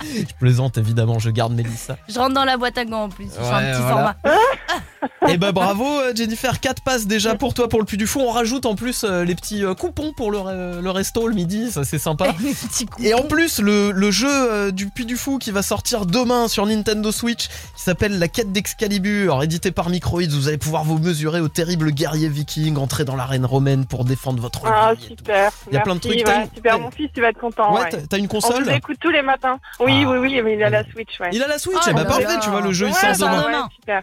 Je 0.03 0.35
plaisante, 0.41 0.79
évidemment, 0.79 1.19
je 1.21 1.31
garde 1.31 1.53
Mélissa. 1.53 1.97
Je 2.09 2.19
rentre 2.19 2.35
dans 2.35 2.45
la 2.45 2.57
boîte 2.57 2.79
à 2.79 2.85
gants 2.85 3.05
en 3.05 3.09
plus. 3.11 3.27
Je 3.27 3.31
suis 3.33 3.41
Ouais, 3.43 3.49
un 3.53 3.73
petit 3.73 3.83
voilà. 3.83 3.95
format. 3.95 4.17
Et 5.29 5.37
bah 5.39 5.53
bravo 5.53 5.85
euh, 5.87 6.13
Jennifer, 6.15 6.61
4 6.61 6.83
passes 6.83 7.07
déjà 7.07 7.35
pour 7.35 7.55
toi 7.55 7.69
pour 7.69 7.79
le 7.81 7.85
puits 7.87 7.97
du 7.97 8.07
fou. 8.07 8.21
On 8.21 8.31
rajoute 8.31 8.67
en 8.67 8.75
plus 8.75 9.05
euh, 9.05 9.25
les 9.25 9.35
petits 9.35 9.65
euh, 9.65 9.75
coupons 9.75 10.13
pour 10.13 10.31
le, 10.31 10.81
le 10.81 10.91
resto 10.91 11.27
le 11.29 11.35
midi, 11.35 11.71
ça 11.71 11.85
c'est 11.85 11.99
sympa. 11.99 12.35
Et 13.03 13.15
en 13.15 13.23
plus, 13.23 13.61
le, 13.61 13.91
le 13.93 14.11
jeu 14.11 14.73
du 14.73 14.89
Puy 14.91 15.07
du 15.07 15.17
Fou 15.17 15.39
qui 15.39 15.51
va 15.51 15.63
sortir 15.63 16.07
demain 16.07 16.49
sur 16.49 16.67
Nintendo 16.67 17.11
Switch, 17.13 17.49
qui 17.49 17.83
s'appelle 17.83 18.19
La 18.19 18.29
quête 18.29 18.53
d'Excalibur, 18.53 19.43
édité 19.43 19.71
par 19.71 19.91
Microids, 19.91 20.23
vous 20.31 20.49
allez 20.49 20.59
pouvoir 20.59 20.85
vous 20.85 20.99
mesurer 20.99 21.41
au 21.41 21.49
terrible 21.49 21.91
guerrier 21.93 22.29
viking, 22.29 22.77
entrer 22.77 23.05
dans 23.05 23.17
l'arène 23.17 23.45
romaine 23.47 23.87
pour 23.87 24.05
défendre 24.05 24.41
votre 24.41 24.63
Ah, 24.67 24.95
vie. 24.95 25.07
super. 25.09 25.51
Il 25.71 25.75
y 25.75 25.77
a 25.77 25.81
plein 25.81 25.95
de 25.95 26.01
trucs. 26.01 26.15
Ouais, 26.27 26.49
super, 26.55 26.79
mon 26.79 26.91
fils, 26.91 27.11
tu 27.15 27.21
vas 27.21 27.29
être 27.29 27.39
content. 27.41 27.75
Ouais, 27.75 27.83
ouais. 27.83 28.03
t'as- 28.09 28.19
une 28.19 28.25
On 28.27 28.29
console 28.29 28.65
vous 28.65 28.71
écoute 28.71 28.97
tous 29.01 29.11
les 29.11 29.23
matins. 29.23 29.59
Oui, 29.81 30.03
Ah. 30.05 30.11
oui, 30.11 30.19
oui, 30.19 30.43
mais 30.43 30.55
il 30.55 30.63
a 30.63 30.71
la 30.71 30.85
Switch, 30.85 31.19
ouais. 31.21 31.31
Il 31.33 31.43
a 31.43 31.47
la 31.49 31.59
Switch, 31.59 31.87
et 31.89 31.93
bah 31.93 32.01
là 32.03 32.05
parfait, 32.07 32.39
tu 32.43 32.49
vois, 32.51 32.61
le 32.61 32.73
jeu 32.73 32.87
il 32.89 32.95
sort 32.95 33.11
bah, 33.11 33.17
demain. 33.19 33.43
demain. 33.49 33.63
ouais, 33.65 33.69
super. 33.75 34.03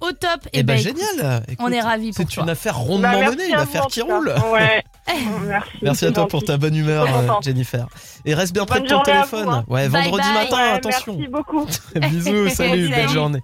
Au 0.00 0.12
top. 0.12 0.46
Et 0.52 0.60
Et 0.60 0.62
bah 0.62 0.74
ben 0.74 0.82
génial 0.82 1.42
Écoute, 1.48 1.66
on 1.68 1.70
est 1.72 1.80
ravis 1.80 2.12
pour 2.12 2.24
C'est 2.28 2.36
une 2.40 2.48
affaire 2.48 2.74
Bah, 2.74 2.80
rondement 2.80 3.10
merci 3.20 3.36
menée, 3.36 3.48
une 3.48 3.54
affaire 3.54 3.86
qui 3.86 4.00
roule. 4.02 4.32
Ouais. 4.52 4.82
Merci. 5.46 5.70
Merci 5.82 6.06
à 6.06 6.12
toi 6.12 6.28
pour 6.28 6.44
ta 6.44 6.56
bonne 6.56 6.74
humeur, 6.76 7.04
euh. 7.04 7.28
Jennifer. 7.42 7.86
Et 8.24 8.32
reste 8.32 8.52
bien 8.54 8.64
près 8.64 8.80
de 8.80 8.86
ton 8.86 9.02
téléphone. 9.02 9.44
vous, 9.44 9.50
hein. 9.50 9.64
Ouais, 9.68 9.88
Bye 9.88 10.04
vendredi 10.04 10.28
bye. 10.28 10.44
matin, 10.44 10.56
Ouais, 10.56 10.70
attention. 10.70 11.14
Merci 11.16 11.28
beaucoup. 11.30 11.66
Bisous, 11.96 12.48
salut, 12.50 12.88
belle 12.88 13.00
Salut. 13.02 13.12
journée. 13.12 13.40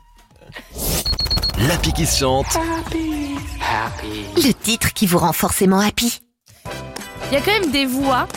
L'appli 1.68 1.92
qui 1.92 2.06
se 2.06 2.18
chante. 2.20 2.46
Le 4.36 4.52
titre 4.52 4.92
qui 4.92 5.06
vous 5.06 5.18
rend 5.18 5.32
forcément 5.32 5.80
happy. 5.80 6.20
Il 7.30 7.34
y 7.34 7.36
a 7.36 7.40
quand 7.40 7.52
même 7.60 7.72
des 7.72 7.86
voix 7.86 8.28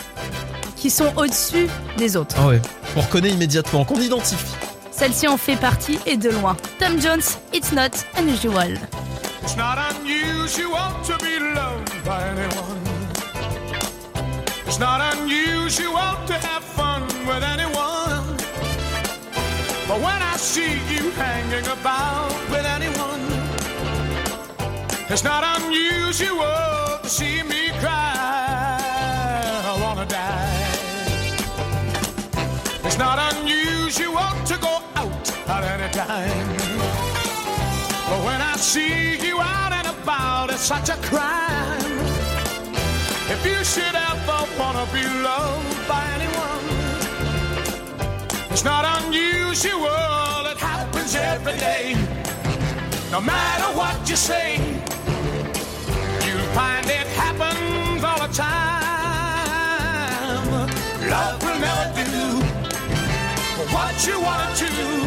qui 0.76 0.90
sont 0.90 1.12
au-dessus 1.16 1.68
des 1.98 2.16
autres. 2.16 2.34
Ah 2.38 2.48
ouais, 2.48 2.60
on 2.96 3.00
reconnaît 3.02 3.30
immédiatement, 3.30 3.84
qu'on 3.84 4.00
identifie. 4.00 4.54
Celle-ci 5.00 5.26
en 5.28 5.38
fait 5.38 5.56
partie 5.56 5.98
et 6.04 6.18
de 6.18 6.28
loin. 6.28 6.54
Tom 6.78 7.00
Jones, 7.00 7.22
It's 7.54 7.72
Not 7.72 8.04
Unusual. 8.18 8.74
It's 9.42 9.56
not 9.56 9.78
unusual 9.94 10.92
to 11.06 11.16
be 11.24 11.38
loved 11.54 12.04
by 12.04 12.20
anyone. 12.28 12.82
It's 14.66 14.78
not 14.78 15.00
unusual 15.16 16.18
to 16.26 16.34
have 16.34 16.62
fun 16.62 17.04
with 17.26 17.42
anyone. 17.42 18.36
But 19.88 20.02
when 20.02 20.20
I 20.20 20.36
see 20.36 20.74
you 20.92 21.10
hanging 21.12 21.66
about 21.66 22.34
with 22.50 22.66
anyone, 22.66 23.22
it's 25.08 25.24
not 25.24 25.62
unusual 25.62 27.00
to 27.02 27.08
see 27.08 27.42
me 27.44 27.70
cry. 27.80 28.76
I 29.64 29.78
wanna 29.80 30.04
die. 30.04 30.66
It's 32.84 32.98
not 32.98 33.18
unusual 33.32 34.28
to 34.44 34.58
go 34.58 34.89
time. 35.92 36.56
But 38.08 38.24
when 38.24 38.40
I 38.40 38.56
see 38.56 39.18
you 39.26 39.40
out 39.40 39.72
and 39.72 39.86
about, 39.88 40.50
it's 40.50 40.62
such 40.62 40.88
a 40.88 40.96
crime. 41.08 41.98
If 43.34 43.44
you 43.44 43.64
should 43.64 43.94
ever 43.94 44.46
wanna 44.58 44.86
be 44.92 45.02
loved 45.28 45.88
by 45.88 46.02
anyone, 46.16 46.64
it's 48.50 48.64
not 48.64 48.84
unusual, 49.02 50.46
it 50.52 50.58
happens 50.58 51.14
every 51.14 51.56
day. 51.58 51.96
No 53.10 53.20
matter 53.20 53.68
what 53.76 54.08
you 54.08 54.16
say, 54.16 54.58
you'll 56.24 56.50
find 56.58 56.86
it 56.86 57.06
happens 57.22 58.04
all 58.04 58.18
the 58.26 58.32
time. 58.32 58.50
Love 61.10 61.42
will 61.42 61.58
never 61.58 62.04
do 62.16 62.40
what 63.74 63.94
you 64.06 64.20
wanna 64.20 64.54
do. 64.56 64.99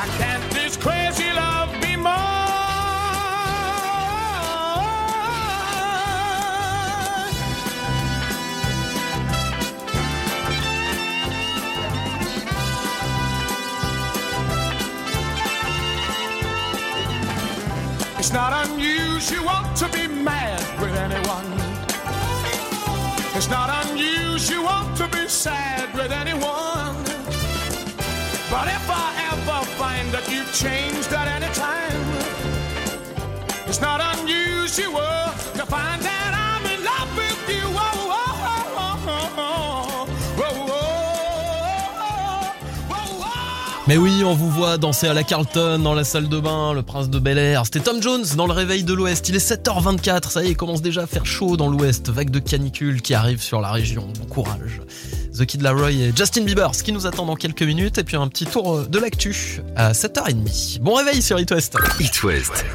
Why 0.00 0.06
can't 0.16 0.50
this 0.54 0.78
crazy 0.78 1.30
love 1.30 1.78
be 1.82 1.94
mine? 1.94 2.16
It's 18.18 18.32
not 18.32 18.66
unusual 18.68 19.60
to 19.76 19.88
be 19.92 20.06
mad 20.08 20.80
with 20.80 20.96
anyone. 20.96 21.44
It's 23.36 23.50
not 23.50 23.68
unusual 23.84 24.80
to 24.96 25.06
be 25.08 25.28
sad 25.28 25.94
with 25.94 26.10
anyone. 26.10 26.99
But 28.50 28.66
if 28.66 28.90
I 28.90 29.14
ever 29.30 29.64
find 29.78 30.10
that 30.10 30.26
changed 30.52 31.12
at 31.12 31.28
any 31.28 31.46
time, 31.54 32.02
it's 33.68 33.80
not 33.80 34.00
unusual 34.18 35.30
to 35.54 35.64
find 35.66 36.02
that 36.02 36.32
I'm 36.34 36.66
in 36.66 36.82
love 36.84 37.16
with 37.16 37.48
you. 37.48 37.62
Oh, 37.62 38.10
Mais 43.86 43.96
oui, 43.96 44.24
on 44.24 44.34
vous 44.34 44.50
voit 44.50 44.78
danser 44.78 45.06
à 45.06 45.14
la 45.14 45.22
Carlton 45.22 45.78
dans 45.78 45.94
la 45.94 46.02
salle 46.02 46.28
de 46.28 46.40
bain, 46.40 46.72
le 46.74 46.82
prince 46.82 47.08
de 47.08 47.20
Bel 47.20 47.38
Air. 47.38 47.64
C'était 47.66 47.80
Tom 47.80 48.02
Jones 48.02 48.24
dans 48.36 48.48
le 48.48 48.52
réveil 48.52 48.82
de 48.82 48.94
l'Ouest. 48.94 49.28
Il 49.28 49.36
est 49.36 49.48
7h24, 49.48 50.30
ça 50.30 50.42
y 50.42 50.46
est, 50.46 50.50
il 50.50 50.56
commence 50.56 50.82
déjà 50.82 51.02
à 51.02 51.06
faire 51.06 51.24
chaud 51.24 51.56
dans 51.56 51.68
l'Ouest. 51.68 52.10
Vague 52.10 52.30
de 52.30 52.40
canicule 52.40 53.00
qui 53.00 53.14
arrive 53.14 53.40
sur 53.40 53.60
la 53.60 53.70
région. 53.70 54.08
Bon 54.18 54.26
courage. 54.26 54.80
The 55.40 55.46
Kid 55.46 55.62
Laroi 55.62 55.90
et 55.92 56.12
Justin 56.14 56.42
Bieber, 56.42 56.74
ce 56.74 56.82
qui 56.82 56.92
nous 56.92 57.06
attend 57.06 57.24
dans 57.24 57.34
quelques 57.34 57.62
minutes. 57.62 57.96
Et 57.96 58.04
puis 58.04 58.16
un 58.16 58.28
petit 58.28 58.44
tour 58.44 58.86
de 58.86 58.98
l'actu 58.98 59.62
à 59.74 59.92
7h30. 59.92 60.80
Bon 60.80 60.94
réveil 60.94 61.22
sur 61.22 61.40
It 61.40 61.50
West. 61.50 61.78
It 61.98 62.22
West. 62.22 62.66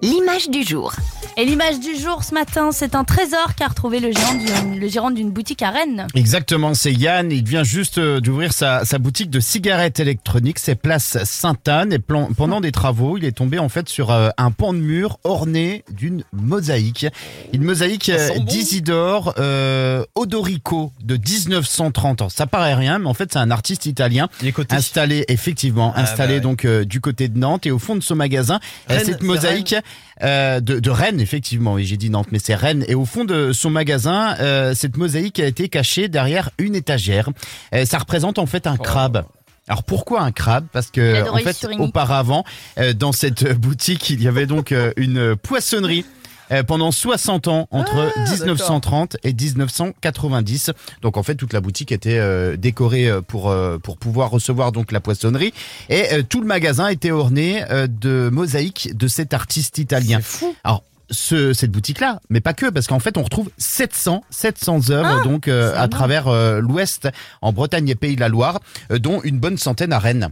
L'image 0.00 0.48
du 0.48 0.62
jour. 0.62 0.94
Et 1.36 1.44
l'image 1.44 1.80
du 1.80 1.96
jour 1.96 2.22
ce 2.22 2.32
matin, 2.32 2.70
c'est 2.70 2.94
un 2.94 3.02
trésor 3.02 3.56
qu'a 3.56 3.66
retrouvé 3.66 3.98
le 3.98 4.12
gérant 4.12 4.34
d'une 4.34 4.78
le 4.78 4.88
gérant 4.88 5.10
d'une 5.10 5.30
boutique 5.30 5.62
à 5.62 5.70
Rennes. 5.70 6.06
Exactement, 6.14 6.74
c'est 6.74 6.92
Yann. 6.92 7.32
Il 7.32 7.44
vient 7.44 7.64
juste 7.64 7.98
euh, 7.98 8.20
d'ouvrir 8.20 8.52
sa, 8.52 8.84
sa 8.84 8.98
boutique 8.98 9.30
de 9.30 9.40
cigarettes 9.40 9.98
électroniques. 9.98 10.60
C'est 10.60 10.76
place 10.76 11.18
Sainte-Anne. 11.24 11.92
Et 11.92 11.98
plan- 11.98 12.28
pendant 12.36 12.60
des 12.60 12.70
travaux, 12.70 13.18
il 13.18 13.24
est 13.24 13.32
tombé 13.32 13.58
en 13.58 13.68
fait 13.68 13.88
sur 13.88 14.12
euh, 14.12 14.28
un 14.38 14.52
pan 14.52 14.72
de 14.72 14.78
mur 14.78 15.18
orné 15.24 15.84
d'une 15.90 16.22
mosaïque. 16.32 17.06
Une 17.52 17.62
mosaïque 17.64 18.04
Ça 18.14 18.18
sent 18.28 18.34
euh, 18.34 18.38
bon. 18.38 18.44
d'Isidore 18.44 19.34
euh, 19.38 20.04
Odorico 20.14 20.92
de 21.02 21.16
1930 21.16 22.22
ans. 22.22 22.28
Ça 22.28 22.46
paraît 22.46 22.74
rien, 22.74 23.00
mais 23.00 23.08
en 23.08 23.14
fait 23.14 23.32
c'est 23.32 23.40
un 23.40 23.50
artiste 23.50 23.86
italien 23.86 24.28
installé 24.70 25.24
effectivement 25.26 25.92
Ah, 25.96 26.02
installé 26.02 26.34
bah 26.34 26.34
ouais. 26.36 26.40
donc 26.42 26.64
euh, 26.64 26.84
du 26.84 27.00
côté 27.00 27.26
de 27.28 27.36
Nantes 27.38 27.66
et 27.66 27.72
au 27.72 27.80
fond 27.80 27.96
de 27.96 28.02
ce 28.04 28.14
magasin 28.14 28.60
euh, 28.90 28.94
Rennes, 28.96 29.04
cette 29.04 29.18
c'est 29.20 29.26
mosaïque 29.26 29.74
euh, 30.22 30.60
de, 30.60 30.78
de 30.78 30.90
Rennes 30.90 31.23
effectivement 31.24 31.74
oui 31.74 31.84
j'ai 31.84 31.96
dit 31.96 32.10
Nantes 32.10 32.28
mais 32.30 32.38
c'est 32.38 32.54
Rennes. 32.54 32.84
Et 32.86 32.94
au 32.94 33.04
fond 33.04 33.24
de 33.24 33.52
son 33.52 33.70
magasin 33.70 34.36
euh, 34.38 34.74
cette 34.74 34.96
mosaïque 34.96 35.40
a 35.40 35.46
été 35.46 35.68
cachée 35.68 36.08
derrière 36.08 36.50
une 36.58 36.76
étagère. 36.76 37.30
Euh, 37.74 37.84
ça 37.84 37.98
représente 37.98 38.38
en 38.38 38.46
fait 38.46 38.66
un 38.68 38.76
crabe. 38.76 39.24
Alors 39.66 39.82
pourquoi 39.82 40.20
un 40.20 40.30
crabe? 40.30 40.66
Parce 40.72 40.90
que 40.90 41.28
en 41.28 41.38
fait 41.38 41.66
auparavant 41.78 42.44
euh, 42.78 42.92
dans 42.92 43.12
cette 43.12 43.50
boutique 43.58 44.10
il 44.10 44.22
y 44.22 44.28
avait 44.28 44.46
donc 44.46 44.70
euh, 44.70 44.92
une 44.96 45.34
poissonnerie 45.34 46.04
euh, 46.52 46.62
pendant 46.62 46.92
60 46.92 47.48
ans 47.48 47.68
entre 47.70 48.12
Ah, 48.14 48.30
1930 48.30 49.16
et 49.24 49.32
1990. 49.32 50.72
Donc 51.00 51.16
en 51.16 51.22
fait 51.22 51.34
toute 51.36 51.54
la 51.54 51.62
boutique 51.62 51.90
était 51.90 52.18
euh, 52.18 52.56
décorée 52.58 53.10
pour 53.28 53.50
euh, 53.50 53.78
pour 53.78 53.96
pouvoir 53.96 54.30
recevoir 54.30 54.70
donc 54.70 54.92
la 54.92 55.00
poissonnerie. 55.00 55.54
Et 55.88 56.12
euh, 56.12 56.22
tout 56.22 56.40
le 56.42 56.46
magasin 56.46 56.88
était 56.88 57.12
orné 57.12 57.64
euh, 57.70 57.86
de 57.86 58.28
mosaïques 58.30 58.94
de 58.94 59.08
cet 59.08 59.32
artiste 59.32 59.78
italien. 59.78 60.18
C'est 60.22 60.38
fou. 60.38 60.54
Alors 60.64 60.82
ce, 61.10 61.52
cette 61.52 61.70
boutique-là, 61.70 62.20
mais 62.30 62.40
pas 62.40 62.54
que, 62.54 62.70
parce 62.70 62.86
qu'en 62.86 62.98
fait, 62.98 63.16
on 63.16 63.22
retrouve 63.22 63.50
700, 63.58 64.24
700 64.30 64.90
œuvres 64.90 65.24
donc 65.24 65.48
euh, 65.48 65.74
à 65.76 65.88
travers 65.88 66.28
euh, 66.28 66.60
l'Ouest, 66.60 67.08
en 67.42 67.52
Bretagne 67.52 67.88
et 67.88 67.94
Pays 67.94 68.16
de 68.16 68.20
la 68.20 68.28
Loire, 68.28 68.60
euh, 68.90 68.98
dont 68.98 69.20
une 69.22 69.38
bonne 69.38 69.58
centaine 69.58 69.92
à 69.92 69.98
Rennes. 69.98 70.30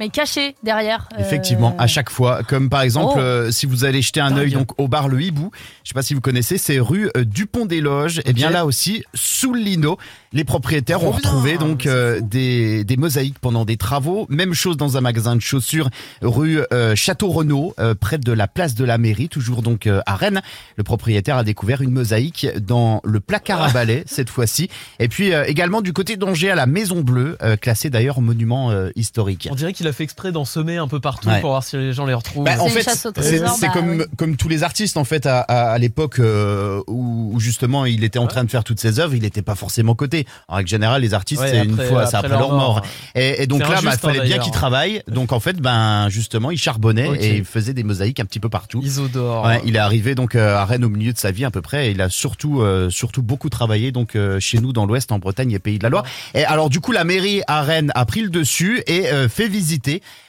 Mais 0.00 0.08
caché 0.10 0.54
derrière. 0.62 1.08
euh, 1.14 1.20
Effectivement, 1.20 1.74
à 1.78 1.86
chaque 1.86 2.10
fois, 2.10 2.42
comme 2.44 2.68
par 2.70 2.82
exemple, 2.82 3.14
Oh. 3.16 3.20
euh, 3.20 3.50
si 3.50 3.66
vous 3.66 3.84
allez 3.84 4.00
jeter 4.02 4.20
un 4.20 4.36
œil 4.36 4.52
donc 4.52 4.78
au 4.80 4.86
bar 4.88 5.08
Le 5.08 5.20
Hibou, 5.20 5.50
je 5.84 5.88
sais 5.88 5.94
pas 5.94 6.02
si 6.02 6.14
vous 6.14 6.20
connaissez, 6.20 6.56
c'est 6.58 6.78
rue 6.78 7.10
euh, 7.16 7.24
Dupont 7.24 7.66
des 7.66 7.80
Loges. 7.80 8.20
Et 8.24 8.32
bien 8.32 8.50
là 8.50 8.64
aussi, 8.66 9.02
sous 9.14 9.52
le 9.52 9.60
lino, 9.60 9.98
les 10.32 10.44
propriétaires 10.44 11.02
ont 11.04 11.10
retrouvé 11.10 11.58
donc 11.58 11.86
euh, 11.86 12.20
des, 12.20 12.84
des 12.84 12.96
mosaïques 12.96 13.38
pendant 13.40 13.64
des 13.64 13.76
travaux. 13.76 14.26
Même 14.28 14.54
chose 14.54 14.76
dans 14.76 14.96
un 14.96 15.00
magasin 15.00 15.34
de 15.34 15.40
chaussures 15.40 15.88
rue 16.22 16.60
euh, 16.72 16.94
Château 16.94 17.30
Renaud, 17.30 17.74
euh, 17.80 17.94
près 17.94 18.18
de 18.18 18.32
la 18.32 18.46
place 18.46 18.74
de 18.74 18.84
la 18.84 18.98
mairie, 18.98 19.28
toujours 19.28 19.62
donc 19.62 19.86
euh, 19.86 20.00
à 20.06 20.14
Rennes. 20.16 20.42
Le 20.76 20.84
propriétaire 20.84 21.36
a 21.38 21.44
découvert 21.44 21.80
une 21.82 21.90
mosaïque 21.90 22.46
dans 22.60 23.00
le 23.04 23.20
placard 23.20 23.62
à 23.62 23.70
balai 23.70 24.04
cette 24.06 24.30
fois-ci. 24.30 24.68
Et 25.00 25.08
puis 25.08 25.32
euh, 25.32 25.44
également 25.46 25.80
du 25.80 25.92
côté 25.92 26.16
d'Angers 26.16 26.50
à 26.50 26.54
la 26.54 26.66
Maison 26.66 27.00
Bleue, 27.00 27.36
euh, 27.42 27.56
classée 27.56 27.90
d'ailleurs 27.90 28.20
monument 28.20 28.70
euh, 28.70 28.90
historique. 28.96 29.48
On 29.50 29.54
dirait 29.54 29.72
qu'il 29.72 29.87
a 29.88 29.92
fait 29.92 30.04
exprès 30.04 30.32
d'en 30.32 30.44
semer 30.44 30.76
un 30.76 30.88
peu 30.88 31.00
partout 31.00 31.28
Ouais. 31.28 31.40
pour 31.40 31.50
voir 31.50 31.62
si 31.64 31.76
les 31.76 31.92
gens 31.92 32.06
les 32.06 32.14
retrouvent. 32.14 32.44
Bah, 32.44 32.56
en 32.60 32.68
fait, 32.68 32.88
c'est 33.20 33.40
bah, 33.40 33.68
comme 33.72 33.90
oui. 33.98 34.04
comme 34.16 34.36
tous 34.36 34.48
les 34.48 34.62
artistes 34.62 34.96
en 34.96 35.04
fait 35.04 35.26
à, 35.26 35.40
à, 35.40 35.70
à 35.72 35.78
l'époque 35.78 36.18
euh, 36.20 36.80
où, 36.86 37.30
où 37.34 37.40
justement 37.40 37.84
il 37.86 38.04
était 38.04 38.18
en 38.18 38.26
train 38.26 38.44
de 38.44 38.50
faire 38.50 38.64
toutes 38.64 38.80
ses 38.80 39.00
œuvres, 39.00 39.14
il 39.14 39.22
n'était 39.22 39.42
pas 39.42 39.54
forcément 39.54 39.94
coté. 39.94 40.26
En 40.48 40.56
règle 40.56 40.68
générale, 40.68 41.02
les 41.02 41.14
artistes 41.14 41.40
Ouais, 41.42 41.50
c'est 41.50 41.64
une 41.64 41.76
fois, 41.76 42.06
c'est 42.06 42.16
après 42.16 42.28
après 42.28 42.38
leur 42.38 42.50
mort. 42.50 42.74
mort. 42.76 42.82
Et, 43.14 43.42
et 43.42 43.46
donc 43.46 43.60
là, 43.60 43.68
bah, 43.68 43.74
injuste, 43.78 44.00
fallait 44.00 44.18
hein, 44.18 44.22
bien 44.22 44.30
d'ailleurs. 44.30 44.44
qu'il 44.44 44.52
travaille. 44.52 45.02
Donc 45.08 45.32
en 45.32 45.40
fait, 45.40 45.56
ben 45.60 46.08
justement, 46.08 46.50
il 46.50 46.58
charbonnait 46.58 47.08
et 47.20 47.36
il 47.36 47.44
faisait 47.44 47.74
des 47.74 47.82
mosaïques 47.82 48.20
un 48.20 48.24
petit 48.24 48.40
peu 48.40 48.48
partout. 48.48 48.80
Isodore. 48.82 49.44
Ouais, 49.44 49.60
il 49.64 49.76
est 49.76 49.80
arrivé 49.80 50.14
donc 50.14 50.34
euh, 50.34 50.56
à 50.56 50.64
Rennes 50.64 50.84
au 50.84 50.88
milieu 50.88 51.12
de 51.12 51.18
sa 51.18 51.30
vie 51.30 51.44
à 51.44 51.50
peu 51.50 51.62
près. 51.62 51.88
Et 51.88 51.90
il 51.92 52.00
a 52.00 52.08
surtout 52.08 52.60
euh, 52.62 52.90
surtout 52.90 53.22
beaucoup 53.22 53.48
travaillé 53.48 53.92
donc 53.92 54.16
euh, 54.16 54.40
chez 54.40 54.58
nous 54.60 54.72
dans 54.72 54.86
l'Ouest, 54.86 55.12
en 55.12 55.18
Bretagne 55.18 55.52
et 55.52 55.58
Pays 55.58 55.78
de 55.78 55.82
la 55.82 55.88
Loire. 55.90 56.04
Et 56.34 56.44
alors 56.44 56.70
du 56.70 56.80
coup, 56.80 56.92
la 56.92 57.04
mairie 57.04 57.42
à 57.46 57.62
Rennes 57.62 57.92
a 57.94 58.04
pris 58.04 58.22
le 58.22 58.30
dessus 58.30 58.82
et 58.86 59.08
euh, 59.08 59.28
fait 59.28 59.48
visiter 59.48 59.77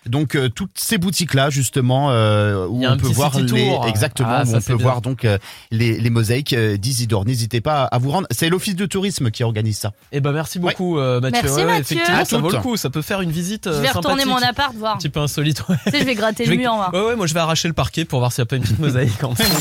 donc 0.05 0.35
euh, 0.35 0.49
toutes 0.49 0.71
ces 0.77 0.97
boutiques 0.97 1.33
là 1.33 1.49
justement 1.49 2.11
euh, 2.11 2.65
où 2.67 2.85
on 2.85 2.97
peut 2.97 3.07
voir 3.07 3.37
les 3.39 3.71
exactement 3.87 4.29
Ah, 4.31 4.43
où 4.45 4.49
on 4.55 4.61
peut 4.61 4.75
bien. 4.75 4.83
voir 4.83 5.01
donc 5.01 5.25
euh, 5.25 5.37
les, 5.71 5.99
les 5.99 6.09
mosaïques 6.09 6.55
d'Isidore. 6.55 7.25
N'hésitez 7.25 7.61
pas 7.61 7.83
à 7.83 7.97
vous 7.97 8.11
rendre. 8.11 8.27
C'est 8.31 8.49
l'office 8.49 8.75
de 8.75 8.85
tourisme 8.85 9.31
qui 9.31 9.43
organise 9.43 9.77
ça. 9.77 9.91
Eh 10.11 10.19
ben 10.19 10.31
merci 10.31 10.59
beaucoup 10.59 10.97
euh, 10.99 11.19
Mathieu. 11.21 11.41
Merci, 11.43 11.57
Ouais, 11.57 11.65
Mathieu. 11.65 11.95
Effectivement, 11.97 12.25
ça 12.25 12.37
vaut 12.37 12.49
le 12.51 12.59
coup. 12.59 12.77
Ça 12.77 12.89
peut 12.89 13.01
faire 13.01 13.21
une 13.21 13.31
visite. 13.31 13.65
Je 13.71 13.79
vais 13.79 13.89
retourner 13.91 14.25
mon 14.25 14.37
appart 14.37 14.73
voir. 14.75 14.95
Un 14.95 14.97
petit 14.97 15.09
peu 15.09 15.19
insolite. 15.19 15.67
Ouais. 15.67 15.75
Tu 15.85 15.91
sais, 15.91 15.99
je 15.99 16.05
vais 16.05 16.15
gratter 16.15 16.45
Je 16.45 16.51
le 16.51 16.57
mur, 16.57 16.73
moi. 16.73 16.89
Ouais, 16.93 17.01
ouais, 17.07 17.15
moi 17.15 17.27
je 17.27 17.33
vais 17.33 17.39
arracher 17.39 17.67
le 17.67 17.73
parquet 17.73 18.05
pour 18.05 18.19
voir 18.19 18.31
s'il 18.31 18.41
n'y 18.41 18.47
a 18.47 18.47
pas 18.47 18.55
une 18.55 18.61
petite 18.63 18.79
mosaïque 18.79 19.23
en 19.23 19.33
dessous. 19.33 19.43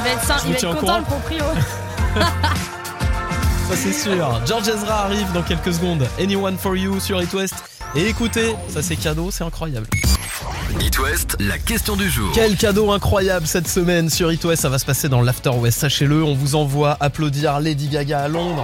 Il 0.00 0.04
va 0.04 0.10
être, 0.12 0.22
sain- 0.24 0.36
il 0.46 0.52
va 0.52 0.56
être 0.58 0.66
content, 0.68 0.78
courant. 0.80 0.98
le 0.98 1.04
proprio. 1.04 1.44
Ça 3.68 3.76
c'est 3.76 3.92
sûr. 3.92 4.40
George 4.46 4.68
Ezra 4.68 5.04
arrive 5.04 5.30
dans 5.32 5.42
quelques 5.42 5.72
secondes. 5.74 6.06
Anyone 6.18 6.56
for 6.56 6.74
you 6.76 6.98
sur 7.00 7.20
It 7.22 7.32
West. 7.34 7.54
Et 7.96 8.06
écoutez, 8.06 8.54
ça 8.68 8.82
c'est 8.82 8.94
cadeau, 8.94 9.30
c'est 9.32 9.42
incroyable. 9.42 9.88
It 10.80 10.96
West, 11.00 11.36
la 11.40 11.58
question 11.58 11.96
du 11.96 12.08
jour. 12.08 12.30
Quel 12.32 12.56
cadeau 12.56 12.92
incroyable 12.92 13.48
cette 13.48 13.66
semaine 13.66 14.08
sur 14.08 14.30
It 14.30 14.44
West. 14.44 14.62
Ça 14.62 14.68
va 14.68 14.78
se 14.78 14.84
passer 14.84 15.08
dans 15.08 15.22
l'After 15.22 15.50
West. 15.50 15.80
Sachez-le, 15.80 16.22
on 16.22 16.34
vous 16.34 16.54
envoie 16.54 16.96
applaudir 17.00 17.58
Lady 17.58 17.88
Gaga 17.88 18.20
à 18.20 18.28
Londres. 18.28 18.62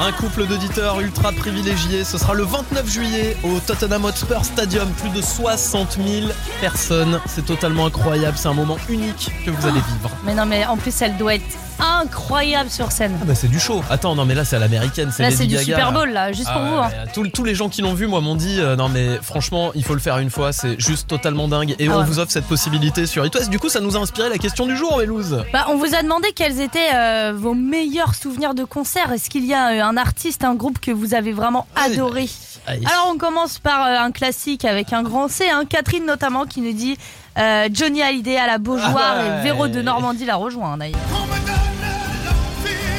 Un 0.00 0.10
couple 0.12 0.46
d'auditeurs 0.46 1.00
ultra 1.00 1.32
privilégiés. 1.32 2.04
Ce 2.04 2.16
sera 2.16 2.32
le 2.32 2.44
29 2.44 2.90
juillet 2.90 3.36
au 3.44 3.60
Tottenham 3.60 4.06
Hotspur 4.06 4.42
Stadium. 4.44 4.88
Plus 4.92 5.10
de 5.10 5.20
60 5.20 5.98
000 6.02 6.32
personnes. 6.62 7.20
C'est 7.26 7.44
totalement 7.44 7.86
incroyable. 7.86 8.38
C'est 8.38 8.48
un 8.48 8.54
moment 8.54 8.78
unique 8.88 9.30
que 9.44 9.50
vous 9.50 9.66
allez 9.66 9.80
vivre. 9.80 10.10
Mais 10.24 10.34
non, 10.34 10.46
mais 10.46 10.64
en 10.64 10.78
plus, 10.78 11.02
elle 11.02 11.16
doit 11.18 11.34
être 11.34 11.44
incroyable 11.80 12.70
sur 12.70 12.92
scène. 12.92 13.16
Ah 13.20 13.24
bah 13.24 13.34
c'est 13.34 13.48
du 13.48 13.58
show. 13.60 13.82
Attends, 13.90 14.14
non 14.14 14.24
mais 14.24 14.34
là 14.34 14.44
c'est 14.44 14.56
à 14.56 14.58
l'américaine. 14.58 15.10
Là, 15.18 15.30
Lady 15.30 15.36
c'est 15.36 15.46
du 15.46 15.54
Gaga. 15.54 15.64
Super 15.64 15.92
Bowl, 15.92 16.10
là, 16.10 16.32
juste 16.32 16.48
Ah 16.50 16.54
pour 16.54 16.62
ouais, 16.62 16.68
vous. 16.70 16.76
hein. 16.76 16.90
tous, 17.12 17.28
tous 17.28 17.44
les 17.44 17.54
gens 17.54 17.68
qui 17.68 17.82
l'ont 17.82 17.94
vu, 17.94 18.06
moi, 18.06 18.20
m'ont 18.20 18.34
dit 18.36 18.56
euh, 18.60 18.76
non, 18.76 18.88
mais 18.88 19.18
franchement, 19.22 19.70
il 19.74 19.84
faut 19.84 19.94
le 19.94 20.00
faire 20.00 20.18
une 20.18 20.30
fois, 20.30 20.52
c'est 20.52 20.78
juste 20.80 21.08
totalement 21.08 21.48
dingue. 21.48 21.74
Et 21.78 21.88
Ah 21.88 21.92
on 21.94 21.98
ouais. 22.00 22.04
vous 22.04 22.18
offre 22.18 22.30
cette 22.32 22.46
possibilité 22.46 23.06
sur 23.06 23.24
It 23.26 23.34
West. 23.34 23.50
Du 23.50 23.58
coup, 23.58 23.68
ça 23.68 23.80
nous 23.80 23.96
a 23.96 24.00
inspiré 24.00 24.28
la 24.28 24.38
question 24.38 24.66
du 24.66 24.76
jour, 24.76 24.98
Mélouse. 24.98 25.44
Bah, 25.52 25.66
on 25.70 25.76
vous 25.76 25.94
a 25.94 26.02
demandé 26.02 26.32
quels 26.34 26.60
étaient 26.60 26.94
euh, 26.94 27.32
vos 27.36 27.54
meilleurs 27.54 28.14
souvenirs 28.14 28.54
de 28.54 28.64
concert. 28.64 29.12
Est-ce 29.12 29.28
qu'il 29.30 29.44
y 29.46 29.54
a 29.54 29.68
euh, 29.72 29.82
un 29.84 29.96
artiste, 29.96 30.44
un 30.44 30.54
groupe 30.54 30.78
que 30.80 30.90
vous 30.90 31.14
avez 31.14 31.32
vraiment 31.32 31.66
Allez. 31.76 31.94
adoré? 31.94 32.28
Allez. 32.66 32.86
Alors 32.86 33.10
on 33.14 33.18
commence 33.18 33.58
par 33.58 33.84
euh, 33.86 33.98
un 33.98 34.10
classique 34.10 34.64
avec 34.64 34.92
un 34.92 35.02
grand 35.02 35.28
C, 35.28 35.44
hein, 35.50 35.64
Catherine 35.68 36.06
notamment 36.06 36.44
qui 36.46 36.62
nous 36.62 36.72
dit 36.72 36.96
euh, 37.38 37.68
Johnny 37.70 38.00
Hallyday 38.00 38.36
à 38.38 38.46
la 38.46 38.56
Beaujoire 38.58 38.94
Ah 38.96 39.18
ouais. 39.18 39.40
et 39.40 39.42
Véro 39.42 39.68
de 39.68 39.82
Normandie 39.82 40.24
l'a 40.24 40.36
rejoint 40.36 40.72
hein, 40.72 40.78
d'ailleurs. 40.78 40.98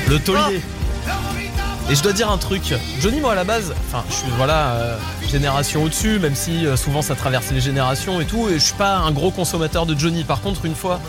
Le 0.08 0.20
taulier. 0.20 0.62
Et 1.90 1.94
je 1.96 2.02
dois 2.02 2.14
dire 2.14 2.32
un 2.32 2.38
truc, 2.40 2.74
Johnny, 3.00 3.20
moi 3.22 3.34
à 3.34 3.36
la 3.36 3.44
base, 3.44 3.72
enfin, 3.88 4.04
je 4.10 4.16
suis 4.16 4.28
voilà 4.38 4.72
euh, 4.72 4.98
génération 5.30 5.84
au-dessus, 5.84 6.18
même 6.18 6.34
si 6.34 6.66
euh, 6.66 6.76
souvent 6.76 7.04
ça 7.04 7.14
traverse 7.14 7.52
les 7.52 7.62
générations 7.62 8.20
et 8.20 8.26
tout, 8.26 8.50
et 8.50 8.54
je 8.56 8.60
suis 8.64 8.74
pas 8.74 8.96
un 8.98 9.12
gros 9.12 9.30
consommateur 9.30 9.86
de 9.86 9.96
Johnny. 9.98 10.24
Par 10.24 10.42
contre, 10.42 10.66
une 10.66 10.74
fois, 10.74 11.00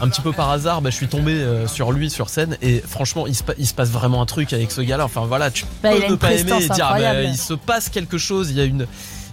un 0.00 0.08
petit 0.08 0.20
peu 0.22 0.32
par 0.32 0.50
hasard, 0.50 0.82
bah, 0.82 0.90
je 0.90 0.96
suis 0.96 1.06
tombé 1.06 1.34
euh, 1.34 1.68
sur 1.68 1.92
lui 1.92 2.10
sur 2.10 2.28
scène, 2.30 2.56
et 2.62 2.80
franchement, 2.84 3.28
il 3.28 3.36
se, 3.36 3.44
pa- 3.44 3.52
il 3.58 3.66
se 3.66 3.74
passe 3.74 3.90
vraiment 3.90 4.22
un 4.22 4.26
truc 4.26 4.52
avec 4.52 4.72
ce 4.72 4.80
gars-là. 4.80 5.04
Enfin 5.04 5.24
voilà, 5.24 5.52
tu 5.52 5.66
Bah, 5.84 5.90
peux 5.92 6.10
ne 6.10 6.16
pas 6.16 6.32
aimer 6.32 6.64
et 6.64 6.68
dire, 6.68 6.88
ah, 6.90 6.98
bah, 6.98 7.22
il 7.22 7.38
se 7.38 7.54
passe 7.54 7.88
quelque 7.88 8.18
chose, 8.18 8.50
il 8.50 8.56
y 8.56 8.60
a 8.60 8.64
une. 8.64 8.86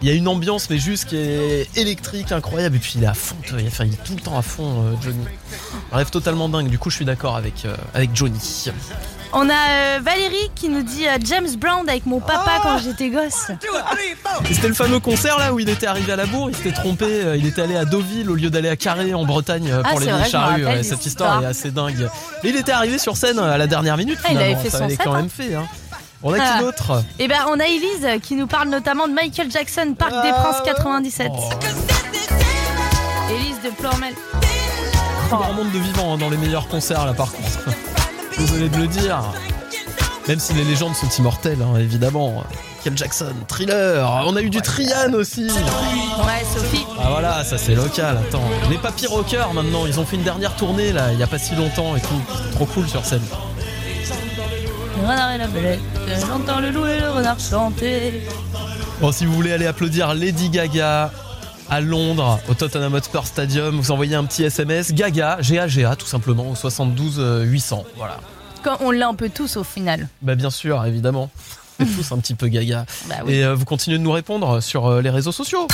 Il 0.03 0.07
y 0.09 0.11
a 0.11 0.15
une 0.15 0.27
ambiance 0.27 0.67
mais 0.71 0.79
juste 0.79 1.05
qui 1.09 1.15
est 1.15 1.69
électrique, 1.77 2.31
incroyable. 2.31 2.75
Et 2.77 2.79
puis 2.79 2.93
il 2.95 3.03
est 3.03 3.07
à 3.07 3.13
fond, 3.13 3.35
enfin, 3.67 3.85
il 3.85 3.93
est 3.93 4.03
tout 4.03 4.15
le 4.15 4.19
temps 4.21 4.35
à 4.35 4.41
fond, 4.41 4.83
Johnny. 4.99 5.23
Bref, 5.91 6.09
totalement 6.09 6.49
dingue. 6.49 6.69
Du 6.69 6.79
coup, 6.79 6.89
je 6.89 6.95
suis 6.95 7.05
d'accord 7.05 7.35
avec, 7.35 7.65
euh, 7.65 7.75
avec 7.93 8.09
Johnny. 8.15 8.39
On 9.33 9.49
a 9.49 9.53
euh, 9.53 9.99
Valérie 10.03 10.51
qui 10.55 10.67
nous 10.67 10.83
dit 10.83 11.07
euh, 11.07 11.17
James 11.23 11.47
Brown 11.57 11.87
avec 11.87 12.05
mon 12.05 12.19
papa 12.19 12.51
Oh 12.57 12.61
quand 12.63 12.77
j'étais 12.79 13.09
gosse. 13.09 13.47
C'était 14.51 14.67
le 14.67 14.73
fameux 14.73 14.99
concert 14.99 15.37
là 15.39 15.53
où 15.53 15.59
il 15.59 15.69
était 15.69 15.87
arrivé 15.87 16.11
à 16.11 16.17
la 16.17 16.25
bourre, 16.25 16.49
il 16.49 16.55
s'était 16.55 16.73
trompé, 16.73 17.05
euh, 17.05 17.37
il 17.37 17.45
était 17.47 17.61
allé 17.61 17.77
à 17.77 17.85
Deauville 17.85 18.29
au 18.29 18.35
lieu 18.35 18.49
d'aller 18.49 18.67
à 18.67 18.75
Carré 18.75 19.13
en 19.13 19.23
Bretagne 19.25 19.69
euh, 19.71 19.81
Ah, 19.85 19.89
pour 19.91 19.99
les 20.01 20.05
c'est 20.07 20.11
vieilles 20.11 20.19
vrai, 20.21 20.29
je 20.31 20.37
me 20.37 20.41
charrues. 20.41 20.51
rappelle 20.63 20.65
Ouais, 20.67 20.77
de 20.79 20.83
cette 20.83 21.05
histoire 21.05 21.43
est 21.43 21.45
assez 21.45 21.71
dingue. 21.71 22.09
Mais 22.43 22.49
il 22.49 22.57
était 22.57 22.73
arrivé 22.73 22.97
sur 22.97 23.15
scène 23.15 23.39
à 23.39 23.57
la 23.57 23.67
dernière 23.67 23.95
minute. 23.95 24.19
Ah, 24.25 24.29
il 24.31 24.37
avait 24.37 24.55
fait 24.55 24.69
Ça 24.69 24.79
son 24.79 24.83
avait 24.83 24.95
set, 24.95 25.05
quand 25.05 25.13
hein. 25.13 25.17
même 25.21 25.29
fait. 25.29 25.55
Hein. 25.55 25.65
On 26.23 26.33
a 26.33 26.37
Ah. 26.41 26.57
qui 26.57 26.63
d'autre? 26.65 27.03
Et 27.17 27.27
ben 27.29 27.39
on 27.47 27.59
a 27.59 27.65
Elise 27.65 28.07
qui 28.21 28.35
nous 28.35 28.47
parle 28.47 28.67
notamment 28.67 29.07
de 29.07 29.13
Michael 29.13 29.49
Jackson, 29.49 29.95
Parc 29.97 30.11
des 30.11 30.31
Ah, 30.35 30.41
Princes 30.43 30.61
97. 30.65 31.31
Oh. 31.33 31.49
Elise 33.29 33.61
de 33.63 33.69
Plormel. 33.69 34.13
Tout 35.29 35.37
grand 35.37 35.53
monde 35.53 35.71
de 35.71 35.79
vivants 35.79 36.13
hein, 36.13 36.17
dans 36.17 36.29
les 36.29 36.35
meilleurs 36.37 36.67
concerts 36.67 37.05
là 37.05 37.13
par 37.13 37.31
contre. 37.31 37.69
Désolé 38.41 38.69
de 38.69 38.77
le 38.77 38.87
dire. 38.87 39.21
Même 40.27 40.39
si 40.39 40.53
les 40.53 40.63
légendes 40.63 40.95
sont 40.95 41.09
immortelles, 41.19 41.61
hein, 41.61 41.77
évidemment. 41.79 42.43
Michael 42.77 42.97
Jackson, 42.97 43.33
Thriller, 43.47 44.23
on 44.25 44.35
a 44.35 44.41
eu 44.41 44.49
du 44.49 44.59
Trian 44.61 45.13
aussi. 45.13 45.43
Ouais, 45.45 46.43
Sophie. 46.51 46.87
Ah 46.99 47.09
voilà, 47.11 47.43
ça 47.43 47.59
c'est 47.59 47.75
local, 47.75 48.17
attends. 48.17 48.41
Les 48.71 48.79
papy 48.79 49.05
rockers 49.05 49.53
maintenant, 49.53 49.85
ils 49.85 49.99
ont 49.99 50.05
fait 50.05 50.15
une 50.15 50.23
dernière 50.23 50.55
tournée 50.55 50.91
là, 50.91 51.13
il 51.13 51.19
y 51.19 51.23
a 51.23 51.27
pas 51.27 51.37
si 51.37 51.53
longtemps 51.53 51.95
et 51.95 52.01
tout. 52.01 52.19
Trop 52.53 52.65
cool 52.65 52.89
sur 52.89 53.05
scène. 53.05 53.21
Le 54.99 55.07
renard 55.07 55.31
et 55.33 55.37
la 55.37 55.47
belette. 55.47 55.79
J'entends 56.27 56.59
le 56.59 56.71
loup 56.71 56.87
et 56.87 56.99
le 56.99 57.11
renard 57.11 57.39
chanter. 57.39 58.23
Bon, 58.99 59.11
si 59.11 59.27
vous 59.27 59.33
voulez 59.33 59.53
aller 59.53 59.67
applaudir 59.67 60.15
Lady 60.15 60.49
Gaga 60.49 61.11
à 61.71 61.79
Londres, 61.79 62.37
au 62.49 62.53
Tottenham 62.53 62.93
Hotspur 62.93 63.25
Stadium, 63.25 63.77
vous 63.77 63.91
envoyez 63.91 64.13
un 64.13 64.25
petit 64.25 64.43
SMS 64.43 64.93
Gaga, 64.93 65.37
G-A-G-A, 65.39 65.95
tout 65.95 66.05
simplement, 66.05 66.51
au 66.51 66.55
72 66.55 67.15
euh, 67.17 67.43
800. 67.43 67.85
Voilà. 67.95 68.19
Quand 68.61 68.77
on 68.81 68.91
l'a 68.91 69.07
un 69.07 69.13
peu 69.13 69.29
tous 69.29 69.55
au 69.55 69.63
final. 69.63 70.09
Bah 70.21 70.35
bien 70.35 70.49
sûr, 70.49 70.85
évidemment. 70.85 71.29
On 71.79 71.85
est 71.85 71.87
tous 71.95 72.11
un 72.11 72.17
petit 72.17 72.35
peu 72.35 72.49
Gaga. 72.49 72.85
Bah 73.07 73.15
oui. 73.25 73.35
Et 73.35 73.45
euh, 73.45 73.55
vous 73.55 73.63
continuez 73.63 73.97
de 73.97 74.03
nous 74.03 74.11
répondre 74.11 74.61
sur 74.61 74.87
euh, 74.87 75.01
les 75.01 75.09
réseaux 75.09 75.31
sociaux. 75.31 75.65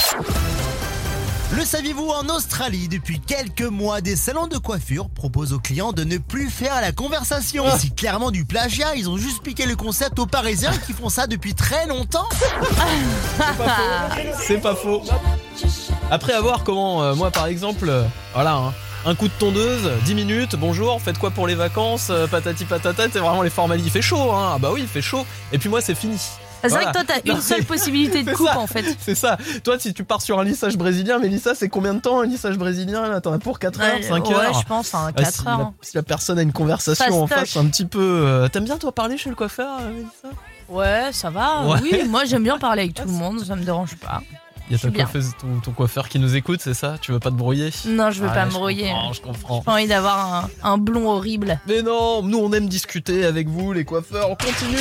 Le 1.55 1.63
saviez-vous 1.63 2.09
en 2.09 2.27
Australie, 2.27 2.89
depuis 2.89 3.21
quelques 3.21 3.61
mois, 3.61 4.01
des 4.01 4.17
salons 4.17 4.47
de 4.47 4.57
coiffure 4.57 5.09
proposent 5.09 5.53
aux 5.53 5.59
clients 5.59 5.93
de 5.93 6.03
ne 6.03 6.17
plus 6.17 6.49
faire 6.49 6.81
la 6.81 6.91
conversation. 6.91 7.63
C'est 7.79 7.95
clairement 7.95 8.31
du 8.31 8.43
plagiat, 8.43 8.95
ils 8.95 9.09
ont 9.09 9.17
juste 9.17 9.41
piqué 9.41 9.65
le 9.65 9.77
concept 9.77 10.19
aux 10.19 10.25
Parisiens 10.25 10.73
qui 10.85 10.91
font 10.91 11.07
ça 11.07 11.25
depuis 11.25 11.53
très 11.55 11.87
longtemps. 11.87 12.27
C'est 14.45 14.57
pas 14.57 14.75
faux. 14.75 15.01
Après 16.11 16.33
avoir 16.33 16.63
comment, 16.65 17.01
euh, 17.03 17.15
moi 17.15 17.31
par 17.31 17.47
exemple, 17.47 17.87
euh, 17.89 18.03
voilà, 18.33 18.55
hein, 18.55 18.73
un 19.05 19.15
coup 19.15 19.29
de 19.29 19.33
tondeuse, 19.39 19.89
10 20.03 20.15
minutes, 20.15 20.55
bonjour, 20.57 21.01
faites 21.01 21.17
quoi 21.17 21.31
pour 21.31 21.47
les 21.47 21.55
vacances, 21.55 22.07
euh, 22.09 22.27
patati 22.27 22.65
patata, 22.65 23.03
c'est 23.11 23.19
vraiment 23.19 23.41
les 23.41 23.49
formalités. 23.49 23.87
Il 23.87 23.91
fait 23.91 24.01
chaud, 24.01 24.31
hein, 24.33 24.51
ah 24.55 24.57
bah 24.59 24.71
oui, 24.73 24.81
il 24.81 24.87
fait 24.87 25.01
chaud. 25.01 25.25
Et 25.53 25.57
puis 25.57 25.69
moi 25.69 25.79
c'est 25.79 25.95
fini. 25.95 26.19
C'est 26.61 26.69
Voilà. 26.69 26.91
vrai 26.91 27.01
que 27.01 27.05
toi 27.05 27.15
t'as 27.23 27.31
une 27.33 27.41
seule 27.41 27.63
possibilité 27.63 28.23
de 28.23 28.31
coupe 28.33 28.47
ça. 28.47 28.59
en 28.59 28.67
fait. 28.67 28.83
C'est 28.99 29.15
ça. 29.15 29.37
Toi, 29.63 29.77
si 29.79 29.93
tu 29.93 30.03
pars 30.03 30.21
sur 30.21 30.39
un 30.39 30.43
lissage 30.43 30.77
brésilien, 30.77 31.19
Mélissa, 31.19 31.53
c'est 31.55 31.69
combien 31.69 31.93
de 31.93 31.99
temps 31.99 32.19
un 32.21 32.25
lissage 32.25 32.57
brésilien 32.57 33.19
T'en 33.21 33.33
as 33.33 33.39
pour 33.39 33.59
4 33.59 33.79
heures, 33.81 33.95
Ouais, 33.95 34.01
5 34.03 34.25
ouais, 34.27 34.33
heures? 34.35 34.59
je 34.61 34.65
pense, 34.65 34.93
hein, 34.95 35.07
Ah, 35.09 35.13
4 35.13 35.33
si, 35.41 35.47
heures. 35.47 35.57
La, 35.59 35.71
si 35.81 35.95
la 35.95 36.03
personne 36.03 36.39
a 36.39 36.41
une 36.41 36.53
conversation 36.53 37.21
en 37.23 37.27
face 37.27 37.55
un 37.57 37.65
petit 37.67 37.85
peu. 37.85 37.99
euh, 38.01 38.47
T'aimes 38.49 38.65
bien 38.65 38.77
toi 38.77 38.91
parler 38.91 39.17
chez 39.17 39.29
le 39.29 39.35
coiffeur, 39.35 39.79
euh, 39.81 39.89
Mélissa? 39.91 40.27
Ouais, 40.69 41.09
ça 41.13 41.29
va. 41.29 41.65
Ouais. 41.65 41.79
Oui, 41.81 42.01
moi 42.09 42.25
j'aime 42.25 42.43
bien 42.43 42.57
parler 42.57 42.83
avec 42.83 42.93
tout 42.95 43.05
le 43.05 43.11
monde, 43.13 43.39
ça 43.45 43.55
me 43.55 43.63
dérange 43.63 43.95
pas. 43.95 44.21
Il 44.69 44.73
y 44.73 44.75
a 44.75 44.79
ta 44.79 44.91
coiffeuse, 44.91 45.31
ton, 45.39 45.61
ton 45.63 45.71
coiffeur 45.71 46.09
qui 46.09 46.19
nous 46.19 46.35
écoute, 46.35 46.59
c'est 46.61 46.73
ça? 46.73 46.95
Tu 46.99 47.13
veux 47.13 47.19
pas 47.21 47.29
te 47.29 47.35
brouiller? 47.35 47.69
Non, 47.85 48.11
je 48.11 48.21
veux 48.21 48.27
Ah, 48.29 48.33
pas 48.33 48.45
me 48.45 48.51
brouiller. 48.51 48.91
je 49.13 49.21
comprends. 49.21 49.59
J'ai 49.59 49.63
pas 49.65 49.71
envie 49.71 49.87
d'avoir 49.87 50.33
un, 50.43 50.49
un 50.61 50.77
blond 50.77 51.07
horrible. 51.09 51.57
Mais 51.67 51.81
non, 51.83 52.21
nous 52.21 52.37
on 52.39 52.51
aime 52.51 52.67
discuter 52.67 53.23
avec 53.23 53.47
vous, 53.47 53.71
les 53.71 53.85
coiffeurs. 53.85 54.29
On 54.29 54.35
continue. 54.35 54.75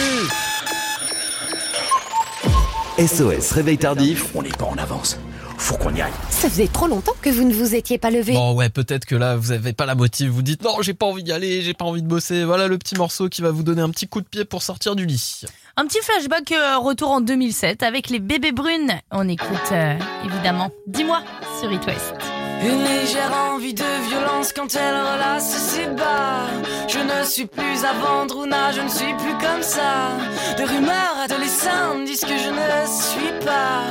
SOS 2.98 3.52
Réveil 3.52 3.76
Tardif. 3.76 4.34
On 4.34 4.42
n'est 4.42 4.48
pas 4.48 4.64
en 4.64 4.76
avance. 4.78 5.18
Faut 5.58 5.76
qu'on 5.76 5.94
y 5.94 6.00
aille. 6.00 6.12
Ça 6.30 6.48
faisait 6.48 6.66
trop 6.66 6.86
longtemps 6.86 7.12
que 7.20 7.28
vous 7.28 7.44
ne 7.44 7.52
vous 7.52 7.74
étiez 7.74 7.98
pas 7.98 8.10
levé. 8.10 8.32
Bon 8.32 8.54
ouais, 8.54 8.70
peut-être 8.70 9.04
que 9.04 9.14
là 9.14 9.36
vous 9.36 9.52
avez 9.52 9.74
pas 9.74 9.84
la 9.84 9.94
motive. 9.94 10.30
Vous 10.30 10.40
dites 10.40 10.62
non, 10.62 10.80
j'ai 10.80 10.94
pas 10.94 11.04
envie 11.04 11.22
d'y 11.22 11.32
aller, 11.32 11.60
j'ai 11.60 11.74
pas 11.74 11.84
envie 11.84 12.00
de 12.02 12.08
bosser. 12.08 12.44
Voilà 12.44 12.68
le 12.68 12.78
petit 12.78 12.94
morceau 12.94 13.28
qui 13.28 13.42
va 13.42 13.50
vous 13.50 13.62
donner 13.62 13.82
un 13.82 13.90
petit 13.90 14.08
coup 14.08 14.22
de 14.22 14.26
pied 14.26 14.46
pour 14.46 14.62
sortir 14.62 14.96
du 14.96 15.04
lit. 15.04 15.42
Un 15.76 15.86
petit 15.86 16.00
flashback 16.00 16.52
euh, 16.52 16.78
retour 16.78 17.10
en 17.10 17.20
2007 17.20 17.82
avec 17.82 18.08
les 18.08 18.18
bébés 18.18 18.52
brunes. 18.52 18.92
On 19.10 19.28
écoute 19.28 19.72
euh, 19.72 19.98
évidemment. 20.24 20.70
Dis-moi 20.86 21.20
sur 21.60 21.70
It 21.70 21.84
West. 21.86 22.14
Une 22.62 22.82
légère 22.84 23.32
envie 23.52 23.74
de 23.74 24.08
violence 24.08 24.52
quand 24.52 24.74
elle 24.74 24.94
relasse 24.94 25.56
ses 25.56 25.86
bas. 25.86 26.46
Je 26.88 26.98
ne 26.98 27.24
suis 27.24 27.46
plus 27.46 27.84
à 27.84 27.92
vendre 27.94 28.38
ou 28.38 28.46
je 28.72 28.80
ne 28.80 28.88
suis 28.88 29.14
plus 29.14 29.36
comme 29.38 29.62
ça. 29.62 30.10
De 30.58 30.64
rumeurs 30.64 31.16
adolescentes 31.24 32.04
disent 32.06 32.20
que 32.20 32.36
je 32.36 32.50
ne 32.50 32.86
suis 32.86 33.44
pas 33.44 33.82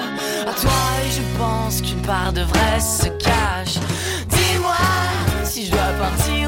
à 0.50 0.54
toi 0.54 0.82
et 1.06 1.12
je 1.12 1.22
pense 1.38 1.82
qu'une 1.82 2.02
part 2.02 2.34
de 2.34 2.42
vrai 2.42 2.80
se 2.80 3.08
cache. 3.08 3.78
Dis-moi 4.30 4.76
si 5.44 5.66
je 5.68 5.72
dois 5.72 5.94
partir 6.00 6.45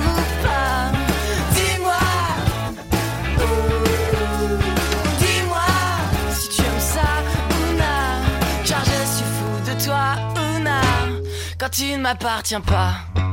tu 11.70 11.92
ne 11.94 11.98
m'appartiens 11.98 12.62
pas. 12.62 12.94
Une 13.16 13.24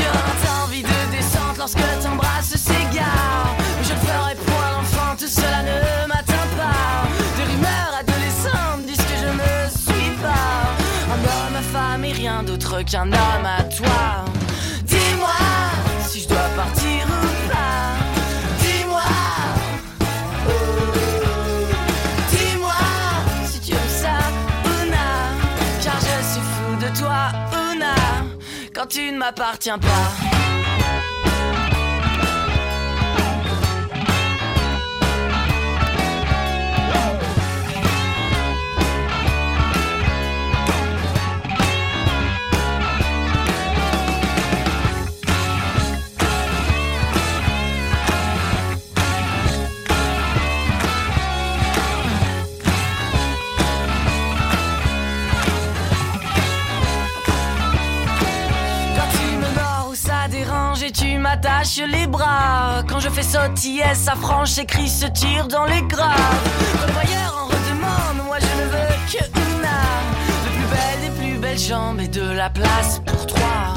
violente 0.00 0.44
envie 0.64 0.82
de 0.82 1.10
descente 1.10 1.58
lorsque 1.58 1.78
t'embrasses 2.02 2.56
s'égare. 2.56 3.54
Je 3.82 3.92
ne 3.92 3.98
ferai 3.98 4.34
point 4.36 4.70
l'enfant, 4.74 5.16
tout 5.18 5.26
cela 5.26 5.62
ne 5.62 6.06
m'atteint 6.08 6.48
pas. 6.56 7.06
Des 7.36 7.44
rumeurs 7.52 7.92
adolescentes 8.00 8.86
disent 8.86 8.96
que 8.96 9.16
je 9.20 9.26
ne 9.26 9.68
suis 9.70 10.10
pas 10.22 10.74
un 11.12 11.18
homme, 11.18 11.52
ma 11.52 11.62
femme 11.62 12.04
et 12.04 12.12
rien 12.12 12.42
d'autre 12.42 12.82
qu'un 12.82 13.06
homme 13.12 13.46
à 13.46 13.62
toi. 13.64 14.24
Dis-moi 14.84 15.28
si 16.06 16.22
je 16.22 16.28
dois 16.28 16.50
tu 28.86 29.12
ne 29.12 29.18
m'appartiens 29.18 29.78
pas. 29.78 29.86
M'attaches 61.36 61.80
les 61.86 62.06
bras. 62.06 62.82
Quand 62.88 63.00
je 63.00 63.08
fais 63.08 63.22
sautiller 63.22 63.94
sa 63.94 64.14
frange, 64.14 64.48
ses 64.48 64.64
cris 64.64 64.88
se 64.88 65.06
tirent 65.06 65.48
dans 65.48 65.64
les 65.64 65.82
graves. 65.82 66.14
Quand 66.80 66.86
le 66.86 66.92
voyeur 66.92 67.36
en 67.38 67.46
redemande, 67.46 68.26
moi 68.26 68.38
je 68.40 68.62
ne 68.62 68.66
veux 68.68 68.94
que 69.10 69.24
una. 69.56 69.78
De 70.44 70.50
plus 70.50 70.68
belle 70.70 71.00
des 71.02 71.20
plus 71.20 71.38
belles 71.38 71.58
jambes 71.58 72.00
et 72.00 72.08
de 72.08 72.30
la 72.30 72.50
place 72.50 73.00
pour 73.04 73.26
trois. 73.26 73.75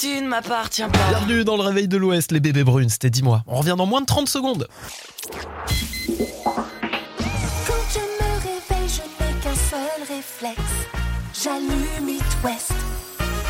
tu 0.00 0.20
ne 0.22 0.28
m'appartiens 0.28 0.88
pas. 0.88 0.98
Bienvenue 1.10 1.44
dans 1.44 1.58
le 1.58 1.62
réveil 1.62 1.86
de 1.86 1.98
l'Ouest, 1.98 2.32
les 2.32 2.40
bébés 2.40 2.64
brunes, 2.64 2.88
c'était 2.88 3.10
dis-moi. 3.10 3.42
On 3.46 3.58
revient 3.58 3.74
dans 3.76 3.84
moins 3.84 4.00
de 4.00 4.06
30 4.06 4.28
secondes. 4.28 4.66
Quand 4.86 6.14
je 7.92 8.00
me 8.00 8.30
réveille, 8.40 8.88
je 8.88 9.02
n'ai 9.02 9.32
qu'un 9.42 9.54
seul 9.54 10.00
réflexe. 10.08 10.72
J'allume 11.42 12.08
It 12.08 12.22
West. 12.42 12.72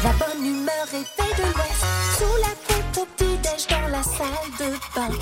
La 0.03 0.11
bonne 0.15 0.45
humeur 0.45 0.87
réveille 0.87 1.37
de 1.37 1.43
l'Ouest. 1.43 1.85
Sous 2.19 2.37
la 2.43 2.53
tête 2.67 2.99
au 2.99 3.07
petit-déj 3.17 3.69
dans 3.69 3.89
la 3.89 4.03
salle 4.03 4.51
de 4.59 4.73
bain. 4.97 5.15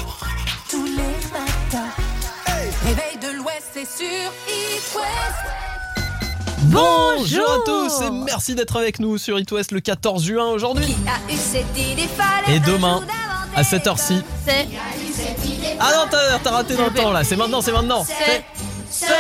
Tous 0.71 0.87
les 0.87 1.17
matins. 1.31 1.93
Hey 2.47 2.71
réveil 2.87 3.19
de 3.21 3.37
l'Ouest, 3.37 3.69
c'est 3.75 3.87
sur 3.87 4.33
It 4.49 4.95
West. 4.95 5.78
Bonjour 6.71 7.51
à 7.51 7.59
tous 7.65 8.03
et 8.03 8.11
merci 8.11 8.55
d'être 8.55 8.77
avec 8.77 9.01
nous 9.01 9.17
sur 9.17 9.39
It 9.39 9.51
West 9.53 9.73
le 9.73 9.81
14 9.81 10.23
juin 10.23 10.47
aujourd'hui. 10.47 10.95
Et 12.49 12.61
demain, 12.61 13.03
à 13.57 13.65
cette 13.65 13.87
heure-ci. 13.87 14.23
C'est. 14.47 14.69
Ah 15.81 15.93
non, 15.95 16.11
t'as 16.11 16.39
t'as 16.43 16.51
raté 16.51 16.77
dans 16.77 16.87
le 16.87 16.91
temps 16.91 17.11
là, 17.11 17.25
c'est 17.25 17.37
maintenant, 17.37 17.63
c'est 17.63 17.73
maintenant. 17.73 18.05
C'est. 18.05 18.45
Ce 18.91 19.13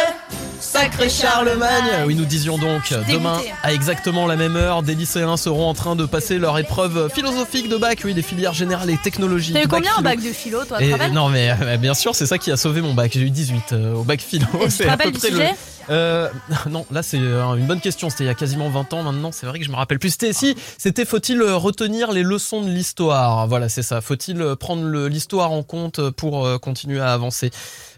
sacré 0.60 1.08
Charlemagne. 1.08 2.04
Oui, 2.06 2.14
nous 2.14 2.24
disions 2.24 2.58
donc 2.58 2.92
demain 3.10 3.40
à 3.62 3.72
exactement 3.72 4.26
la 4.26 4.36
même 4.36 4.56
heure, 4.56 4.82
des 4.82 4.94
lycéens 4.94 5.36
seront 5.36 5.68
en 5.68 5.74
train 5.74 5.96
de 5.96 6.04
passer 6.04 6.38
leur 6.38 6.58
épreuve 6.58 7.10
philosophique 7.14 7.68
de 7.68 7.76
bac, 7.76 8.00
oui, 8.04 8.12
des 8.12 8.22
filières 8.22 8.54
générales 8.54 8.90
et 8.90 8.98
technologiques. 8.98 9.54
T'as 9.54 9.62
eu 9.62 9.68
combien 9.68 9.92
en 9.92 9.96
philo. 9.96 10.04
bac 10.04 10.22
de 10.22 10.32
philo, 10.32 10.64
toi, 10.64 10.82
Et 10.82 10.94
non 11.12 11.28
mais 11.28 11.50
euh, 11.62 11.76
bien 11.76 11.94
sûr 11.94 12.14
c'est 12.14 12.26
ça 12.26 12.38
qui 12.38 12.50
a 12.50 12.56
sauvé 12.56 12.80
mon 12.80 12.92
bac 12.94 13.12
j'ai 13.14 13.20
eu 13.20 13.30
18 13.30 13.72
euh, 13.72 13.94
au 13.94 14.02
bac 14.02 14.20
philo 14.20 14.46
Et 14.54 14.58
tu 14.64 14.66
te 14.66 14.70
c'est 14.70 14.86
à 14.86 14.90
rappelles 14.90 15.12
peu 15.12 15.18
du 15.18 15.18
près 15.18 15.30
le 15.30 15.54
Euh, 15.90 16.28
non 16.70 16.86
là 16.90 17.02
c'est 17.02 17.18
euh, 17.18 17.54
une 17.54 17.66
bonne 17.66 17.80
question. 17.80 18.10
C'était 18.10 18.24
il 18.24 18.26
y 18.26 18.30
a 18.30 18.34
quasiment 18.34 18.68
20 18.68 18.92
ans 18.92 19.02
maintenant. 19.02 19.32
C'est 19.32 19.46
vrai 19.46 19.58
que 19.58 19.64
je 19.64 19.70
me 19.70 19.76
rappelle 19.76 19.98
plus. 19.98 20.10
C'était 20.10 20.32
si 20.32 20.56
c'était 20.76 21.04
faut-il 21.04 21.40
euh, 21.40 21.56
retenir 21.56 22.12
les 22.12 22.22
leçons 22.22 22.62
de 22.62 22.68
l'histoire? 22.68 23.46
Voilà 23.46 23.68
c'est 23.68 23.82
ça. 23.82 24.00
Faut-il 24.00 24.56
prendre 24.56 25.06
l'histoire 25.06 25.52
en 25.52 25.62
compte 25.62 26.10
pour 26.10 26.60
continuer 26.60 27.00
à 27.00 27.12
avancer? 27.12 27.50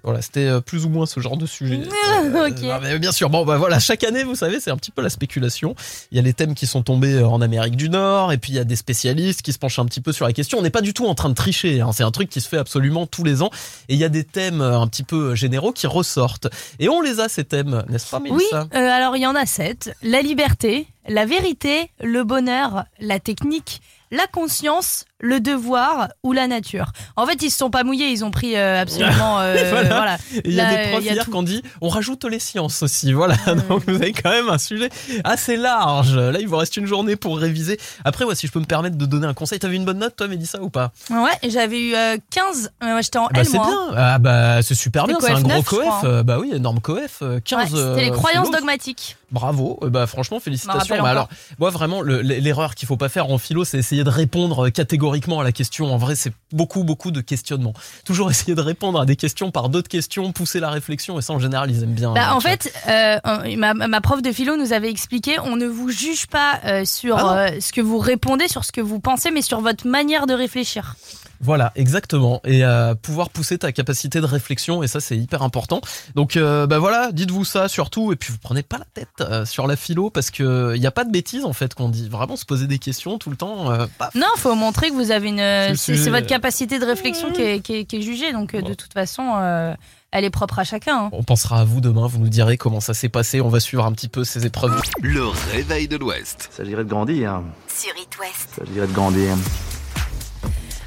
Voilà 0.02 0.22
c'était 0.22 0.60
plus 0.62 0.86
ou 0.86 0.88
moins 0.88 1.06
ce 1.06 1.20
genre 1.20 1.36
de 1.36 1.46
sujet. 1.46 1.80
Euh, 2.30 2.98
bien 2.98 3.12
sûr. 3.12 3.30
Bon 3.30 3.44
bah 3.44 3.56
voilà. 3.56 3.78
Chaque 3.78 4.04
année 4.04 4.24
vous 4.24 4.34
savez 4.34 4.60
c'est 4.60 4.70
un 4.70 4.76
petit 4.76 4.90
peu 4.90 5.02
la 5.02 5.10
spéculation. 5.10 5.74
Il 6.10 6.16
y 6.16 6.18
a 6.18 6.22
les 6.22 6.32
thèmes 6.32 6.54
qui 6.54 6.66
sont 6.66 6.82
tombés 6.82 7.22
en 7.22 7.40
Amérique 7.40 7.76
du 7.76 7.88
Nord 7.88 8.32
et 8.32 8.38
puis 8.38 8.52
il 8.52 8.56
y 8.56 8.58
a 8.58 8.64
des 8.64 8.76
spécialistes 8.76 9.42
qui 9.42 9.52
se 9.52 9.58
penchent 9.58 9.78
un 9.78 9.86
petit 9.86 10.00
peu 10.00 10.12
sur 10.12 10.26
la 10.26 10.32
question. 10.32 10.58
On 10.58 10.62
n'est 10.62 10.70
pas 10.70 10.80
du 10.80 10.94
tout 10.94 11.06
en 11.06 11.14
train 11.14 11.28
de 11.28 11.34
tricher 11.34 11.80
hein. 11.80 11.90
c'est 11.92 12.02
un 12.02 12.10
truc 12.10 12.28
qui 12.28 12.40
se 12.40 12.48
fait 12.48 12.58
absolument 12.58 13.06
tous 13.06 13.24
les 13.24 13.42
ans. 13.42 13.50
Et 13.88 13.94
il 13.94 14.00
y 14.00 14.04
a 14.04 14.08
des 14.08 14.24
thèmes 14.24 14.60
un 14.60 14.86
petit 14.86 15.02
peu 15.02 15.34
généraux 15.34 15.72
qui 15.72 15.86
ressortent. 15.86 16.48
Et 16.78 16.88
on 16.88 17.00
les 17.00 17.20
a 17.20 17.28
ces 17.28 17.44
thèmes 17.44 17.79
n'est-ce 17.88 18.10
pas 18.10 18.20
Oui, 18.20 18.44
euh, 18.52 18.66
alors 18.72 19.16
il 19.16 19.20
y 19.22 19.26
en 19.26 19.34
a 19.34 19.46
sept. 19.46 19.92
La 20.02 20.22
liberté, 20.22 20.86
la 21.08 21.26
vérité, 21.26 21.90
le 22.00 22.24
bonheur, 22.24 22.84
la 22.98 23.20
technique, 23.20 23.80
la 24.10 24.26
conscience, 24.26 25.04
le 25.20 25.40
devoir 25.40 26.08
ou 26.22 26.32
la 26.32 26.46
nature. 26.46 26.92
En 27.16 27.26
fait, 27.26 27.42
ils 27.42 27.50
se 27.50 27.58
sont 27.58 27.70
pas 27.70 27.84
mouillés, 27.84 28.08
ils 28.10 28.24
ont 28.24 28.30
pris 28.30 28.56
euh, 28.56 28.80
absolument. 28.80 29.38
euh, 29.40 29.84
Voilà. 29.88 30.16
il 30.44 30.52
y 30.54 30.60
a 30.60 30.64
Là, 30.64 30.84
des 30.84 30.90
profs 30.90 31.04
hier 31.04 31.24
tout. 31.24 31.36
ont 31.36 31.42
dit 31.42 31.62
on 31.80 31.88
rajoute 31.88 32.24
les 32.24 32.38
sciences 32.38 32.82
aussi. 32.82 33.12
Voilà, 33.12 33.36
donc 33.68 33.84
vous 33.86 33.94
avez 33.96 34.12
quand 34.12 34.30
même 34.30 34.48
un 34.48 34.58
sujet 34.58 34.88
assez 35.24 35.56
large. 35.56 36.16
Là, 36.16 36.38
il 36.40 36.48
vous 36.48 36.56
reste 36.56 36.76
une 36.76 36.86
journée 36.86 37.16
pour 37.16 37.38
réviser. 37.38 37.78
Après, 38.04 38.24
ouais, 38.24 38.34
si 38.34 38.46
je 38.46 38.52
peux 38.52 38.60
me 38.60 38.64
permettre 38.64 38.96
de 38.96 39.06
donner 39.06 39.26
un 39.26 39.34
conseil, 39.34 39.58
t'avais 39.58 39.76
une 39.76 39.84
bonne 39.84 39.98
note 39.98 40.16
toi, 40.16 40.26
Mélissa, 40.28 40.60
ou 40.62 40.70
pas? 40.70 40.92
Ouais, 41.10 41.48
j'avais 41.50 41.80
eu 41.80 41.94
euh, 41.94 42.16
15. 42.30 42.70
euh, 42.82 42.86
moi, 42.86 43.00
J'étais 43.00 43.18
en 43.18 43.24
Bah, 43.26 43.40
L, 43.40 43.46
c'est 43.46 43.58
bien. 43.58 43.78
Ah 43.96 44.18
bah 44.18 44.62
c'est 44.62 44.74
super 44.74 45.06
bien, 45.06 45.16
c'est 45.20 45.30
un 45.32 45.40
gros 45.40 45.48
9, 45.48 45.58
je 45.64 45.64
coef. 45.70 45.86
Euh, 46.04 46.22
Bah 46.22 46.38
oui, 46.40 46.50
énorme 46.54 46.80
coef. 46.80 47.18
euh, 47.22 47.40
15 47.44 47.58
Ouais, 47.74 47.80
C'était 47.80 48.04
les 48.06 48.10
euh, 48.10 48.14
croyances 48.14 48.50
dogmatiques. 48.50 49.16
Bravo, 49.32 49.78
Euh, 49.82 49.90
bah 49.90 50.06
franchement 50.06 50.40
félicitations. 50.40 50.96
Bah, 51.02 51.08
alors, 51.10 51.28
moi 51.58 51.70
vraiment, 51.70 52.00
le- 52.00 52.20
l'erreur 52.20 52.74
qu'il 52.74 52.88
faut 52.88 52.96
pas 52.96 53.08
faire 53.08 53.30
en 53.30 53.38
philo, 53.38 53.64
c'est 53.64 53.78
essayer 53.78 54.02
de 54.04 54.10
répondre 54.10 54.66
euh, 54.66 54.70
catégoriquement 55.10 55.40
à 55.40 55.44
la 55.44 55.52
question. 55.52 55.92
En 55.92 55.96
vrai, 55.96 56.14
c'est 56.14 56.32
beaucoup 56.52 56.84
beaucoup 56.84 57.10
de 57.10 57.20
questionnements. 57.20 57.74
Toujours 58.04 58.30
essayer 58.30 58.54
de 58.54 58.60
répondre 58.60 59.00
à 59.00 59.06
des 59.06 59.16
questions 59.16 59.50
par 59.50 59.68
d'autres 59.68 59.88
questions, 59.88 60.32
pousser 60.32 60.60
la 60.60 60.70
réflexion, 60.70 61.18
et 61.18 61.22
ça 61.22 61.32
en 61.32 61.38
général 61.38 61.70
ils 61.70 61.82
aiment 61.82 61.94
bien. 61.94 62.12
Bah, 62.12 62.30
hein, 62.30 62.34
en 62.34 62.40
fait, 62.40 62.72
euh, 62.86 63.18
euh, 63.26 63.56
ma, 63.56 63.74
ma 63.74 64.00
prof 64.00 64.22
de 64.22 64.32
philo 64.32 64.56
nous 64.56 64.72
avait 64.72 64.90
expliqué 64.90 65.38
on 65.44 65.56
ne 65.56 65.66
vous 65.66 65.90
juge 65.90 66.26
pas 66.26 66.60
euh, 66.64 66.84
sur 66.84 67.16
Ah 67.16 67.38
euh, 67.38 67.60
ce 67.60 67.72
que 67.72 67.80
vous 67.80 67.98
répondez, 67.98 68.48
sur 68.48 68.64
ce 68.64 68.72
que 68.72 68.80
vous 68.80 69.00
pensez, 69.00 69.30
mais 69.30 69.42
sur 69.42 69.60
votre 69.60 69.86
manière 69.86 70.26
de 70.26 70.34
réfléchir. 70.34 70.96
Voilà, 71.42 71.72
exactement. 71.74 72.40
Et 72.44 72.64
euh, 72.64 72.94
pouvoir 72.94 73.30
pousser 73.30 73.56
ta 73.58 73.72
capacité 73.72 74.20
de 74.20 74.26
réflexion, 74.26 74.82
et 74.82 74.88
ça 74.88 75.00
c'est 75.00 75.16
hyper 75.16 75.42
important. 75.42 75.80
Donc 76.14 76.36
euh, 76.36 76.66
bah 76.66 76.78
voilà, 76.78 77.12
dites-vous 77.12 77.44
ça 77.46 77.66
surtout, 77.68 78.12
et 78.12 78.16
puis 78.16 78.30
vous 78.32 78.38
prenez 78.42 78.62
pas 78.62 78.76
la 78.78 78.84
tête 78.92 79.08
euh, 79.20 79.46
sur 79.46 79.66
la 79.66 79.76
philo 79.76 80.10
parce 80.10 80.30
que 80.30 80.74
il 80.76 80.82
y 80.82 80.86
a 80.86 80.90
pas 80.90 81.04
de 81.04 81.10
bêtises 81.10 81.44
en 81.46 81.52
fait 81.54 81.72
qu'on 81.74 81.88
dit. 81.88 82.08
Vraiment 82.10 82.36
se 82.36 82.44
poser 82.44 82.66
des 82.66 82.78
questions 82.78 83.16
tout 83.18 83.30
le 83.30 83.36
temps. 83.36 83.70
euh, 83.72 83.86
paf. 83.98 84.14
Non, 84.14 84.26
faut 84.36 84.54
montrer 84.54 84.90
que 84.90 84.94
vous 84.94 85.10
avez 85.10 85.28
une. 85.28 85.74
C'est 85.76 86.10
votre 86.10 86.26
capacité 86.26 86.78
de 86.78 86.84
réflexion 86.84 87.32
qui 87.32 87.40
est, 87.42 87.60
qui 87.60 87.74
est- 87.76 87.84
qui 87.86 87.96
est 87.96 88.02
jugée, 88.02 88.32
donc 88.32 88.54
euh, 88.54 88.60
de 88.62 88.74
toute 88.74 88.92
façon, 88.92 89.32
euh, 89.38 89.74
elle 90.12 90.24
est 90.24 90.30
propre 90.30 90.58
à 90.58 90.64
chacun. 90.64 91.04
hein. 91.04 91.08
On 91.12 91.22
pensera 91.22 91.60
à 91.60 91.64
vous 91.64 91.80
demain, 91.80 92.06
vous 92.06 92.18
nous 92.18 92.28
direz 92.28 92.58
comment 92.58 92.80
ça 92.80 92.92
s'est 92.94 93.08
passé. 93.08 93.40
On 93.40 93.48
va 93.48 93.60
suivre 93.60 93.86
un 93.86 93.92
petit 93.92 94.08
peu 94.08 94.24
ces 94.24 94.44
épreuves. 94.44 94.80
Le 95.00 95.24
réveil 95.52 95.88
de 95.88 95.96
l'Ouest. 95.96 96.50
Ça 96.52 96.64
dirait 96.64 96.84
de 96.84 96.90
grandir. 96.90 97.40
Sur 97.68 97.92
It 97.96 98.18
West. 98.20 98.50
Ça 98.58 98.64
dirait 98.70 98.86
de 98.88 98.92
grandir. 98.92 99.34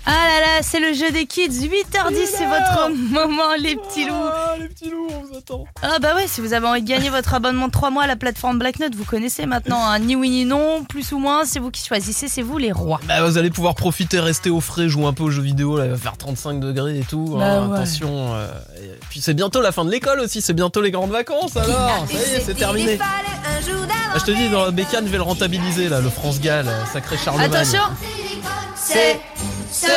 Ah 0.05 0.11
là 0.11 0.39
là, 0.41 0.42
c'est 0.61 0.79
le 0.79 0.93
jeu 0.93 1.11
des 1.11 1.25
kids. 1.25 1.49
8h10, 1.49 2.27
c'est 2.37 2.45
votre 2.45 2.89
moment, 3.11 3.53
les 3.59 3.75
petits 3.75 4.05
loups. 4.05 4.13
les 4.59 4.67
petits 4.69 4.89
loups, 4.89 5.07
on 5.09 5.25
vous 5.25 5.37
attend. 5.37 5.65
Ah 5.81 5.99
bah 6.01 6.15
ouais, 6.15 6.27
si 6.27 6.41
vous 6.41 6.53
avez 6.53 6.67
envie 6.67 6.81
de 6.81 6.87
gagner 6.87 7.09
votre 7.09 7.33
abonnement 7.33 7.67
de 7.67 7.71
3 7.71 7.89
mois 7.89 8.03
à 8.03 8.07
la 8.07 8.15
plateforme 8.15 8.59
Black 8.59 8.79
Note, 8.79 8.95
vous 8.95 9.05
connaissez 9.05 9.45
maintenant. 9.45 9.83
hein. 9.83 9.99
Ni 9.99 10.15
oui 10.15 10.29
ni 10.29 10.45
non, 10.45 10.83
plus 10.83 11.11
ou 11.11 11.17
moins, 11.19 11.45
c'est 11.45 11.59
vous 11.59 11.71
qui 11.71 11.85
choisissez, 11.85 12.27
c'est 12.27 12.41
vous 12.41 12.57
les 12.57 12.71
rois. 12.71 12.99
Bah, 13.07 13.23
vous 13.25 13.37
allez 13.37 13.49
pouvoir 13.49 13.75
profiter, 13.75 14.19
rester 14.19 14.49
au 14.49 14.61
frais, 14.61 14.87
jouer 14.89 15.05
un 15.05 15.13
peu 15.13 15.23
aux 15.23 15.31
jeux 15.31 15.41
vidéo. 15.41 15.77
Là, 15.77 15.85
il 15.85 15.91
va 15.91 15.97
faire 15.97 16.17
35 16.17 16.59
degrés 16.59 16.99
et 16.99 17.03
tout. 17.03 17.35
Bah 17.37 17.45
hein, 17.61 17.67
ouais. 17.69 17.77
Attention. 17.77 18.33
euh, 18.35 18.47
et 18.81 18.99
puis 19.09 19.21
c'est 19.21 19.33
bientôt 19.33 19.61
la 19.61 19.71
fin 19.71 19.85
de 19.85 19.91
l'école 19.91 20.19
aussi. 20.19 20.41
C'est 20.41 20.53
bientôt 20.53 20.81
les 20.81 20.91
grandes 20.91 21.11
vacances 21.11 21.55
alors. 21.57 22.05
Ça 22.07 22.13
y 22.13 22.35
est, 22.35 22.39
c'est 22.45 22.53
terminé. 22.55 22.99
Ah, 23.01 24.19
je 24.19 24.25
te 24.25 24.31
dis, 24.31 24.49
dans 24.49 24.65
la 24.65 24.71
bécane, 24.71 25.05
je 25.05 25.11
vais 25.11 25.17
le 25.17 25.23
rentabiliser 25.23 25.89
là, 25.89 25.99
le 25.99 26.09
France 26.09 26.39
Gall, 26.39 26.67
euh, 26.67 26.85
sacré 26.91 27.17
Charlemagne. 27.17 27.51
Attention 27.53 27.79
C'est 28.75 29.19
ce 29.71 29.87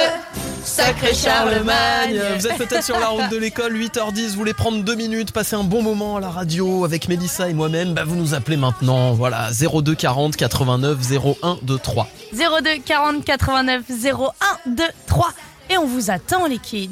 Sacré 0.76 1.14
Charlemagne 1.14 2.20
Vous 2.36 2.46
êtes 2.46 2.58
peut-être 2.58 2.84
sur 2.84 3.00
la 3.00 3.06
route 3.06 3.30
de 3.30 3.38
l'école, 3.38 3.74
8h10, 3.74 4.28
vous 4.28 4.36
voulez 4.36 4.52
prendre 4.52 4.84
deux 4.84 4.94
minutes, 4.94 5.32
passer 5.32 5.56
un 5.56 5.64
bon 5.64 5.80
moment 5.80 6.18
à 6.18 6.20
la 6.20 6.28
radio 6.28 6.84
avec 6.84 7.08
Mélissa 7.08 7.48
et 7.48 7.54
moi-même, 7.54 7.94
bah 7.94 8.04
vous 8.04 8.14
nous 8.14 8.34
appelez 8.34 8.58
maintenant, 8.58 9.14
voilà, 9.14 9.48
02 9.52 9.94
40 9.94 10.36
89 10.36 10.98
01 11.42 11.58
23. 11.62 12.08
02 12.34 12.82
40 12.84 13.24
89 13.24 13.84
01 13.88 14.70
2 14.70 14.84
3 15.06 15.30
et 15.70 15.78
on 15.78 15.86
vous 15.86 16.10
attend 16.10 16.46
les 16.46 16.58
kids. 16.58 16.90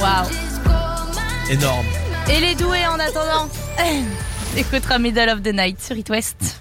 Waouh. 0.00 0.28
Énorme. 1.50 1.86
Et 2.30 2.38
les 2.38 2.54
doués 2.54 2.86
en 2.86 3.00
attendant. 3.00 3.48
Écoutera 4.56 5.00
Middle 5.00 5.30
of 5.30 5.42
the 5.42 5.52
Night 5.52 5.82
sur 5.82 5.96
It 5.96 6.08
West. 6.10 6.60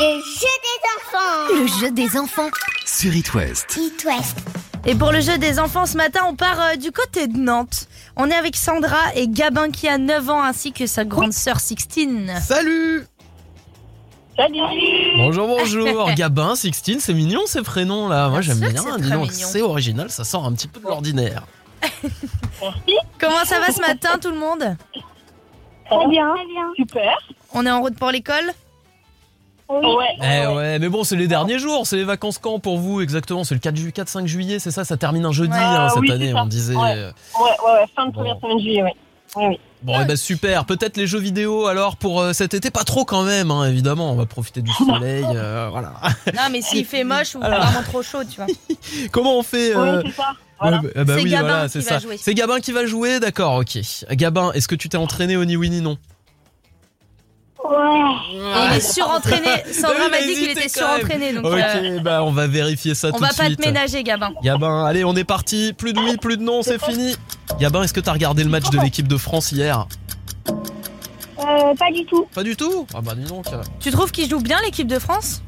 Le 0.00 0.04
jeu 0.22 0.54
des 0.62 0.80
enfants. 0.96 1.60
Le 1.60 1.66
jeu 1.66 1.90
des 1.90 2.16
enfants. 2.16 2.50
Sur 2.86 3.16
It 3.16 3.34
West. 3.34 3.76
It 3.76 4.04
West. 4.04 4.38
Et 4.86 4.94
pour 4.94 5.10
le 5.10 5.20
jeu 5.20 5.38
des 5.38 5.58
enfants 5.58 5.86
ce 5.86 5.96
matin, 5.96 6.20
on 6.28 6.36
part 6.36 6.60
euh, 6.60 6.76
du 6.76 6.92
côté 6.92 7.26
de 7.26 7.36
Nantes. 7.36 7.88
On 8.14 8.30
est 8.30 8.34
avec 8.34 8.54
Sandra 8.54 9.12
et 9.16 9.26
Gabin 9.26 9.72
qui 9.72 9.88
a 9.88 9.98
9 9.98 10.30
ans 10.30 10.40
ainsi 10.40 10.70
que 10.72 10.86
sa 10.86 11.04
grande 11.04 11.32
sœur 11.32 11.58
Sixtine. 11.58 12.32
Salut 12.40 13.06
Salut 14.36 14.60
Bonjour, 15.16 15.48
bonjour. 15.58 16.12
Gabin, 16.12 16.54
Sixtine, 16.54 17.00
c'est 17.00 17.14
mignon 17.14 17.40
ces 17.46 17.62
prénoms 17.62 18.06
là. 18.06 18.28
Moi 18.28 18.40
j'aime 18.40 18.60
bien, 18.60 18.98
dis 18.98 19.10
donc, 19.10 19.32
c'est 19.32 19.62
original, 19.62 20.10
ça 20.10 20.22
sort 20.22 20.44
un 20.44 20.52
petit 20.52 20.68
peu 20.68 20.78
de 20.78 20.86
l'ordinaire. 20.86 21.42
Comment 23.18 23.44
ça 23.44 23.58
va 23.58 23.72
ce 23.72 23.80
matin 23.80 24.10
tout 24.22 24.30
le 24.30 24.38
monde? 24.38 24.76
Très 25.90 26.06
bien. 26.06 26.34
Super. 26.76 27.18
On 27.52 27.66
est 27.66 27.70
en 27.70 27.80
route 27.80 27.98
pour 27.98 28.12
l'école? 28.12 28.52
Ouais. 29.68 30.16
Eh 30.22 30.46
ouais, 30.46 30.78
mais 30.78 30.88
bon, 30.88 31.04
c'est 31.04 31.16
les 31.16 31.28
derniers 31.28 31.58
jours, 31.58 31.86
c'est 31.86 31.96
les 31.96 32.04
vacances 32.04 32.38
quand 32.38 32.58
pour 32.58 32.78
vous 32.78 33.00
exactement? 33.02 33.44
C'est 33.44 33.54
le 33.54 33.60
4 33.60 33.76
ju- 33.76 33.90
4-5 33.90 34.26
juillet, 34.26 34.58
c'est 34.58 34.70
ça? 34.70 34.84
Ça 34.84 34.96
termine 34.96 35.26
un 35.26 35.32
jeudi 35.32 35.52
hein, 35.54 35.88
cette 35.90 36.00
oui, 36.00 36.10
année, 36.12 36.32
on 36.34 36.46
disait. 36.46 36.74
Ouais. 36.74 36.94
euh, 36.96 37.10
Ouais, 37.38 37.44
ouais, 37.66 37.72
ouais, 37.80 37.86
fin 37.94 38.06
de 38.06 38.12
première 38.12 38.38
semaine 38.40 38.56
de 38.56 38.62
juillet, 38.62 38.82
oui. 38.82 38.90
Oui, 39.36 39.44
oui. 39.50 39.60
Bon, 39.82 40.00
et 40.00 40.06
ben 40.06 40.16
super. 40.16 40.64
Peut-être 40.64 40.96
les 40.96 41.06
jeux 41.06 41.20
vidéo 41.20 41.66
alors 41.66 41.96
pour 41.96 42.20
euh, 42.22 42.32
cet 42.32 42.54
été, 42.54 42.70
pas 42.70 42.82
trop 42.82 43.04
quand 43.04 43.22
même, 43.24 43.50
hein, 43.50 43.66
évidemment. 43.66 44.10
On 44.10 44.16
va 44.16 44.24
profiter 44.26 44.62
du 44.62 44.72
soleil, 44.86 45.24
euh, 45.34 45.68
voilà. 45.70 45.92
Non 46.34 46.48
mais 46.50 46.62
s'il 46.62 46.84
fait 46.86 47.04
moche 47.04 47.34
ou 47.36 47.40
Alors. 47.42 47.60
vraiment 47.60 47.82
trop 47.82 48.02
chaud, 48.02 48.24
tu 48.24 48.36
vois. 48.36 48.46
Comment 49.12 49.38
on 49.38 49.42
fait 49.42 49.76
euh, 49.76 49.98
Oui, 50.02 50.10
c'est 50.10 50.16
ça. 50.16 50.32
Voilà. 50.60 50.78
bah 50.78 50.88
C'est 51.06 51.14
oui, 51.22 51.30
Gabin 51.30 51.42
voilà, 51.46 51.68
qui 51.68 51.78
va 51.80 51.98
jouer. 52.00 52.16
C'est 52.18 52.34
Gabin 52.34 52.58
qui 52.60 52.72
va 52.72 52.86
jouer, 52.86 53.20
d'accord, 53.20 53.56
ok. 53.56 53.78
Gabin, 54.12 54.50
est-ce 54.54 54.66
que 54.66 54.74
tu 54.74 54.88
t'es 54.88 54.96
entraîné 54.96 55.36
au 55.36 55.44
ni 55.44 55.56
oui 55.56 55.70
ni 55.70 55.80
non 55.82 55.98
Ouais. 57.68 58.68
Il 58.70 58.76
est 58.76 58.80
surentraîné. 58.80 59.48
Sandra 59.72 60.08
m'a 60.08 60.20
dit 60.22 60.34
qu'il 60.34 60.48
était 60.50 60.68
surentraîné. 60.68 61.32
Donc 61.34 61.44
Ok, 61.46 61.54
euh, 61.58 62.00
bah 62.00 62.22
on 62.24 62.30
va 62.32 62.46
vérifier 62.46 62.94
ça 62.94 63.08
on 63.08 63.12
tout 63.12 63.18
va 63.20 63.28
de 63.30 63.36
pas 63.36 63.44
suite. 63.44 63.60
te 63.60 63.66
ménager, 63.66 64.02
Gabin. 64.02 64.32
Gabin, 64.42 64.84
allez, 64.86 65.04
on 65.04 65.14
est 65.16 65.24
parti. 65.24 65.72
Plus 65.74 65.92
de 65.92 66.00
oui, 66.00 66.16
plus 66.16 66.36
de 66.38 66.42
non, 66.42 66.62
c'est 66.62 66.82
fini. 66.82 67.14
Gabin, 67.60 67.82
est-ce 67.82 67.92
que 67.92 68.00
t'as 68.00 68.12
regardé 68.12 68.42
le 68.44 68.50
match 68.50 68.70
de 68.70 68.78
l'équipe 68.80 69.06
de 69.08 69.16
France 69.16 69.52
hier? 69.52 69.86
Euh, 70.48 71.74
pas 71.78 71.90
du 71.94 72.04
tout. 72.06 72.26
Pas 72.34 72.42
du 72.42 72.56
tout? 72.56 72.86
Ah 72.94 73.00
bah 73.00 73.14
dis 73.14 73.24
donc. 73.24 73.46
Tu 73.80 73.90
trouves 73.90 74.10
qu'il 74.12 74.28
joue 74.28 74.40
bien 74.40 74.58
l'équipe 74.64 74.88
de 74.88 74.98
France? 74.98 75.42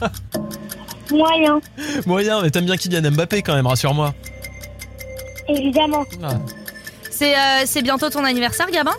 Moyen, 1.10 1.60
Moyen, 2.06 2.42
mais 2.42 2.50
t'aimes 2.50 2.66
bien 2.66 2.76
Kylian 2.76 3.10
Mbappé 3.10 3.42
quand 3.42 3.54
même, 3.54 3.66
rassure-moi. 3.66 4.14
évidemment. 5.48 6.04
Ah. 6.22 6.34
C'est 7.10 7.34
euh, 7.34 7.62
c'est 7.64 7.82
bientôt 7.82 8.10
ton 8.10 8.22
anniversaire, 8.24 8.70
Gabin? 8.70 8.92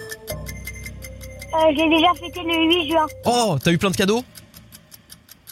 Euh, 1.53 1.73
J'ai 1.75 1.89
déjà 1.89 2.07
fêté 2.13 2.41
le 2.43 2.65
8 2.67 2.91
juin. 2.91 3.05
Oh, 3.25 3.57
t'as 3.63 3.71
eu 3.71 3.77
plein 3.77 3.89
de 3.91 3.95
cadeaux 3.95 4.23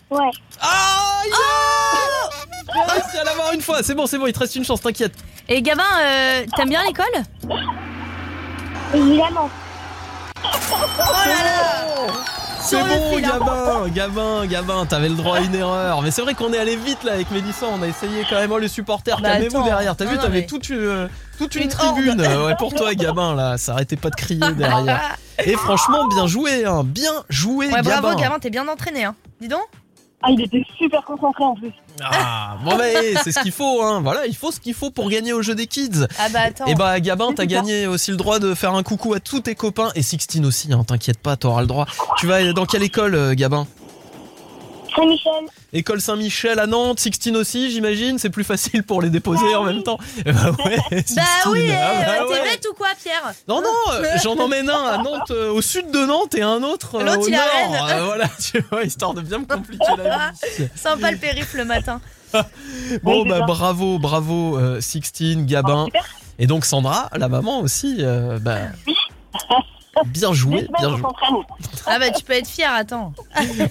Ouais. 0.10 0.30
Ah 0.62 1.22
yeah 1.26 2.30
J'ai 2.74 2.92
réussi 2.94 3.18
à 3.18 3.24
l'avoir 3.24 3.52
une 3.54 3.62
fois, 3.62 3.84
c'est 3.84 3.96
bon, 3.96 4.06
c'est 4.06 4.18
bon, 4.18 4.28
il 4.28 4.34
te 4.34 4.40
reste 4.40 4.56
une 4.56 4.64
chance, 4.64 4.82
t'inquiète. 4.82 5.14
Et 5.50 5.62
Gabin, 5.62 5.84
euh, 6.02 6.46
t'aimes 6.56 6.70
bien 6.70 6.84
l'école? 6.86 7.06
Évidemment. 8.94 9.50
C'est 10.44 10.70
Sur 10.70 12.37
le 12.76 13.00
bon. 13.10 13.20
Gabin, 13.20 13.88
Gabin, 13.90 14.46
Gabin, 14.46 14.86
t'avais 14.86 15.10
le 15.10 15.16
droit 15.16 15.38
à 15.38 15.42
une 15.42 15.56
erreur. 15.64 16.02
Mais 16.02 16.12
c'est 16.12 16.22
vrai 16.22 16.34
qu'on 16.34 16.52
est 16.54 16.58
allé 16.60 16.76
vite 16.76 17.04
là 17.04 17.14
avec 17.14 17.32
Mélissa, 17.32 17.66
on 17.68 17.82
a 17.82 17.88
essayé 17.88 18.26
quand 18.30 18.36
même, 18.36 18.52
oh, 18.52 18.58
les 18.60 18.68
supporters, 18.68 19.20
Bah, 19.22 19.30
calmez-vous 19.32 19.64
derrière. 19.64 19.96
T'as 19.96 20.06
vu, 20.06 20.18
t'avais 20.18 20.42
mais- 20.42 20.46
toute, 20.46 20.70
une, 20.70 21.10
toute 21.38 21.56
une, 21.56 21.64
Une 21.64 21.70
tribune 21.70 22.22
ouais, 22.22 22.56
pour 22.58 22.74
toi, 22.74 22.94
Gabin, 22.94 23.36
là. 23.36 23.58
Ça 23.58 23.74
arrêtait 23.74 23.96
pas 23.96 24.10
de 24.10 24.16
crier 24.16 24.52
derrière. 24.54 25.18
Et 25.46 25.54
franchement, 25.56 26.08
bien 26.08 26.26
joué, 26.28 26.66
hein. 26.66 26.84
Bien 26.84 27.12
joué, 27.30 27.68
Ouais, 27.68 27.74
Gabin. 27.82 28.02
bravo, 28.02 28.18
Gavin, 28.20 28.40
t'es 28.40 28.50
bien 28.50 28.68
entraîné, 28.68 29.04
hein. 29.06 29.16
Dis 29.40 29.48
donc. 29.48 29.62
Ah, 30.24 30.30
il 30.32 30.42
était 30.42 30.66
super 30.78 31.04
concentré 31.04 31.44
en 31.44 31.54
plus. 31.54 31.72
Ah, 32.02 32.58
bon, 32.64 32.76
bah, 32.76 32.86
eh, 32.90 33.16
c'est 33.24 33.32
ce 33.32 33.40
qu'il 33.42 33.52
faut, 33.52 33.84
hein. 33.84 34.02
Voilà, 34.02 34.26
il 34.26 34.36
faut 34.36 34.52
ce 34.52 34.60
qu'il 34.60 34.74
faut 34.74 34.90
pour 34.90 35.10
gagner 35.10 35.32
au 35.32 35.44
jeu 35.44 35.54
des 35.54 35.68
kids. 35.68 36.08
Ah 36.18 36.28
bah 36.30 36.40
attends. 36.46 36.66
Et 36.66 36.74
bah 36.74 37.00
Gabin, 37.00 37.34
t'as 37.34 37.46
gagné 37.46 37.86
aussi 37.86 38.10
le 38.12 38.18
droit 38.18 38.40
de 38.40 38.56
faire 38.56 38.74
un 38.74 38.82
coucou 38.82 39.14
à 39.14 39.20
tous 39.20 39.42
tes 39.42 39.54
copains 39.54 39.92
et 39.94 40.02
Sixtine 40.02 40.46
aussi, 40.46 40.74
hein, 40.74 40.84
t'inquiète 40.84 41.20
pas, 41.20 41.38
t'auras 41.38 41.62
le 41.62 41.68
droit. 41.68 41.86
Tu 42.18 42.26
vas 42.26 42.52
dans 42.54 42.66
quelle 42.66 42.84
école, 42.84 43.14
euh, 43.14 43.36
Gabin? 43.36 43.68
Saint-Michel. 44.96 45.32
École 45.74 46.00
Saint-Michel 46.00 46.60
à 46.60 46.66
Nantes, 46.68 47.00
Sixtine 47.00 47.36
aussi, 47.36 47.70
j'imagine, 47.72 48.18
c'est 48.20 48.30
plus 48.30 48.44
facile 48.46 48.84
pour 48.84 49.02
les 49.02 49.10
déposer 49.10 49.54
en 49.56 49.64
même 49.64 49.84
temps. 49.84 49.98
Eh 50.26 50.32
bah 50.32 50.52
ouais, 50.66 50.78
Bah 50.92 51.22
oui, 51.48 51.70
ah 51.72 51.92
eh, 51.94 52.06
bah 52.06 52.14
t'es 52.28 52.34
ouais. 52.34 52.42
bête 52.44 52.66
ou 52.72 52.74
quoi, 52.74 52.88
Pierre 53.02 53.34
Non, 53.50 53.62
non, 53.62 53.70
euh, 53.94 54.06
j'en 54.24 54.38
emmène 54.38 54.70
un 54.70 54.86
à 54.86 54.98
Nantes, 55.00 55.32
euh, 55.32 55.52
au 55.52 55.62
sud 55.62 55.92
de 55.92 56.06
Nantes 56.06 56.36
et 56.36 56.42
un 56.42 56.64
autre 56.64 56.96
euh, 56.96 57.16
au 57.18 57.30
nord. 57.30 57.90
Euh, 57.90 58.06
voilà, 58.06 58.30
tu 58.52 58.64
vois, 58.72 58.84
histoire 58.84 59.14
de 59.14 59.22
bien 59.22 59.40
me 59.40 59.46
compliquer 59.46 59.86
la 59.98 60.32
vie. 60.58 60.68
Sympa 60.76 61.12
le 61.12 61.18
périph' 61.18 61.54
le 61.54 61.66
matin. 61.66 62.00
Bon, 63.04 63.26
bah 63.26 63.40
ça. 63.40 63.46
bravo, 63.46 64.00
bravo, 64.00 64.58
euh, 64.58 64.82
Sixtine, 64.82 65.46
Gabin. 65.46 65.86
Super. 65.86 66.06
Et 66.40 66.46
donc 66.48 66.66
Sandra, 66.66 67.10
la 67.16 67.30
maman 67.30 67.60
aussi, 67.62 67.98
euh, 68.00 68.38
bah, 68.40 68.58
bien 70.06 70.34
joué, 70.34 70.68
bien 70.80 70.90
joué. 70.98 71.08
Ah 71.86 72.00
bah 72.00 72.10
tu 72.12 72.24
peux 72.24 72.34
être 72.34 72.48
fier, 72.48 72.72
attends. 72.74 73.14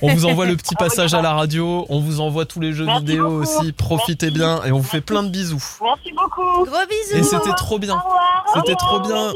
On 0.02 0.14
vous 0.14 0.26
envoie 0.26 0.46
le 0.46 0.56
petit 0.56 0.74
passage 0.74 1.14
à 1.14 1.22
la 1.22 1.32
radio, 1.34 1.86
on 1.88 2.00
vous 2.00 2.20
envoie 2.20 2.44
tous 2.46 2.60
les 2.60 2.72
jeux 2.72 2.84
Merci 2.86 3.00
vidéo 3.04 3.28
beaucoup. 3.28 3.42
aussi, 3.42 3.72
profitez 3.72 4.26
Merci. 4.26 4.38
bien 4.38 4.64
et 4.64 4.72
on 4.72 4.78
vous 4.78 4.82
fait 4.88 5.00
plein 5.00 5.22
de 5.22 5.28
bisous. 5.28 5.62
Merci 5.82 6.12
beaucoup. 6.12 6.64
Gros 6.64 6.76
Et 6.82 7.14
bisous. 7.20 7.28
c'était 7.28 7.54
trop 7.54 7.78
bien. 7.78 8.02
C'était 8.54 8.74
trop 8.76 9.00
bien. 9.00 9.32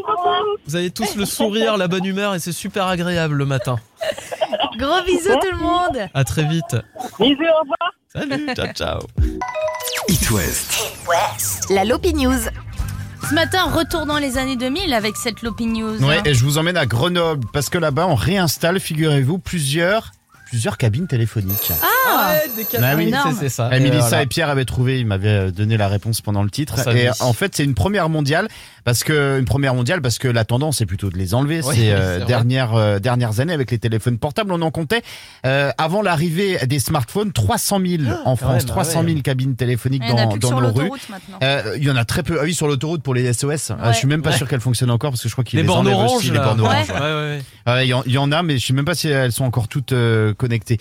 Vous 0.66 0.76
avez 0.76 0.91
tous 0.91 1.16
le 1.16 1.24
sourire, 1.24 1.76
la 1.76 1.88
bonne 1.88 2.05
humeur 2.05 2.34
et 2.34 2.38
c'est 2.41 2.53
super 2.53 2.86
agréable 2.86 3.36
le 3.36 3.45
matin. 3.47 3.76
Gros 4.78 5.03
bisous 5.05 5.36
tout 5.41 5.51
le 5.51 5.59
monde. 5.59 6.09
À 6.14 6.24
très 6.24 6.45
vite. 6.45 6.76
Bisous, 7.18 7.34
au 7.43 7.61
revoir. 7.61 7.93
Salut, 8.12 8.55
ciao 8.55 8.72
ciao. 8.72 8.99
It 10.09 10.30
West. 10.30 10.80
La 11.70 11.84
Lopi 11.84 12.14
News. 12.14 12.41
Ce 13.30 13.34
matin, 13.36 13.62
retour 13.62 14.06
dans 14.06 14.18
les 14.18 14.38
années 14.38 14.56
2000 14.56 14.92
avec 14.92 15.16
cette 15.16 15.42
Lopi 15.42 15.66
News. 15.66 16.02
Ouais, 16.02 16.20
et 16.24 16.34
je 16.34 16.42
vous 16.42 16.58
emmène 16.58 16.76
à 16.76 16.84
Grenoble 16.84 17.46
parce 17.52 17.68
que 17.68 17.78
là-bas 17.78 18.08
on 18.08 18.16
réinstalle, 18.16 18.80
figurez-vous, 18.80 19.38
plusieurs 19.38 20.10
plusieurs 20.48 20.76
cabines 20.76 21.06
téléphoniques. 21.06 21.70
Ah, 21.80 21.86
Ouais, 22.07 22.64
des 22.64 22.78
Bah 22.78 22.92
oui. 22.96 23.09
énorme. 23.09 23.36
c'est 23.38 23.48
ça. 23.48 23.70
Eh, 23.72 23.80
Mélissa 23.80 24.09
voilà. 24.09 24.22
et 24.22 24.26
Pierre 24.26 24.48
avaient 24.51 24.64
trouvé, 24.64 24.98
ils 25.01 25.07
m'avaient 25.07 25.28
euh, 25.28 25.51
donné 25.51 25.76
la 25.76 25.88
réponse 25.88 26.20
pendant 26.20 26.42
le 26.42 26.51
titre. 26.51 26.88
Et 26.96 27.09
en 27.20 27.32
fait, 27.32 27.55
c'est 27.55 27.64
une 27.64 27.74
première 27.74 28.09
mondiale 28.09 28.48
parce 28.84 29.05
que 29.05 29.38
une 29.38 29.44
première 29.44 29.74
mondiale 29.74 30.01
parce 30.01 30.18
que 30.18 30.26
la 30.28 30.44
tendance 30.44 30.80
est 30.80 30.86
plutôt 30.86 31.11
de 31.11 31.16
les 31.18 31.34
enlever. 31.34 31.61
Oui, 31.64 31.74
ces 31.76 31.90
euh, 31.92 32.24
dernières 32.24 32.74
euh, 32.74 32.98
dernières 32.98 33.40
années 33.40 33.53
avec 33.53 33.70
les 33.70 33.78
téléphones 33.78 34.18
portables, 34.18 34.53
on 34.53 34.62
en 34.62 34.70
comptait 34.70 35.03
euh, 35.46 35.70
avant 35.78 36.03
l'arrivée 36.03 36.59
des 36.66 36.78
smartphones 36.78 37.32
300 37.32 37.80
000 37.84 38.03
en 38.24 38.36
France, 38.36 38.53
même, 38.53 38.62
ah 38.64 38.68
300 38.68 39.03
000 39.05 39.14
ouais. 39.16 39.20
cabines 39.22 39.55
téléphoniques 39.57 40.03
dans, 40.09 40.36
dans 40.36 40.48
sur 40.48 40.61
nos 40.61 40.68
rues. 40.68 40.84
l'autoroute 40.84 41.09
maintenant. 41.11 41.38
Euh, 41.42 41.74
Il 41.76 41.84
y 41.84 41.90
en 41.90 41.96
a 41.96 42.05
très 42.05 42.22
peu. 42.22 42.38
Ah 42.40 42.44
oui, 42.44 42.55
sur 42.55 42.66
l'autoroute 42.68 43.03
pour 43.03 43.14
les 43.14 43.32
SOS. 43.32 43.72
Ah, 43.80 43.92
je 43.92 43.98
suis 43.98 44.07
même 44.09 44.22
pas 44.22 44.30
Ouais. 44.30 44.36
sûr 44.36 44.48
qu'elles 44.48 44.61
fonctionnent 44.61 44.90
encore 44.90 45.11
parce 45.11 45.22
que 45.22 45.28
je 45.28 45.34
crois 45.34 45.44
qu'ils 45.44 45.59
Les 45.59 45.62
les 45.62 45.66
bornes 45.66 45.86
enlèvent 45.86 45.96
oranges, 45.98 46.16
aussi, 46.18 46.30
les 46.30 46.38
bornes 46.38 46.61
oranges. 46.61 46.86
Il 47.82 47.86
y, 48.12 48.18
en- 48.18 48.32
a, 48.32 48.42
mais 48.42 48.59
je 48.59 48.66
sais 48.66 48.72
même 48.72 48.84
pas 48.84 48.94
si 48.94 49.09
elles 49.09 49.32
sont 49.32 49.44
encore 49.44 49.68
toutes 49.68 49.92
connectées. 50.38 50.78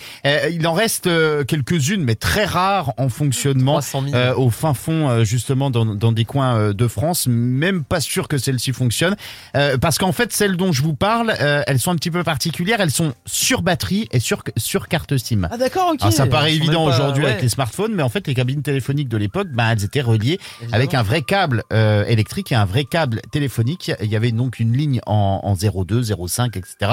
Il 0.52 0.66
en 0.66 0.72
reste 0.72 1.09
euh, 1.10 1.44
quelques-unes, 1.44 2.02
mais 2.02 2.14
très 2.14 2.44
rares 2.44 2.92
en 2.96 3.08
fonctionnement. 3.08 3.72
300 3.72 4.02
000. 4.04 4.14
euh, 4.14 4.34
au 4.34 4.50
fin 4.50 4.74
fond, 4.74 5.08
euh, 5.10 5.24
justement, 5.24 5.70
dans, 5.70 5.84
dans 5.84 6.12
des 6.12 6.24
coins 6.24 6.56
euh, 6.56 6.72
de 6.72 6.88
France, 6.88 7.26
même 7.28 7.84
pas 7.84 8.00
sûr 8.00 8.28
que 8.28 8.38
celles-ci 8.38 8.72
fonctionnent, 8.72 9.16
Euh, 9.56 9.76
parce 9.78 9.98
qu'en 9.98 10.12
fait, 10.12 10.32
celles 10.32 10.56
dont 10.56 10.72
je 10.72 10.82
vous 10.82 10.94
parle, 10.94 11.34
euh, 11.40 11.62
elles 11.66 11.78
sont 11.80 11.90
un 11.90 11.96
petit 11.96 12.10
peu 12.10 12.22
particulières. 12.22 12.80
Elles 12.80 12.90
sont 12.90 13.12
sur 13.26 13.62
batterie 13.62 14.08
et 14.12 14.20
sur 14.20 14.42
sur 14.56 14.86
carte 14.88 15.16
SIM. 15.18 15.48
Ah 15.50 15.56
d'accord, 15.58 15.90
ok. 15.92 15.98
Alors 16.02 16.12
ça 16.12 16.26
paraît 16.26 16.54
évident 16.54 16.84
aujourd'hui 16.84 17.24
ouais. 17.24 17.30
avec 17.30 17.42
les 17.42 17.48
smartphones, 17.48 17.92
mais 17.94 18.02
en 18.02 18.08
fait 18.08 18.26
les 18.26 18.34
cabines 18.34 18.62
téléphoniques 18.62 19.08
de 19.08 19.16
l'époque, 19.16 19.48
ben 19.52 19.70
elles 19.70 19.84
étaient 19.84 20.00
reliées 20.00 20.38
avec 20.72 20.94
un 20.94 21.02
vrai 21.02 21.22
câble 21.22 21.62
euh, 21.72 22.04
électrique 22.06 22.52
et 22.52 22.54
un 22.54 22.64
vrai 22.64 22.84
câble 22.84 23.20
téléphonique. 23.32 23.92
Il 24.00 24.08
y 24.08 24.16
avait 24.16 24.32
donc 24.32 24.60
une 24.60 24.76
ligne 24.76 25.00
en, 25.06 25.40
en 25.42 25.54
02, 25.84 26.02
05, 26.28 26.56
etc. 26.56 26.92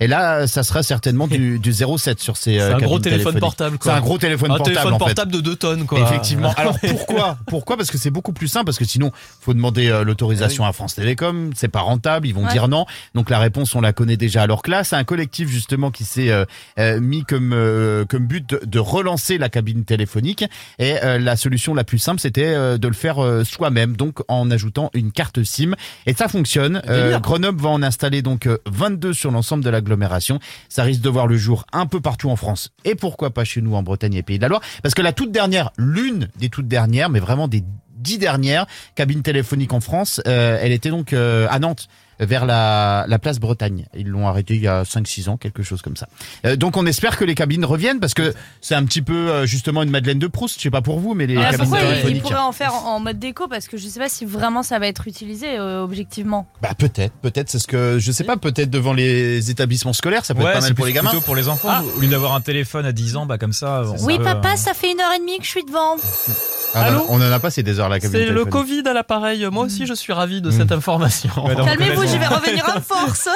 Et 0.00 0.06
là, 0.06 0.46
ça 0.46 0.62
sera 0.62 0.82
certainement 0.82 1.26
du, 1.26 1.58
du 1.58 1.72
07 1.72 2.20
sur 2.20 2.36
ces 2.36 2.54
C'est 2.54 2.60
euh, 2.60 2.76
un 2.76 2.78
gros 2.78 2.98
téléphone 2.98 3.34
téléphoniques. 3.34 3.57
Portable, 3.58 3.78
C'est 3.82 3.90
un 3.90 4.00
gros 4.00 4.18
téléphone 4.18 4.50
Un 4.52 4.56
portable 4.56 4.74
téléphone 4.76 4.94
en 4.94 4.98
fait. 4.98 5.04
portable 5.04 5.32
de 5.32 5.40
2 5.40 5.56
tonnes, 5.56 5.86
quoi. 5.86 6.00
Effectivement. 6.00 6.52
Alors 6.56 6.78
pourquoi 6.78 7.38
Pourquoi? 7.46 7.76
Parce 7.76 7.90
que 7.90 7.98
c'est 7.98 8.10
beaucoup 8.10 8.32
plus 8.32 8.48
simple. 8.48 8.66
Parce 8.66 8.78
que 8.78 8.84
sinon, 8.84 9.10
faut 9.40 9.54
demander 9.54 9.88
euh, 9.88 10.04
l'autorisation 10.04 10.64
à 10.64 10.72
France 10.72 10.94
Télécom. 10.94 11.50
C'est 11.54 11.68
pas 11.68 11.80
rentable. 11.80 12.26
Ils 12.26 12.34
vont 12.34 12.44
Ouais. 12.44 12.52
dire 12.52 12.68
non. 12.68 12.86
Donc 13.14 13.30
la 13.30 13.38
réponse, 13.38 13.74
on 13.74 13.80
la 13.80 13.92
connaît 13.92 14.16
déjà. 14.16 14.42
Alors 14.42 14.62
que 14.62 14.70
là, 14.70 14.84
c'est 14.84 14.96
un 14.96 15.04
collectif 15.04 15.48
justement 15.48 15.90
qui 15.90 16.04
s'est 16.04 16.30
euh, 16.30 16.44
euh, 16.78 17.00
mis 17.00 17.24
comme 17.24 17.52
euh, 17.52 18.04
comme 18.04 18.26
but 18.26 18.48
de, 18.48 18.60
de 18.64 18.78
relancer 18.78 19.38
la 19.38 19.48
cabine 19.48 19.84
téléphonique. 19.84 20.44
Et 20.78 20.94
euh, 21.02 21.18
la 21.18 21.36
solution 21.36 21.74
la 21.74 21.84
plus 21.84 21.98
simple, 21.98 22.20
c'était 22.20 22.44
euh, 22.46 22.78
de 22.78 22.86
le 22.88 22.94
faire 22.94 23.22
euh, 23.22 23.44
soi-même. 23.44 23.96
Donc 23.96 24.20
en 24.28 24.50
ajoutant 24.50 24.90
une 24.94 25.10
carte 25.12 25.42
SIM. 25.42 25.74
Et 26.06 26.14
ça 26.14 26.28
fonctionne. 26.28 26.80
Euh. 26.88 27.18
Grenoble 27.18 27.60
va 27.60 27.70
en 27.70 27.82
installer 27.82 28.22
donc 28.22 28.46
euh, 28.46 28.58
22 28.70 29.12
sur 29.12 29.30
l'ensemble 29.30 29.64
de 29.64 29.70
l'agglomération. 29.70 30.38
Ça 30.68 30.82
risque 30.84 31.00
de 31.00 31.08
voir 31.08 31.26
le 31.26 31.36
jour 31.36 31.64
un 31.72 31.86
peu 31.86 32.00
partout 32.00 32.30
en 32.30 32.36
France 32.36 32.70
et 32.84 32.94
pourquoi 32.94 33.30
pas 33.30 33.44
chez 33.48 33.60
nous 33.60 33.74
en 33.74 33.82
Bretagne 33.82 34.14
et 34.14 34.22
Pays 34.22 34.38
de 34.38 34.42
la 34.42 34.48
Loire. 34.48 34.62
Parce 34.82 34.94
que 34.94 35.02
la 35.02 35.12
toute 35.12 35.32
dernière, 35.32 35.72
l'une 35.76 36.28
des 36.38 36.48
toutes 36.48 36.68
dernières, 36.68 37.10
mais 37.10 37.20
vraiment 37.20 37.48
des 37.48 37.64
dix 37.96 38.18
dernières 38.18 38.66
cabines 38.94 39.22
téléphoniques 39.22 39.72
en 39.72 39.80
France, 39.80 40.20
euh, 40.26 40.58
elle 40.60 40.72
était 40.72 40.90
donc 40.90 41.12
euh, 41.12 41.46
à 41.50 41.58
Nantes 41.58 41.88
vers 42.20 42.46
la, 42.46 43.04
la 43.08 43.18
place 43.18 43.38
Bretagne. 43.38 43.86
Ils 43.96 44.08
l'ont 44.08 44.26
arrêté 44.28 44.54
il 44.56 44.62
y 44.62 44.68
a 44.68 44.82
5-6 44.82 45.28
ans, 45.28 45.36
quelque 45.36 45.62
chose 45.62 45.82
comme 45.82 45.96
ça. 45.96 46.08
Euh, 46.44 46.56
donc 46.56 46.76
on 46.76 46.86
espère 46.86 47.16
que 47.16 47.24
les 47.24 47.34
cabines 47.34 47.64
reviennent 47.64 48.00
parce 48.00 48.14
que 48.14 48.34
c'est 48.60 48.74
un 48.74 48.84
petit 48.84 49.02
peu 49.02 49.14
euh, 49.30 49.46
justement 49.46 49.82
une 49.82 49.90
Madeleine 49.90 50.18
de 50.18 50.26
Proust, 50.26 50.56
je 50.58 50.62
sais 50.64 50.70
pas 50.70 50.82
pour 50.82 50.98
vous, 51.00 51.14
mais 51.14 51.26
les 51.26 51.36
Ah, 51.36 51.50
cabines 51.52 51.58
pourquoi 51.60 51.80
téléphoniques. 51.80 52.22
pourrait 52.22 52.34
en 52.36 52.52
faire 52.52 52.74
en 52.74 52.96
en 52.96 53.00
mode 53.00 53.18
déco 53.18 53.46
parce 53.48 53.68
que 53.68 53.76
je 53.76 53.86
sais 53.86 54.00
pas 54.00 54.08
si 54.08 54.24
vraiment 54.24 54.62
ça 54.62 54.78
va 54.78 54.86
être 54.88 55.06
utilisé 55.06 55.58
euh, 55.58 55.82
objectivement. 55.82 56.46
Bah 56.62 56.70
peut-être, 56.76 57.12
peut-être 57.22 57.48
c'est 57.50 57.58
ce 57.58 57.66
que 57.68 57.98
je 57.98 58.10
sais 58.12 58.24
pas, 58.24 58.36
peut-être 58.36 58.70
devant 58.70 58.92
les 58.92 59.50
établissements 59.50 59.92
scolaires, 59.92 60.24
ça 60.24 60.34
peut 60.34 60.42
être 60.42 60.52
pas 60.52 60.60
mal 60.60 60.74
pour 60.74 60.86
les 60.86 60.92
gamins. 60.92 61.10
plutôt 61.10 61.24
pour 61.24 61.36
les 61.36 61.48
enfants. 61.48 61.82
Au 61.96 62.00
lieu 62.00 62.08
d'avoir 62.08 62.34
un 62.34 62.40
téléphone 62.40 62.86
à 62.86 62.92
10 62.92 63.16
ans, 63.16 63.26
bah 63.26 63.38
comme 63.38 63.52
ça. 63.52 63.82
on 63.86 64.04
Oui 64.04 64.16
peut, 64.18 64.24
papa, 64.24 64.52
euh, 64.54 64.56
ça 64.56 64.74
fait 64.74 64.90
une 64.92 65.00
heure 65.00 65.12
et 65.14 65.18
demie 65.20 65.38
que 65.38 65.44
je 65.44 65.50
suis 65.50 65.64
devant. 65.64 65.96
Ah, 66.74 66.84
Allô 66.84 67.06
on 67.08 67.16
en 67.16 67.32
a 67.32 67.38
pas 67.40 67.50
ces 67.50 67.62
des 67.62 67.80
heures 67.80 67.88
la 67.88 67.98
cabine 67.98 68.18
C'est 68.18 68.26
le. 68.26 68.44
Covid 68.44 68.82
à 68.86 68.92
l'appareil. 68.92 69.46
Moi 69.50 69.64
aussi, 69.64 69.86
je 69.86 69.94
suis 69.94 70.12
ravi 70.12 70.40
de 70.40 70.50
cette 70.50 70.72
information. 70.72 71.30
Ouais, 71.44 71.54
mon 71.54 71.64
Calmez-vous, 71.64 72.02
je 72.02 72.16
vais 72.16 72.26
revenir 72.26 72.64
en 72.76 72.80
force. 72.82 73.28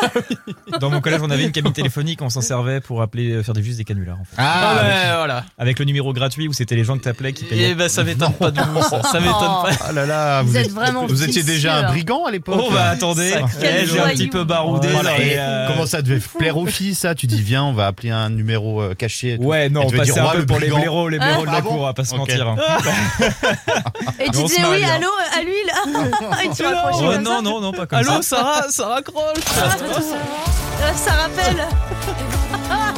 Dans 0.81 0.91
mon 0.91 1.01
collège, 1.01 1.21
on 1.23 1.31
avait 1.31 1.45
une 1.45 1.53
cabine 1.53 1.73
téléphonique, 1.73 2.21
on 2.23 2.31
s'en 2.31 2.41
servait 2.41 2.81
pour 2.81 3.03
appeler, 3.03 3.31
euh, 3.33 3.43
faire 3.43 3.55
des 3.55 3.63
juste 3.63 3.79
des 3.79 3.85
canulars. 3.85 4.19
En 4.21 4.25
fait. 4.25 4.37
Ah, 4.39 4.53
Ah, 4.63 4.83
ouais, 4.83 5.17
voilà. 5.17 5.45
Avec 5.59 5.79
le 5.79 5.85
numéro 5.85 6.13
gratuit 6.13 6.49
où 6.49 6.53
c'était 6.53 6.75
les 6.77 6.85
gens 6.85 6.97
que 6.99 7.03
t'appelais 7.05 7.33
qui 7.33 7.45
payaient. 7.45 7.71
Et 7.71 7.75
ben, 7.75 7.89
ça 7.89 8.05
m'étonne 8.05 8.33
pas 8.35 8.51
de 8.51 8.61
vous, 8.61 8.83
ça. 8.83 9.03
Ça 9.03 9.21
m'étonne 9.21 9.33
pas. 9.33 9.69
Ah 9.89 9.93
là 9.93 10.07
là, 10.07 10.43
Vous 10.43 10.57
êtes 10.57 10.71
vraiment 10.71 11.07
Vous 11.07 11.23
étiez 11.25 11.43
déjà 11.43 11.77
un 11.77 11.83
brigand 11.89 12.25
à 12.27 12.31
l'époque 12.31 12.59
Oh 12.59 12.71
bah 12.73 12.89
attendez, 12.91 13.33
eh, 13.63 13.87
j'ai 13.87 14.01
un 14.01 14.09
petit 14.09 14.29
peu 14.29 14.45
baroudé. 14.45 14.89
Voilà, 14.89 15.11
là, 15.11 15.21
et 15.23 15.29
et, 15.33 15.37
euh, 15.39 15.69
Comment 15.69 15.87
ça 15.87 16.03
devait 16.03 16.21
plaire 16.39 16.57
aux 16.57 16.67
filles 16.67 16.95
ça? 16.95 17.15
Tu 17.15 17.27
dis 17.27 17.41
viens, 17.41 17.65
on 17.65 17.73
va 17.73 17.87
appeler 17.87 18.11
un 18.11 18.31
numéro 18.31 18.81
euh, 18.83 18.95
caché. 18.95 19.37
tout. 19.39 19.45
Ouais, 19.45 19.69
non, 19.69 19.83
on 19.87 19.91
passait 19.91 20.19
un 20.19 20.31
peu 20.31 20.47
pour 20.47 20.59
les 20.59 20.69
blaireaux, 20.71 21.09
les 21.09 21.19
blaireaux 21.19 21.45
de 21.45 21.51
Ah 21.51 21.55
la 21.57 21.63
cour, 21.63 21.73
on 21.81 21.85
va 21.85 21.95
pas 21.95 22.05
se 22.05 22.15
mentir. 22.15 22.55
hein. 23.23 23.83
Et 24.21 24.31
tu 24.31 24.43
disais 24.45 24.65
oui, 24.71 24.79
bien. 24.79 24.95
allô, 24.95 25.09
à 25.37 25.43
lui 25.43 25.55
là. 25.67 26.43
Et 26.45 26.49
tu 26.51 26.63
raccrochais 26.65 26.99
Oh 27.03 27.13
comme 27.13 27.15
ça. 27.15 27.21
non, 27.21 27.43
non, 27.43 27.61
non, 27.61 27.73
pas 27.73 27.87
comme 27.87 27.99
Allô, 27.99 28.23
ça. 28.23 28.37
Sarah, 28.37 28.63
ça 28.71 28.87
raccroche. 28.89 29.39
Euh, 29.57 30.93
Ça 30.97 31.13
rappelle. 31.13 31.67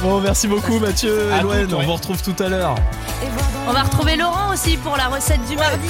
Bon, 0.00 0.20
merci 0.20 0.46
beaucoup, 0.46 0.78
Mathieu 0.78 1.30
et 1.36 1.42
Loen. 1.42 1.74
On 1.74 1.82
vous 1.82 1.94
retrouve 1.94 2.22
tout 2.22 2.36
à 2.38 2.48
l'heure. 2.48 2.76
On 3.66 3.72
va 3.72 3.82
retrouver 3.82 4.14
Laurent 4.16 4.52
aussi 4.52 4.76
pour 4.76 4.96
la 4.96 5.08
recette 5.08 5.44
du 5.48 5.56
mardi. 5.56 5.88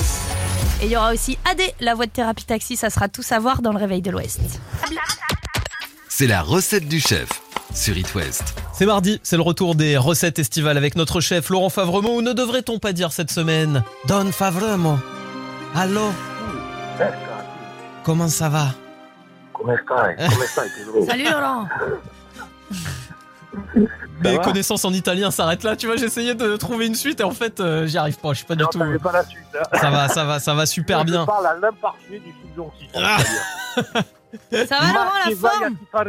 Et 0.80 0.86
il 0.86 0.90
y 0.90 0.96
aura 0.96 1.12
aussi 1.12 1.36
AD, 1.44 1.60
la 1.80 1.94
voix 1.94 2.06
de 2.06 2.10
thérapie 2.10 2.44
taxi, 2.44 2.76
ça 2.76 2.88
sera 2.88 3.08
tout 3.08 3.22
savoir 3.22 3.60
dans 3.60 3.72
le 3.72 3.78
réveil 3.78 4.00
de 4.00 4.10
l'Ouest. 4.10 4.40
C'est 6.08 6.26
la 6.26 6.40
recette 6.40 6.88
du 6.88 7.00
chef 7.00 7.28
sur 7.78 7.96
It 7.96 8.12
West. 8.14 8.54
C'est 8.72 8.86
mardi, 8.86 9.20
c'est 9.22 9.36
le 9.36 9.42
retour 9.42 9.74
des 9.76 9.96
recettes 9.96 10.38
estivales 10.40 10.76
avec 10.76 10.96
notre 10.96 11.20
chef 11.20 11.48
Laurent 11.48 11.68
Favremo. 11.70 12.16
Ou 12.16 12.22
ne 12.22 12.32
devrait-on 12.32 12.78
pas 12.80 12.92
dire 12.92 13.12
cette 13.12 13.30
semaine 13.30 13.84
Don 14.06 14.32
Favremo 14.32 14.98
Allô? 15.76 16.10
Comment 18.02 18.26
ça 18.28 18.48
va? 18.48 18.66
Salut 21.06 21.24
Laurent. 21.30 21.68
Mes 24.20 24.36
connaissances 24.38 24.84
en 24.84 24.92
italien 24.92 25.30
s'arrêtent 25.30 25.62
là. 25.62 25.76
Tu 25.76 25.86
vois, 25.86 25.94
j'essayais 25.96 26.34
de 26.34 26.56
trouver 26.56 26.86
une 26.86 26.96
suite 26.96 27.20
et 27.20 27.24
en 27.24 27.30
fait, 27.30 27.60
euh, 27.60 27.86
j'y 27.86 27.96
arrive 27.98 28.18
pas. 28.18 28.30
Je 28.30 28.38
suis 28.38 28.46
pas 28.46 28.56
du 28.56 28.64
tout. 28.70 28.78
pas 29.00 29.12
la 29.12 29.24
suite. 29.24 29.38
hein. 29.54 29.78
Ça 29.80 29.90
va, 29.90 30.08
ça 30.08 30.24
va, 30.24 30.40
ça 30.40 30.54
va 30.54 30.66
super 30.66 31.00
Je 31.00 31.04
bien. 31.04 31.24
parle 31.24 31.46
à 31.46 31.54
l'imparfait 31.54 32.18
du. 32.18 32.34
Ah. 32.96 33.18
Ça 34.66 34.80
va, 34.80 34.92
Laurent, 34.92 35.10
la 35.24 35.36
forme? 35.36 35.76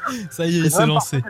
Ça 0.31 0.45
y 0.45 0.57
est, 0.57 0.59
il 0.59 0.71
s'est 0.71 0.85
lancé. 0.85 1.21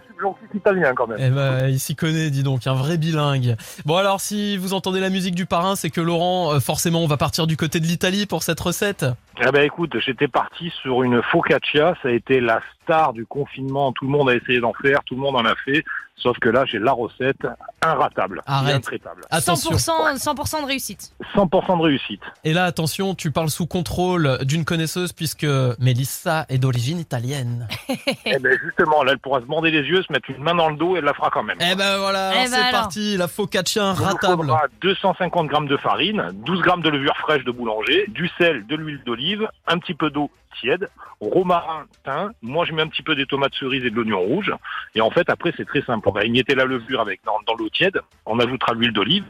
italien 0.54 0.94
quand 0.94 1.08
même. 1.08 1.18
Eh 1.20 1.30
ben, 1.30 1.68
il 1.68 1.80
s'y 1.80 1.96
connaît, 1.96 2.30
dis 2.30 2.44
donc, 2.44 2.68
un 2.68 2.74
vrai 2.74 2.98
bilingue. 2.98 3.56
Bon 3.86 3.96
alors, 3.96 4.22
si 4.22 4.58
vous 4.58 4.74
entendez 4.74 5.00
la 5.00 5.10
musique 5.10 5.36
du 5.36 5.46
parrain, 5.46 5.76
c'est 5.76 5.90
que 5.90 6.02
Laurent, 6.02 6.54
euh, 6.54 6.60
forcément, 6.60 7.00
on 7.00 7.08
va 7.08 7.18
partir 7.18 7.48
du 7.48 7.58
côté 7.58 7.80
de 7.80 7.86
l'Italie 7.86 8.26
pour 8.26 8.44
cette 8.44 8.60
recette. 8.60 9.06
Eh 9.44 9.52
ben 9.52 9.64
écoute, 9.64 9.96
j'étais 10.00 10.28
parti 10.28 10.72
sur 10.82 11.04
une 11.04 11.22
focaccia, 11.24 11.96
ça 12.02 12.10
a 12.10 12.12
été 12.12 12.40
la 12.40 12.62
star 12.84 13.14
du 13.14 13.26
confinement, 13.26 13.92
tout 13.92 14.06
le 14.06 14.12
monde 14.12 14.30
a 14.30 14.36
essayé 14.36 14.60
d'en 14.60 14.74
faire, 14.74 15.00
tout 15.06 15.16
le 15.16 15.22
monde 15.22 15.36
en 15.36 15.46
a 15.46 15.56
fait, 15.66 15.84
sauf 16.16 16.38
que 16.40 16.50
là 16.50 16.66
j'ai 16.66 16.80
la 16.80 16.92
recette 16.92 17.48
inratable, 17.84 18.42
Arrête. 18.46 18.76
intraitable. 18.76 19.22
Attention. 19.32 19.72
100%, 19.72 20.18
100% 20.18 20.62
de 20.62 20.68
réussite. 20.68 21.14
100% 21.36 21.78
de 21.78 21.84
réussite. 21.84 22.22
Et 22.44 22.54
là, 22.54 22.66
attention, 22.66 23.16
tu 23.16 23.32
parles 23.32 23.50
sous 23.50 23.66
contrôle 23.66 24.38
d'une 24.44 24.66
connaisseuse 24.66 25.14
puisque 25.14 25.48
Mélissa 25.80 26.46
est 26.50 26.60
d'origine 26.60 27.00
italienne. 27.00 27.68
eh 28.26 28.38
ben 28.38 28.58
justement, 28.78 29.04
là 29.04 29.12
elle 29.14 29.20
pourra 29.20 29.40
se 29.42 29.46
bander 29.46 29.72
les 29.72 29.82
yeux, 29.84 30.02
se 30.04 30.12
mettre 30.12 30.30
une 30.30 30.42
main 30.44 30.56
dans 30.56 30.70
le 30.70 30.76
dos 30.76 30.96
et 30.96 31.00
elle 31.00 31.06
la 31.06 31.14
fera 31.14 31.30
quand 31.30 31.44
même. 31.44 31.58
Eh 31.62 31.76
ben 31.76 31.98
voilà, 31.98 32.32
Eh 32.34 32.38
ben 32.38 32.48
c'est 32.48 32.56
alors. 32.56 32.72
parti, 32.82 33.18
la 33.18 33.28
focaccia 33.28 33.94
Il 33.98 34.04
ratable. 34.04 34.38
faudra 34.44 34.64
250 34.82 35.48
grammes 35.48 35.68
de 35.68 35.78
farine, 35.78 36.30
12 36.34 36.62
grammes 36.62 36.82
de 36.82 36.90
levure 36.90 37.16
fraîche 37.18 37.44
de 37.44 37.52
boulanger, 37.52 38.06
du 38.10 38.30
sel, 38.38 38.66
de 38.68 38.76
l'huile 38.76 39.02
d'olive, 39.06 39.48
un 39.68 39.78
petit 39.78 39.94
peu 39.94 40.10
d'eau 40.10 40.30
tiède, 40.60 40.90
romarin, 41.22 41.86
thym. 42.04 42.32
Moi, 42.42 42.66
je 42.66 42.74
mets 42.74 42.82
un 42.82 42.88
petit 42.88 43.04
peu 43.04 43.16
des 43.16 43.26
tomates 43.26 43.54
cerises 43.56 43.86
et 43.86 43.90
de 43.90 43.96
l'oignon 43.96 44.20
rouge. 44.20 44.52
Et 44.96 45.02
en 45.02 45.10
fait, 45.10 45.30
après, 45.30 45.54
c'est 45.56 45.66
très 45.66 45.82
simple. 45.82 46.08
On 46.10 46.12
va 46.12 46.26
émietter 46.26 46.56
la 46.56 46.66
levure 46.66 47.00
avec 47.00 47.22
dans, 47.26 47.38
dans 47.48 47.56
l'eau 47.56 47.70
tiède. 47.70 48.02
On 48.26 48.38
ajoutera 48.40 48.74
l'huile 48.74 48.92
d'olive. 48.92 49.24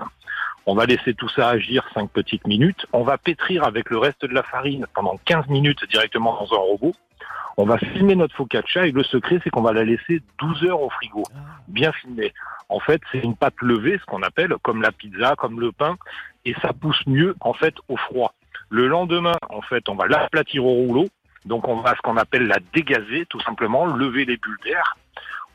On 0.65 0.73
va 0.75 0.85
laisser 0.85 1.13
tout 1.13 1.29
ça 1.29 1.49
agir 1.49 1.83
5 1.93 2.09
petites 2.09 2.45
minutes. 2.47 2.85
On 2.93 3.03
va 3.03 3.17
pétrir 3.17 3.63
avec 3.63 3.89
le 3.91 3.97
reste 3.99 4.23
de 4.25 4.33
la 4.33 4.43
farine 4.43 4.85
pendant 4.95 5.19
15 5.25 5.47
minutes 5.47 5.79
directement 5.89 6.33
dans 6.39 6.55
un 6.55 6.59
robot. 6.59 6.93
On 7.61 7.65
va 7.65 7.77
filmer 7.77 8.15
notre 8.15 8.35
focaccia 8.35 8.87
et 8.87 8.91
le 8.91 9.03
secret, 9.03 9.39
c'est 9.43 9.51
qu'on 9.51 9.61
va 9.61 9.71
la 9.71 9.83
laisser 9.83 10.23
12 10.39 10.63
heures 10.63 10.81
au 10.81 10.89
frigo, 10.89 11.21
bien 11.67 11.91
filmée. 11.91 12.33
En 12.69 12.79
fait, 12.79 12.99
c'est 13.11 13.19
une 13.19 13.35
pâte 13.35 13.53
levée, 13.61 13.99
ce 13.99 14.05
qu'on 14.05 14.23
appelle, 14.23 14.55
comme 14.63 14.81
la 14.81 14.91
pizza, 14.91 15.35
comme 15.35 15.59
le 15.59 15.71
pain, 15.71 15.95
et 16.43 16.55
ça 16.63 16.73
pousse 16.73 17.05
mieux, 17.05 17.35
en 17.39 17.53
fait, 17.53 17.75
au 17.87 17.97
froid. 17.97 18.33
Le 18.69 18.87
lendemain, 18.87 19.35
en 19.51 19.61
fait, 19.61 19.89
on 19.89 19.93
va 19.93 20.07
l'aplatir 20.07 20.65
au 20.65 20.71
rouleau, 20.71 21.07
donc 21.45 21.67
on 21.67 21.81
va 21.81 21.91
ce 21.95 22.01
qu'on 22.01 22.17
appelle 22.17 22.47
la 22.47 22.57
dégazer, 22.73 23.27
tout 23.29 23.41
simplement, 23.41 23.85
lever 23.85 24.25
les 24.25 24.37
bulles 24.37 24.57
d'air. 24.65 24.97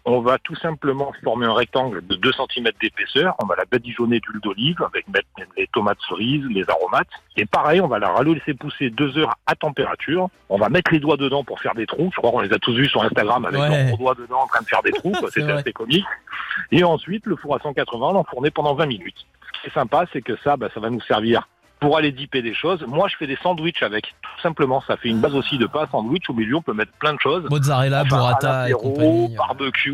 On 0.09 0.21
va 0.21 0.39
tout 0.39 0.55
simplement 0.55 1.13
former 1.25 1.47
un 1.47 1.53
rectangle 1.53 2.01
de 2.07 2.15
2 2.15 2.31
cm 2.33 2.69
d'épaisseur. 2.81 3.35
On 3.43 3.47
va 3.47 3.57
la 3.57 3.65
badigeonner 3.65 4.21
d'huile 4.21 4.41
d'olive 4.41 4.81
avec 4.85 5.09
mettre 5.09 5.27
les 5.57 5.67
tomates 5.67 5.99
cerises, 6.09 6.45
les 6.49 6.69
aromates. 6.71 7.09
Et 7.37 7.45
pareil, 7.45 7.81
on 7.81 7.89
va 7.89 7.99
la 7.99 8.15
laisser 8.23 8.55
pousser 8.55 8.91
deux 8.91 9.19
heures 9.19 9.35
à 9.47 9.57
température. 9.57 10.29
On 10.49 10.59
va 10.59 10.69
mettre 10.69 10.93
les 10.93 11.01
doigts 11.01 11.17
dedans 11.17 11.43
pour 11.43 11.59
faire 11.59 11.75
des 11.75 11.87
trous. 11.87 12.11
Je 12.15 12.21
crois 12.21 12.31
qu'on 12.31 12.41
les 12.41 12.53
a 12.53 12.59
tous 12.61 12.75
vus 12.75 12.87
sur 12.89 13.03
Instagram 13.03 13.45
avec 13.47 13.61
Ouais. 13.61 13.89
leurs 13.89 13.99
doigts 13.99 14.15
dedans 14.15 14.43
en 14.43 14.47
train 14.47 14.61
de 14.63 14.67
faire 14.69 14.83
des 14.83 14.93
trous. 14.93 15.13
C'était 15.35 15.51
assez 15.51 15.73
comique. 15.73 16.07
Et 16.71 16.85
ensuite, 16.85 17.27
le 17.27 17.35
four 17.35 17.57
à 17.57 17.59
180, 17.59 18.13
l'enfourner 18.13 18.53
pendant 18.53 18.75
20 18.75 18.87
minutes. 18.87 19.27
Ce 19.57 19.61
qui 19.63 19.67
est 19.67 19.75
sympa, 19.75 20.05
c'est 20.13 20.23
que 20.23 20.37
ça, 20.45 20.57
bah, 20.57 20.69
ça 20.73 20.79
va 20.79 20.89
nous 20.89 21.01
servir 21.01 21.49
pour 21.81 21.97
aller 21.99 22.11
dipper 22.13 22.41
des 22.43 22.55
choses. 22.55 22.83
Moi, 22.87 23.07
je 23.09 23.17
fais 23.17 23.27
des 23.27 23.37
sandwichs 23.43 23.83
avec. 23.83 24.05
Tout 24.23 24.41
simplement, 24.43 24.83
ça 24.87 24.97
fait 24.97 25.09
une 25.09 25.21
base 25.21 25.35
aussi 25.35 25.59
de 25.59 25.67
pas 25.67 25.87
sandwich. 25.91 26.25
Au 26.31 26.33
milieu, 26.33 26.57
on 26.57 26.63
peut 26.63 26.73
mettre 26.73 26.93
plein 26.99 27.13
de 27.15 27.21
choses. 27.21 27.45
Mozzarella, 27.51 28.03
Enfin, 28.07 28.17
burrata 28.17 28.69
et 28.69 28.73
compagnie. 28.73 29.35
barbecue, 29.37 29.91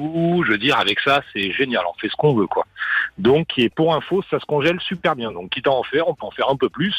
je 0.46 0.50
veux 0.52 0.58
dire, 0.58 0.78
avec 0.78 1.00
ça, 1.00 1.22
c'est 1.32 1.50
génial. 1.52 1.82
On 1.92 1.98
fait 1.98 2.08
ce 2.08 2.16
qu'on 2.16 2.34
veut, 2.34 2.46
quoi. 2.46 2.64
Donc, 3.18 3.58
et 3.58 3.68
pour 3.68 3.94
info, 3.94 4.22
ça 4.30 4.38
se 4.38 4.44
congèle 4.46 4.78
super 4.80 5.16
bien. 5.16 5.32
Donc, 5.32 5.50
quitte 5.50 5.66
à 5.66 5.72
en 5.72 5.82
faire, 5.82 6.08
on 6.08 6.14
peut 6.14 6.26
en 6.26 6.30
faire 6.30 6.48
un 6.50 6.56
peu 6.56 6.68
plus. 6.68 6.94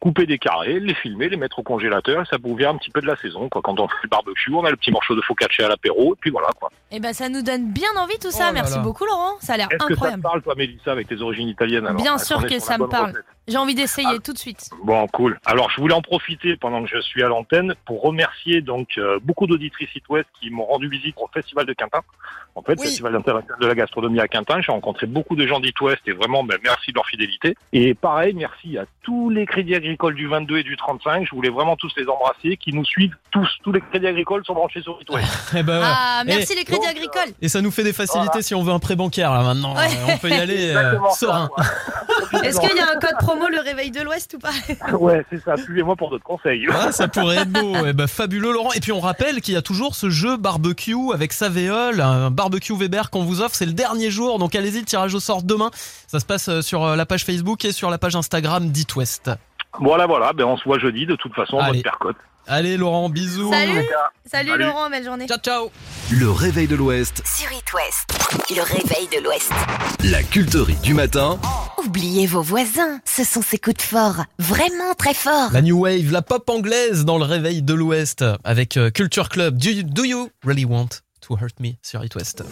Couper 0.00 0.26
des 0.26 0.36
carrés, 0.38 0.80
les 0.80 0.92
filmer, 0.92 1.30
les 1.30 1.38
mettre 1.38 1.60
au 1.60 1.62
congélateur, 1.62 2.26
ça 2.26 2.36
vous 2.42 2.54
vient 2.54 2.70
un 2.70 2.76
petit 2.76 2.90
peu 2.90 3.00
de 3.00 3.06
la 3.06 3.16
saison, 3.16 3.48
quoi. 3.48 3.62
Quand 3.64 3.80
on 3.80 3.88
fait 3.88 3.94
le 4.02 4.08
barbecue, 4.10 4.52
on 4.52 4.62
a 4.62 4.70
le 4.70 4.76
petit 4.76 4.90
morceau 4.90 5.14
de 5.16 5.22
focaccia 5.22 5.64
à 5.64 5.68
l'apéro, 5.70 6.12
et 6.12 6.18
puis 6.20 6.30
voilà, 6.30 6.48
quoi. 6.60 6.70
Et 6.90 7.00
ben 7.00 7.14
ça 7.14 7.30
nous 7.30 7.40
donne 7.40 7.72
bien 7.72 7.88
envie 7.98 8.18
tout 8.18 8.30
ça. 8.30 8.42
Oh 8.42 8.46
là 8.48 8.52
Merci 8.52 8.76
là. 8.76 8.82
beaucoup 8.82 9.06
Laurent, 9.06 9.36
ça 9.40 9.54
a 9.54 9.56
l'air 9.56 9.68
Est-ce 9.70 9.78
que 9.78 9.82
ça 9.82 9.86
te 9.88 9.92
incroyable. 9.94 10.22
parle, 10.22 10.42
toi, 10.42 10.54
Mélissa, 10.56 10.92
avec 10.92 11.08
tes 11.08 11.22
origines 11.22 11.48
italiennes 11.48 11.86
alors 11.86 12.02
Bien 12.02 12.18
sûr 12.18 12.44
que 12.44 12.58
ça 12.58 12.76
me 12.76 12.86
parle. 12.86 13.12
recette 13.12 13.24
J'ai 13.46 13.58
envie 13.58 13.74
d'essayer 13.74 14.18
tout 14.20 14.32
de 14.32 14.38
suite. 14.38 14.70
Bon, 14.84 15.06
cool. 15.08 15.38
Alors, 15.44 15.70
je 15.70 15.80
voulais 15.80 15.94
en 15.94 16.00
profiter 16.02 16.56
pendant 16.56 16.82
que 16.82 16.88
je 16.88 17.00
suis 17.00 17.22
à 17.22 17.28
l'antenne 17.28 17.74
pour 17.84 18.02
remercier 18.02 18.62
donc 18.62 18.88
euh, 18.96 19.18
beaucoup 19.22 19.46
d'auditrices 19.46 19.94
It 19.94 20.04
West 20.08 20.26
qui 20.40 20.50
m'ont 20.50 20.64
rendu 20.64 20.88
visite 20.88 21.14
au 21.18 21.28
Festival 21.32 21.66
de 21.66 21.72
Quintin. 21.74 22.00
En 22.54 22.62
fait, 22.62 22.80
Festival 22.80 23.16
international 23.16 23.58
de 23.60 23.66
la 23.66 23.74
gastronomie 23.74 24.20
à 24.20 24.28
Quintin. 24.28 24.60
J'ai 24.60 24.70
rencontré 24.72 25.06
beaucoup 25.06 25.34
de 25.36 25.46
gens 25.46 25.60
d'It 25.60 25.78
West 25.80 26.00
et 26.06 26.12
vraiment, 26.12 26.44
ben, 26.44 26.56
merci 26.62 26.90
de 26.92 26.94
leur 26.96 27.06
fidélité. 27.06 27.56
Et 27.72 27.94
pareil, 27.94 28.32
merci 28.32 28.78
à 28.78 28.84
tous 29.02 29.28
les 29.28 29.44
crédits 29.44 29.74
agricoles 29.74 30.14
du 30.14 30.26
22 30.28 30.58
et 30.58 30.62
du 30.62 30.76
35. 30.76 31.26
Je 31.28 31.34
voulais 31.34 31.50
vraiment 31.50 31.76
tous 31.76 31.92
les 31.96 32.06
embrasser, 32.08 32.56
qui 32.56 32.72
nous 32.72 32.84
suivent 32.84 33.16
tous. 33.30 33.48
Tous 33.62 33.72
les 33.72 33.80
crédits 33.80 34.06
agricoles 34.06 34.42
sont 34.46 34.54
branchés 34.54 34.80
sur 34.82 34.98
It 35.02 35.10
West. 35.10 35.52
Eh 35.56 35.62
ben, 35.62 35.80
ouais. 35.80 35.84
Ah, 35.86 36.22
merci 36.24 36.52
Et- 36.52 36.56
les 36.56 36.64
crédits 36.64 36.86
agricoles. 36.86 37.34
Et 37.42 37.48
ça 37.48 37.60
nous 37.60 37.70
fait 37.70 37.82
des 37.84 37.92
facilités 37.92 38.40
si 38.42 38.54
on 38.54 38.62
veut 38.62 38.72
un 38.72 38.78
prêt 38.78 38.96
bancaire 38.96 39.32
là 39.34 39.42
maintenant. 39.42 39.74
Ouais. 39.74 39.86
Euh, 39.88 40.12
On 40.14 40.18
peut 40.18 40.30
y 40.30 40.34
aller 40.34 40.70
euh, 40.74 40.98
serein. 41.16 41.50
Est-ce 42.42 42.60
qu'il 42.60 42.76
y 42.76 42.80
a 42.80 42.90
un 42.90 42.98
code 43.00 43.16
promo 43.34 43.48
le 43.48 43.60
réveil 43.60 43.90
de 43.90 44.00
l'Ouest 44.00 44.34
ou 44.34 44.38
pas 44.38 44.52
ouais, 44.98 45.24
c'est 45.30 45.42
ça. 45.42 45.56
Suivez-moi 45.56 45.96
pour 45.96 46.10
d'autres 46.10 46.24
conseils. 46.24 46.66
Ah, 46.70 46.92
ça 46.92 47.08
pourrait 47.08 47.38
être 47.38 47.50
beau. 47.50 47.74
Eh 47.86 47.92
ben, 47.92 48.06
fabuleux 48.06 48.52
Laurent. 48.52 48.72
Et 48.72 48.80
puis 48.80 48.92
on 48.92 49.00
rappelle 49.00 49.40
qu'il 49.40 49.54
y 49.54 49.56
a 49.56 49.62
toujours 49.62 49.94
ce 49.94 50.10
jeu 50.10 50.36
barbecue 50.36 51.12
avec 51.12 51.32
Savéol, 51.32 52.00
un 52.00 52.30
barbecue 52.30 52.76
Weber 52.76 53.10
qu'on 53.10 53.24
vous 53.24 53.40
offre. 53.40 53.54
C'est 53.54 53.66
le 53.66 53.72
dernier 53.72 54.10
jour, 54.10 54.38
donc 54.38 54.54
allez-y, 54.54 54.80
le 54.80 54.84
tirage 54.84 55.14
au 55.14 55.20
sort 55.20 55.42
demain. 55.42 55.70
Ça 56.06 56.20
se 56.20 56.24
passe 56.24 56.48
euh, 56.48 56.62
sur 56.62 56.84
euh, 56.84 56.96
la 56.96 57.06
page 57.06 57.24
Facebook 57.24 57.64
et 57.64 57.72
sur 57.72 57.90
la 57.90 57.98
page 57.98 58.16
Instagram 58.16 58.70
d'It 58.70 58.96
West. 58.96 59.30
Voilà, 59.80 60.06
voilà. 60.06 60.32
Ben, 60.32 60.44
on 60.44 60.56
se 60.56 60.64
voit 60.64 60.78
jeudi, 60.78 61.06
de 61.06 61.16
toute 61.16 61.34
façon, 61.34 61.58
Allez. 61.58 61.78
votre 61.78 61.82
percote. 61.82 62.16
Allez 62.46 62.76
Laurent, 62.76 63.08
bisous. 63.08 63.50
Salut 63.50 63.72
Salut 64.26 64.48
Salut. 64.50 64.62
Laurent, 64.64 64.90
belle 64.90 65.04
journée. 65.04 65.26
Ciao 65.26 65.38
ciao. 65.38 65.70
Le 66.12 66.30
réveil 66.30 66.66
de 66.68 66.76
l'Ouest, 66.76 67.22
Sur 67.26 67.50
It 67.50 67.72
West, 67.72 68.50
le 68.54 68.60
réveil 68.62 69.08
de 69.16 69.24
l'Ouest. 69.24 69.50
la 70.04 70.22
culterie 70.22 70.76
du 70.82 70.92
matin. 70.92 71.38
Oubliez 71.82 72.26
vos 72.26 72.42
voisins, 72.42 73.00
ce 73.06 73.24
sont 73.24 73.40
ces 73.40 73.56
coups 73.56 73.76
de 73.78 73.82
fort, 73.82 74.24
vraiment 74.38 74.92
très 74.98 75.14
forts. 75.14 75.52
La 75.52 75.62
new 75.62 75.80
wave, 75.84 76.12
la 76.12 76.20
pop 76.20 76.48
anglaise 76.50 77.06
dans 77.06 77.16
le 77.16 77.24
réveil 77.24 77.62
de 77.62 77.72
l'Ouest 77.72 78.22
avec 78.44 78.76
euh, 78.76 78.90
Culture 78.90 79.30
Club. 79.30 79.56
Do 79.56 79.70
you, 79.70 79.82
do 79.82 80.04
you 80.04 80.28
really 80.44 80.66
want 80.66 81.00
to 81.22 81.36
hurt 81.40 81.58
me 81.60 81.70
sur 81.82 82.04
It 82.04 82.14
West? 82.14 82.44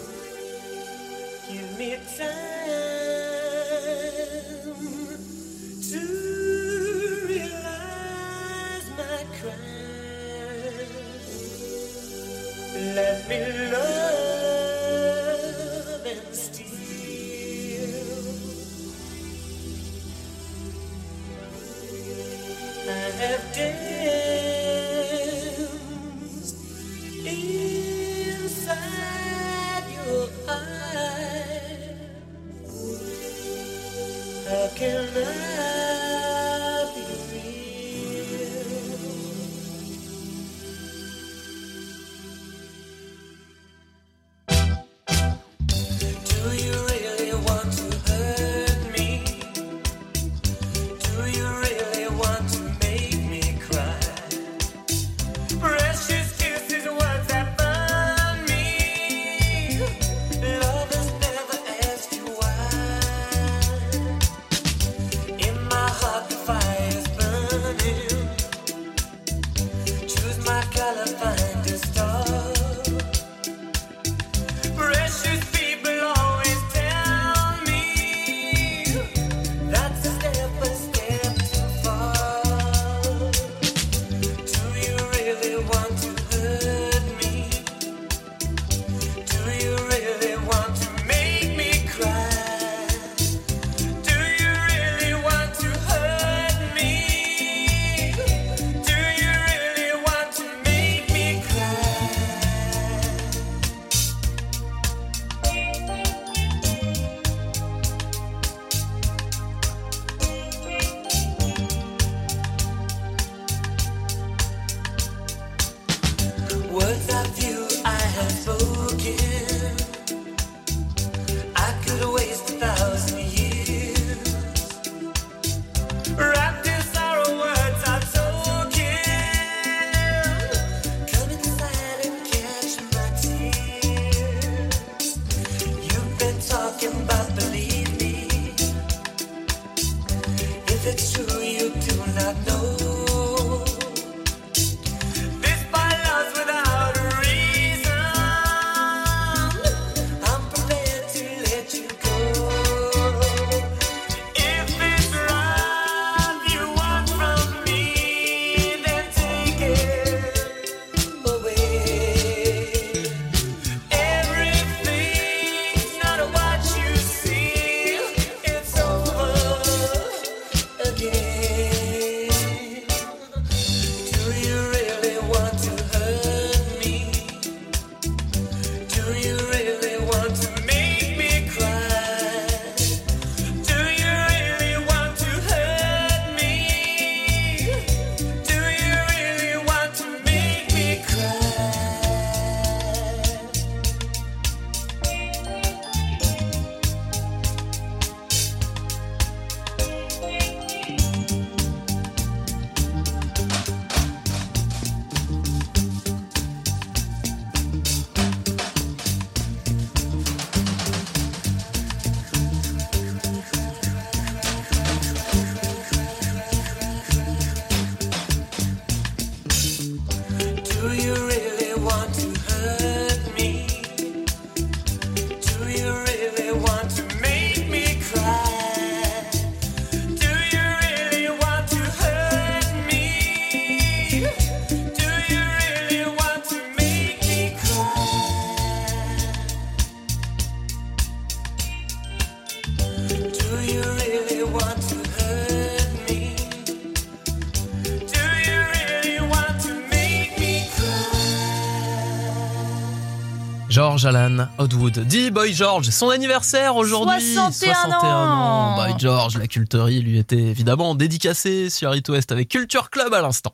George 253.93 254.05
Alan 254.15 254.47
Hotwood. 254.57 255.05
Dit 255.05 255.29
Boy 255.29 255.53
George, 255.53 255.91
son 255.91 256.09
anniversaire 256.09 256.75
aujourd'hui. 256.75 257.35
61 257.35 257.91
ans. 257.91 258.75
Boy 258.75 258.95
George, 258.97 259.37
la 259.37 259.45
culterie 259.45 260.01
lui 260.01 260.17
était 260.17 260.35
évidemment 260.35 260.95
dédicacée 260.95 261.69
sur 261.69 261.93
It 261.93 262.09
West 262.09 262.31
avec 262.31 262.49
Culture 262.49 262.89
Club 262.89 263.13
à 263.13 263.21
l'instant. 263.21 263.53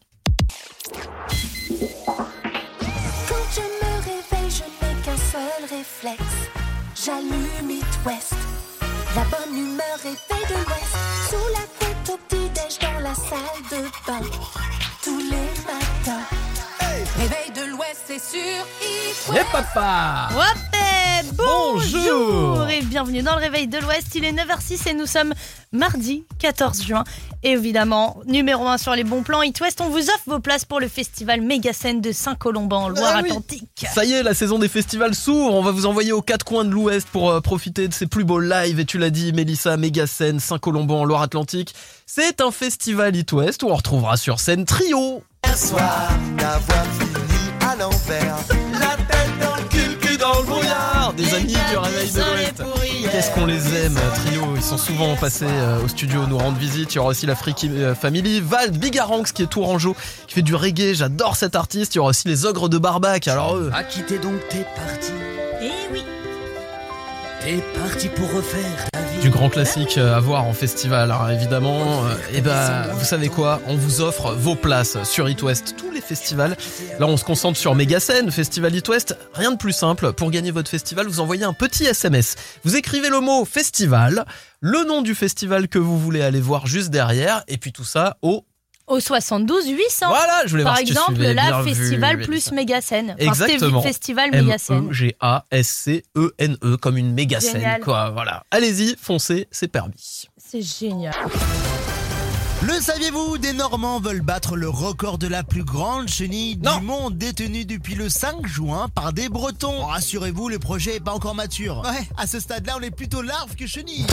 Quand 3.27 3.35
je 3.53 3.59
me 3.59 3.95
réveille, 3.97 4.49
je 4.49 4.63
n'ai 4.63 4.95
qu'un 5.03 5.17
seul 5.17 5.77
réflexe. 5.77 6.23
J'allume 7.05 7.71
It 7.71 7.85
West. 8.05 8.35
La 9.17 9.23
bonne 9.25 9.57
humeur 9.57 9.99
est 10.05 10.15
faite 10.15 10.47
de 10.47 10.55
l'Ouest. 10.55 10.95
Sous 11.29 11.47
la 11.53 11.65
couette 11.79 12.13
au 12.13 12.17
petit-déj 12.29 12.79
dans 12.79 12.99
la 13.01 13.13
salle 13.13 13.61
de 13.71 13.81
bain. 14.07 14.25
Tous 15.03 15.19
les 15.19 15.49
matins. 15.67 16.23
Réveil 17.17 17.51
de 17.53 17.71
l'Ouest, 17.71 18.03
c'est 18.07 18.19
sur 18.19 18.39
It 18.81 18.98
Et 19.31 19.43
papa 19.51 20.29
Ouais, 20.35 21.21
bonjour. 21.33 22.55
Bonjour. 22.55 22.69
Et 22.69 22.81
bienvenue 22.81 23.21
dans 23.21 23.35
le 23.35 23.41
Réveil 23.41 23.67
de 23.67 23.77
l'Ouest. 23.77 24.07
Il 24.15 24.25
est 24.25 24.31
9h06 24.31 24.89
et 24.89 24.93
nous 24.93 25.05
sommes 25.05 25.33
mardi 25.71 26.23
14 26.39 26.81
juin. 26.83 27.03
Et 27.43 27.51
évidemment, 27.51 28.19
numéro 28.25 28.67
1 28.67 28.77
sur 28.77 28.95
les 28.95 29.03
bons 29.03 29.21
plans 29.21 29.43
It 29.43 29.59
West, 29.61 29.81
on 29.81 29.89
vous 29.89 30.09
offre 30.09 30.23
vos 30.25 30.39
places 30.39 30.65
pour 30.65 30.79
le 30.79 30.87
festival 30.87 31.41
Mégacène 31.41 32.01
de 32.01 32.11
Saint-Colomban 32.11 32.85
en 32.85 32.89
Loire-Atlantique. 32.89 33.85
Ça 33.93 34.03
y 34.03 34.13
est, 34.13 34.23
la 34.23 34.33
saison 34.33 34.57
des 34.57 34.67
festivals 34.67 35.13
s'ouvre. 35.13 35.53
On 35.53 35.61
va 35.61 35.71
vous 35.71 35.85
envoyer 35.85 36.11
aux 36.11 36.21
quatre 36.23 36.43
coins 36.43 36.65
de 36.65 36.71
l'Ouest 36.71 37.07
pour 37.11 37.29
euh, 37.29 37.39
profiter 37.39 37.87
de 37.87 37.93
ces 37.93 38.07
plus 38.07 38.23
beaux 38.23 38.39
lives. 38.39 38.79
Et 38.79 38.85
tu 38.85 38.97
l'as 38.97 39.11
dit, 39.11 39.31
Mélissa, 39.31 39.77
Mégacène, 39.77 40.39
Saint-Colomban, 40.39 41.01
en 41.01 41.05
Loire-Atlantique. 41.05 41.75
C'est 42.07 42.41
un 42.41 42.51
festival 42.51 43.15
It 43.15 43.31
West 43.31 43.63
où 43.63 43.67
on 43.67 43.75
retrouvera 43.75 44.17
sur 44.17 44.39
scène 44.39 44.65
Trio. 44.65 45.23
Hier 45.45 45.57
soir, 45.57 46.09
d'avoir 46.37 46.85
fini 46.97 47.69
à 47.69 47.75
l'envers. 47.75 48.68
Dans 50.45 50.53
le 50.55 50.59
brouillard. 50.61 51.13
Des 51.15 51.33
amis 51.33 51.53
du 51.69 51.77
Réveil 51.77 52.11
de 52.11 52.17
l'Ouest. 52.19 52.63
Qu'est-ce 53.11 53.31
qu'on 53.31 53.45
les 53.45 53.75
aime, 53.75 53.99
Trio. 54.15 54.43
Ils 54.55 54.61
sont 54.61 54.77
souvent 54.77 55.15
passés 55.15 55.45
euh, 55.47 55.83
au 55.83 55.87
studio 55.87 56.25
nous 56.27 56.37
rendre 56.37 56.57
visite. 56.57 56.93
Il 56.93 56.97
y 56.97 56.99
aura 56.99 57.09
aussi 57.09 57.25
la 57.25 57.35
Freaky 57.35 57.69
euh, 57.69 57.95
Family. 57.95 58.39
Vald 58.41 58.77
Bigaranx 58.77 59.31
qui 59.31 59.43
est 59.43 59.47
tourangeau, 59.47 59.95
qui 60.27 60.35
fait 60.35 60.41
du 60.41 60.55
reggae. 60.55 60.93
J'adore 60.93 61.35
cet 61.35 61.55
artiste. 61.55 61.95
Il 61.95 61.97
y 61.97 61.99
aura 61.99 62.09
aussi 62.09 62.27
les 62.27 62.45
ogres 62.45 62.69
de 62.69 62.77
Barbac. 62.77 63.27
Alors 63.27 63.55
eux. 63.55 63.71
À 63.73 63.83
quitter 63.83 64.19
donc 64.19 64.35
t'es 64.49 64.65
parti, 64.75 65.11
Et 65.61 65.71
oui. 65.91 66.03
t'es 67.43 67.63
parti 67.79 68.07
pour 68.09 68.31
refaire 68.31 68.89
ta 68.91 68.99
vie. 69.01 69.08
Du 69.21 69.29
grand 69.29 69.49
classique 69.49 69.97
euh, 69.97 70.15
à 70.15 70.19
voir 70.19 70.45
en 70.45 70.53
festival, 70.53 71.11
hein, 71.11 71.29
évidemment. 71.29 72.03
Et 72.33 72.41
ben, 72.41 72.83
vous 72.93 73.03
savez 73.03 73.27
quoi? 73.27 73.61
On 73.67 73.75
vous 73.75 74.01
offre 74.01 74.33
vos 74.33 74.55
places 74.55 75.01
sur 75.03 75.29
It 75.29 75.41
West, 75.43 75.75
tous 75.77 75.91
les 75.91 76.01
festivals. 76.01 76.55
Là, 76.99 77.07
on 77.07 77.17
se 77.17 77.25
concentre 77.25 77.57
sur 77.57 77.75
Mégacène, 77.75 78.31
Festival 78.31 78.75
It 78.75 78.87
West. 78.87 79.17
Rien 79.33 79.51
de 79.51 79.57
plus 79.57 79.73
simple. 79.73 80.13
Pour 80.13 80.31
gagner 80.31 80.51
votre 80.51 80.69
festival, 80.69 81.07
vous 81.07 81.19
envoyez 81.19 81.43
un 81.43 81.53
petit 81.53 81.85
SMS. 81.85 82.35
Vous 82.63 82.77
écrivez 82.77 83.09
le 83.09 83.19
mot 83.19 83.45
festival, 83.45 84.25
le 84.61 84.85
nom 84.85 85.01
du 85.01 85.15
festival 85.15 85.67
que 85.67 85.79
vous 85.79 85.99
voulez 85.99 86.21
aller 86.21 86.41
voir 86.41 86.65
juste 86.65 86.89
derrière, 86.89 87.43
et 87.47 87.57
puis 87.57 87.71
tout 87.71 87.83
ça 87.83 88.17
au 88.21 88.45
Au 88.89 88.99
72 88.99 89.67
800. 89.69 90.07
Voilà, 90.09 90.41
je 90.45 90.49
voulais 90.49 90.63
Par 90.63 90.73
voir 90.73 90.79
si 90.79 90.85
tu 90.85 90.91
exemple, 90.91 91.13
suivais, 91.13 91.33
là, 91.35 91.43
bien 91.47 91.61
vu, 91.61 91.69
Festival 91.75 92.15
Mélissa. 92.17 92.31
plus 92.31 92.51
Mégacène. 92.51 93.11
Enfin, 93.11 93.29
Exactement. 93.31 93.81
Festival 93.83 94.31
Mégacène. 94.31 94.77
M-E-G-A-S-C-E-N-E, 94.85 96.57
E 96.73 96.77
comme 96.77 96.97
une 96.97 97.13
méga 97.13 97.39
scène, 97.39 97.53
Génial. 97.61 97.81
quoi. 97.81 98.09
Voilà. 98.09 98.43
Allez-y, 98.51 98.95
foncez, 98.99 99.47
c'est 99.51 99.67
permis. 99.67 100.25
C'est 100.37 100.61
génial. 100.63 101.13
Le 102.61 102.73
saviez-vous 102.73 103.37
Des 103.37 103.53
Normands 103.53 104.01
veulent 104.01 104.21
battre 104.21 104.57
le 104.57 104.67
record 104.67 105.17
de 105.17 105.27
la 105.27 105.43
plus 105.43 105.63
grande 105.63 106.09
chenille 106.09 106.57
du 106.57 106.81
monde 106.83 107.17
détenue 107.17 107.63
depuis 107.63 107.95
le 107.95 108.09
5 108.09 108.45
juin 108.45 108.87
par 108.93 109.13
des 109.13 109.29
Bretons. 109.29 109.85
Rassurez-vous, 109.85 110.49
le 110.49 110.59
projet 110.59 110.97
est 110.97 110.99
pas 110.99 111.13
encore 111.13 111.35
mature. 111.35 111.83
Ouais, 111.85 112.05
à 112.17 112.27
ce 112.27 112.41
stade-là, 112.41 112.73
on 112.77 112.81
est 112.81 112.91
plutôt 112.91 113.21
larve 113.21 113.55
que 113.55 113.65
chenille. 113.65 114.05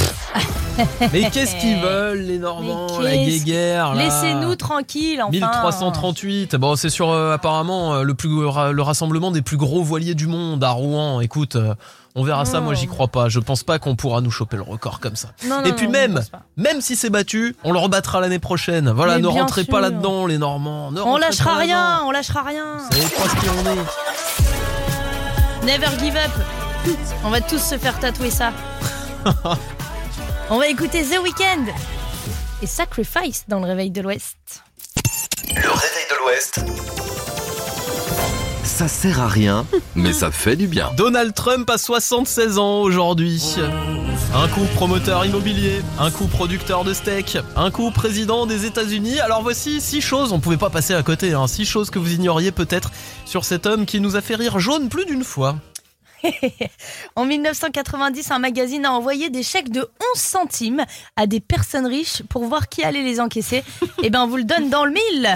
Mais 1.13 1.29
qu'est-ce 1.31 1.57
qu'ils 1.57 1.81
veulent, 1.81 2.21
les 2.21 2.39
Normands, 2.39 3.01
la 3.01 3.17
guéguerre, 3.17 3.95
Laissez-nous 3.95 4.55
tranquilles, 4.55 5.23
enfin. 5.23 5.31
1338. 5.31 6.55
Bon, 6.55 6.77
c'est 6.77 6.91
sur 6.91 7.11
euh, 7.11 7.35
apparemment 7.35 7.95
euh, 7.95 8.03
le 8.05 8.15
plus 8.15 8.29
le 8.29 8.83
rassemblement 8.83 9.33
des 9.33 9.43
plus 9.43 9.57
gros 9.57 9.83
voiliers 9.83 10.15
du 10.15 10.29
monde 10.29 10.63
à 10.63 10.71
Rouen. 10.71 11.21
Écoute, 11.21 11.57
euh, 11.57 11.75
on 12.17 12.25
verra 12.25 12.45
ça. 12.47 12.61
Moi, 12.61 12.75
j'y 12.75 12.89
crois 12.89 13.09
pas. 13.09 13.29
Je 13.29 13.39
pense 13.39 13.63
pas 13.63 13.79
qu'on 13.79 13.95
pourra 13.95 14.23
nous 14.23 14.31
choper 14.31 14.57
le 14.57 14.63
record 14.63 14.99
comme 15.01 15.17
ça. 15.17 15.29
Non, 15.45 15.61
non, 15.61 15.67
Et 15.67 15.73
puis 15.75 15.87
non, 15.87 15.93
même, 15.93 16.23
même 16.57 16.81
si 16.81 16.97
c'est 16.97 17.11
battu, 17.11 17.55
on 17.63 17.73
le 17.73 17.79
rebattra 17.79 18.21
l'année 18.21 18.39
prochaine. 18.39 18.91
Voilà, 18.91 19.17
Mais 19.17 19.23
ne 19.23 19.29
rentrez 19.29 19.65
pas 19.65 19.81
là-dedans, 19.81 20.27
les 20.27 20.39
Normands. 20.39 20.91
Ne 20.91 21.01
On 21.03 21.19
lâchera 21.19 21.51
pas 21.53 21.59
rien, 21.59 22.01
on 22.05 22.11
lâchera 22.11 22.43
rien. 22.43 22.79
Vous 22.79 22.97
savez 22.97 23.15
pas 23.15 23.29
ce 23.29 23.37
qu'il 23.37 23.51
en 23.51 23.67
est. 23.71 23.77
Never 25.67 25.99
give 26.01 26.17
up. 26.17 26.33
On 27.25 27.31
va 27.31 27.41
tous 27.43 27.59
se 27.61 27.77
faire 27.77 27.99
tatouer 28.01 28.31
ça. 28.31 28.53
On 30.51 30.59
va 30.59 30.69
écouter 30.69 31.03
The 31.03 31.19
Weeknd 31.21 31.67
et 32.63 32.67
Sacrifice 32.67 33.45
dans 33.49 33.59
le 33.59 33.67
réveil 33.67 33.91
de 33.91 34.01
l'Ouest. 34.01 34.63
Le 35.49 35.69
réveil 35.69 36.07
de 36.09 36.17
l'Ouest. 36.25 36.61
Ça 38.77 38.89
sert 38.89 39.23
à 39.23 39.27
rien, 39.27 39.65
mais 39.95 40.13
ça 40.13 40.31
fait 40.31 40.55
du 40.55 40.67
bien. 40.67 40.91
Donald 40.99 41.33
Trump 41.33 41.71
a 41.71 41.79
76 41.79 42.59
ans 42.59 42.83
aujourd'hui. 42.83 43.57
Un 44.35 44.49
coup 44.49 44.67
promoteur 44.75 45.25
immobilier, 45.25 45.81
un 45.99 46.11
coup 46.11 46.27
producteur 46.27 46.85
de 46.85 46.93
steak, 46.93 47.39
un 47.57 47.71
coup 47.71 47.91
président 47.91 48.45
des 48.45 48.67
États-Unis. 48.67 49.19
Alors 49.21 49.41
voici 49.43 49.81
six 49.81 50.03
choses, 50.03 50.31
on 50.35 50.41
pouvait 50.41 50.59
pas 50.59 50.69
passer 50.69 50.93
à 50.93 51.03
côté, 51.03 51.33
hein, 51.33 51.47
six 51.47 51.65
choses 51.65 51.89
que 51.89 51.99
vous 51.99 52.13
ignoriez 52.13 52.53
peut-être 52.53 52.91
sur 53.25 53.47
cet 53.47 53.65
homme 53.65 53.87
qui 53.87 53.99
nous 53.99 54.15
a 54.15 54.21
fait 54.21 54.35
rire 54.35 54.59
jaune 54.59 54.91
plus 54.91 55.07
d'une 55.07 55.25
fois. 55.25 55.57
En 57.17 57.25
1990, 57.25 58.31
un 58.31 58.39
magazine 58.39 58.85
a 58.85 58.93
envoyé 58.93 59.31
des 59.31 59.43
chèques 59.43 59.71
de 59.71 59.89
11 60.17 60.21
centimes 60.21 60.85
à 61.17 61.27
des 61.27 61.41
personnes 61.41 61.87
riches 61.87 62.23
pour 62.29 62.45
voir 62.45 62.69
qui 62.69 62.83
allait 62.83 63.05
les 63.05 63.21
encaisser. 63.21 63.65
Et 64.03 64.11
ben, 64.11 64.25
on 64.25 64.27
vous 64.27 64.37
le 64.37 64.45
donne 64.45 64.69
dans 64.69 64.85
le 64.85 64.93
mille. 64.93 65.35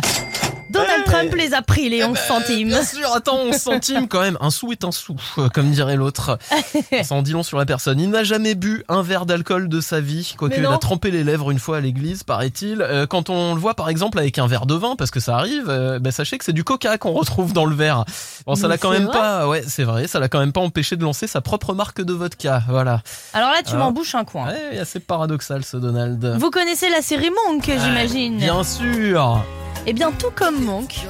Donald 0.71 1.03
Eh. 1.07 1.11
Trump 1.11 1.35
les 1.35 1.55
a 1.55 1.63
pris, 1.63 1.89
les 1.89 2.05
11 2.05 2.17
centimes. 2.19 2.69
Bien 2.69 2.85
sûr, 2.85 3.13
attends, 3.15 3.39
11 3.39 3.57
centimes 3.59 4.09
quand 4.09 4.21
même. 4.21 4.39
Un 4.41 4.51
sou 4.51 4.73
est 4.73 4.85
un 4.85 4.93
sou, 4.93 5.17
euh, 5.39 5.49
comme 5.49 5.71
dirait 5.71 5.97
l'autre. 5.97 6.39
Ça 7.03 7.15
en 7.15 7.23
dit 7.23 7.33
long 7.33 7.43
sur 7.43 7.59
la 7.59 7.67
personne. 7.67 7.99
Il 8.01 8.11
n'a 8.11 8.23
jamais 8.25 8.55
bu 8.55 8.85
un 8.89 9.03
verre 9.03 9.27
d'alcool 9.27 9.69
de 9.69 9.81
sa 9.81 10.01
vie, 10.01 10.35
quoique 10.37 10.57
il 10.59 10.67
a 10.67 10.79
trempé 10.79 11.11
les 11.11 11.25
lèvres 11.25 11.51
une 11.51 11.59
fois 11.59 11.79
à 11.79 11.81
l'église, 11.81 12.23
paraît-il. 12.23 12.83
Euh, 12.83 13.07
quand 13.07 13.31
on 13.31 13.55
le 13.55 13.61
voit 13.61 13.75
par 13.75 13.89
exemple 13.89 14.19
avec 14.19 14.39
un 14.39 14.47
verre 14.47 14.67
de 14.67 14.75
vin, 14.75 14.95
parce 14.97 15.11
que 15.11 15.21
ça 15.21 15.37
arrive, 15.37 15.67
euh, 15.69 15.99
bah, 15.99 16.11
sachez 16.13 16.39
que 16.39 16.45
c'est 16.45 16.53
du 16.53 16.65
coca 16.65 16.97
qu'on 16.99 17.13
retrouve 17.13 17.53
dans 17.53 17.65
le 17.67 17.75
verre. 17.75 18.05
Bon, 18.47 18.55
ça 18.55 18.69
l'a 18.69 18.79
quand 18.79 18.91
même 18.91 19.09
pas, 19.11 19.49
ouais, 19.49 19.63
c'est 19.67 19.85
vrai, 19.85 20.07
ça 20.07 20.19
l'a 20.21 20.29
quand 20.29 20.39
même 20.41 20.53
pas 20.53 20.61
empêché 20.61 20.97
de 20.97 21.03
lancer 21.03 21.27
sa 21.27 21.41
propre 21.41 21.75
marque 21.75 22.01
de 22.03 22.13
vodka. 22.13 22.63
Voilà. 22.69 23.03
Alors 23.33 23.51
là, 23.51 23.59
tu 23.65 23.73
Alors. 23.75 23.87
m'en 23.87 23.93
bouches 23.93 24.15
un 24.15 24.25
coin. 24.25 24.47
Ouais, 24.49 24.79
assez 24.79 25.01
paradoxal 25.01 25.65
ce 25.65 25.77
Donald. 25.77 26.37
Vous 26.39 26.51
connaissez 26.51 26.89
la 26.91 27.03
série 27.03 27.31
Monk, 27.49 27.65
j'imagine 27.65 28.39
Bien 28.39 28.63
sûr. 28.65 29.43
Eh 29.87 29.93
bien, 29.93 30.13
tout 30.13 30.31
comme 30.35 30.63
Monk, 30.63 31.01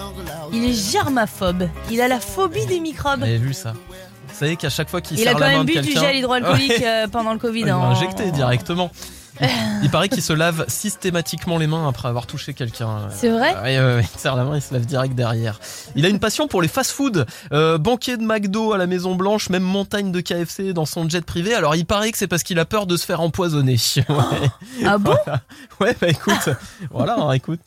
il 0.53 0.65
est 0.65 0.73
germaphobe. 0.93 1.69
Il 1.91 2.01
a 2.01 2.09
la 2.09 2.21
phobie 2.21 2.67
des 2.67 2.81
microbes. 2.81 3.19
Vous 3.19 3.25
avez 3.25 3.39
vu 3.39 3.53
ça 3.53 3.73
Vous 3.73 4.35
savez 4.35 4.57
qu'à 4.57 4.71
chaque 4.71 4.89
fois 4.89 5.01
qu'il 5.01 5.19
Il 5.19 5.27
a 5.29 5.33
quand 5.33 5.39
la 5.41 5.47
main 5.49 5.53
même 5.59 5.67
de 5.67 5.73
bu 5.73 5.79
du 5.81 5.81
quelqu'un- 5.87 6.01
gel 6.01 6.17
hydroalcoolique 6.17 6.83
euh, 6.83 7.09
pendant 7.09 7.33
le 7.33 7.39
Covid. 7.39 7.61
Il 7.61 7.67
m'a 7.67 7.75
hein. 7.75 7.91
injecté 7.91 8.31
directement. 8.31 8.91
Il, 9.83 9.91
paraît 9.91 10.09
qu'il 10.09 10.23
se 10.23 10.33
lave 10.33 10.65
systématiquement 10.69 11.59
les 11.59 11.67
mains 11.67 11.89
après 11.89 12.09
avoir 12.09 12.27
touché 12.27 12.55
quelqu'un. 12.55 13.09
C'est 13.11 13.31
vrai 13.31 13.55
Oui, 13.63 13.79
oui, 13.79 13.95
oui. 13.99 14.09
Il 14.15 14.21
serre 14.21 14.37
la 14.37 14.45
main, 14.45 14.57
il 14.57 14.63
se 14.63 14.75
lave 14.75 14.85
direct 14.87 15.15
derrière. 15.15 15.59
Il 15.97 16.05
a 16.05 16.09
une 16.09 16.19
passion 16.19 16.49
pour 16.49 16.63
les 16.63 16.69
fast-food. 16.69 17.27
Euh, 17.53 17.79
banquier 17.79 18.17
de 18.17 18.23
McDo 18.23 18.73
à 18.73 18.79
la 18.79 18.87
Maison 18.87 19.15
Blanche, 19.15 19.49
même 19.49 19.63
montagne 19.63 20.13
de 20.13 20.21
KFC 20.21 20.73
dans 20.73 20.87
son 20.87 21.09
jet 21.09 21.25
privé. 21.25 21.55
Alors 21.55 21.75
il 21.75 21.87
paraît 21.87 22.13
que 22.13 22.19
c'est 22.19 22.29
parce 22.29 22.43
qu'il 22.43 22.59
a 22.59 22.65
peur 22.65 22.87
de 22.87 22.97
se 22.97 23.07
faire 23.07 23.21
empoisonner. 23.21 23.77
Ouais. 24.11 24.51
Ah 24.85 24.99
bon 24.99 25.15
Voilà. 25.25 25.41
Ouais, 25.81 25.97
bah 26.01 26.09
écoute, 26.09 26.49
voilà, 26.91 27.15
hein, 27.15 27.33
écoute. 27.33 27.61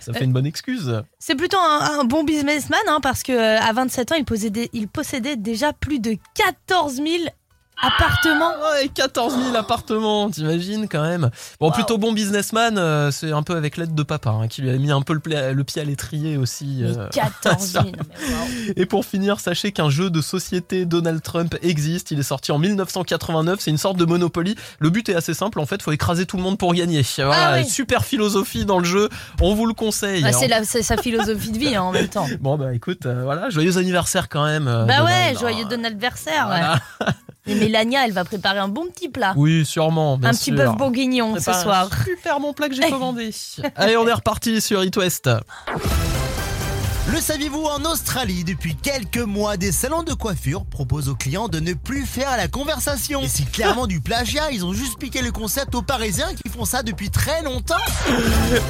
Ça 0.00 0.12
fait 0.12 0.24
une 0.24 0.32
bonne 0.32 0.46
excuse. 0.46 1.02
C'est 1.18 1.34
plutôt 1.34 1.58
un, 1.58 2.00
un 2.00 2.04
bon 2.04 2.24
businessman 2.24 2.80
hein, 2.88 2.98
parce 3.02 3.22
que 3.22 3.32
euh, 3.32 3.60
à 3.60 3.72
27 3.72 4.12
ans, 4.12 4.14
il 4.16 4.24
possédait, 4.24 4.70
il 4.72 4.88
possédait 4.88 5.36
déjà 5.36 5.72
plus 5.72 6.00
de 6.00 6.16
14 6.34 6.94
000 6.96 7.06
appartements. 7.82 8.52
Ouais, 8.72 8.88
14 8.88 9.34
000 9.44 9.56
appartements, 9.56 10.30
t'imagines 10.30 10.88
quand 10.88 11.02
même. 11.02 11.30
Bon, 11.60 11.70
plutôt 11.70 11.98
bon 11.98 12.12
businessman, 12.12 12.76
euh, 12.78 13.10
c'est 13.10 13.32
un 13.32 13.42
peu 13.42 13.56
avec 13.56 13.76
l'aide 13.76 13.94
de 13.94 14.02
papa, 14.02 14.30
hein, 14.30 14.48
qui 14.48 14.62
lui 14.62 14.70
a 14.70 14.76
mis 14.76 14.90
un 14.90 15.02
peu 15.02 15.14
le, 15.14 15.20
pied 15.64 15.80
à 15.80 15.84
l'étrier 15.84 16.36
aussi. 16.36 16.78
Mais 16.82 16.98
euh, 16.98 17.08
14 17.08 17.66
000. 17.72 17.84
mais 17.84 17.92
wow. 18.34 18.72
Et 18.76 18.86
pour 18.86 19.04
finir, 19.04 19.40
sachez 19.40 19.72
qu'un 19.72 19.90
jeu 19.90 20.10
de 20.10 20.20
société 20.20 20.84
Donald 20.84 21.22
Trump 21.22 21.56
existe. 21.62 22.10
Il 22.10 22.18
est 22.18 22.22
sorti 22.24 22.52
en 22.52 22.58
1989. 22.58 23.60
C'est 23.60 23.70
une 23.70 23.78
sorte 23.78 23.96
de 23.96 24.04
Monopoly. 24.04 24.54
Le 24.78 24.90
but 24.90 25.08
est 25.08 25.14
assez 25.14 25.34
simple. 25.34 25.60
En 25.60 25.66
fait, 25.66 25.82
faut 25.82 25.92
écraser 25.92 26.26
tout 26.26 26.36
le 26.36 26.42
monde 26.42 26.58
pour 26.58 26.74
gagner. 26.74 27.02
Voilà, 27.16 27.52
Ah 27.52 27.56
oui. 27.58 27.68
super 27.68 28.04
philosophie 28.04 28.64
dans 28.64 28.78
le 28.78 28.84
jeu. 28.84 29.08
On 29.40 29.54
vous 29.54 29.66
le 29.66 29.74
conseille. 29.74 30.22
Bah, 30.22 30.32
c'est 30.32 30.48
la- 30.48 30.64
c'est 30.64 30.82
sa 30.82 30.96
philosophie 30.96 31.50
de 31.52 31.58
vie 31.58 31.74
hein, 31.74 31.82
en 31.82 31.92
même 31.92 32.08
temps. 32.08 32.26
Bon 32.40 32.56
bah 32.56 32.72
écoute, 32.74 33.06
euh, 33.06 33.22
voilà, 33.24 33.50
joyeux 33.50 33.76
anniversaire 33.76 34.28
quand 34.28 34.44
même. 34.44 34.66
euh, 34.68 34.84
Bah 34.86 35.04
ouais, 35.04 35.34
joyeux 35.38 35.64
Donald 35.64 35.86
anniversaire. 35.94 36.46
Voilà. 36.46 36.80
Et 37.50 37.54
Mélania, 37.54 38.04
elle 38.06 38.12
va 38.12 38.24
préparer 38.24 38.58
un 38.58 38.68
bon 38.68 38.86
petit 38.86 39.08
plat. 39.08 39.34
Oui, 39.36 39.66
sûrement. 39.66 40.16
bien 40.16 40.30
un 40.30 40.32
petit 40.32 40.52
bœuf 40.52 40.76
bourguignon 40.76 41.34
ce 41.36 41.42
Prépare 41.42 41.58
un 41.58 41.62
soir. 41.62 41.90
Super 42.04 42.40
bon 42.40 42.52
plat 42.52 42.68
que 42.68 42.74
j'ai 42.74 42.82
commandé. 42.90 43.30
Allez, 43.74 43.96
on 43.96 44.06
est 44.06 44.12
reparti 44.12 44.60
sur 44.60 44.84
It 44.84 44.96
West. 44.96 45.28
Le 47.12 47.20
saviez-vous 47.20 47.64
en 47.64 47.84
Australie, 47.90 48.44
depuis 48.44 48.76
quelques 48.76 49.16
mois, 49.18 49.56
des 49.56 49.72
salons 49.72 50.04
de 50.04 50.12
coiffure 50.14 50.64
proposent 50.64 51.08
aux 51.08 51.16
clients 51.16 51.48
de 51.48 51.58
ne 51.58 51.72
plus 51.72 52.06
faire 52.06 52.36
la 52.36 52.46
conversation. 52.46 53.20
Et 53.22 53.28
c'est 53.28 53.50
clairement 53.50 53.88
du 53.88 54.00
plagiat, 54.00 54.52
ils 54.52 54.64
ont 54.64 54.72
juste 54.72 54.96
piqué 54.98 55.20
le 55.20 55.32
concept 55.32 55.74
aux 55.74 55.82
Parisiens 55.82 56.28
qui 56.34 56.48
font 56.52 56.64
ça 56.64 56.84
depuis 56.84 57.10
très 57.10 57.42
longtemps. 57.42 57.74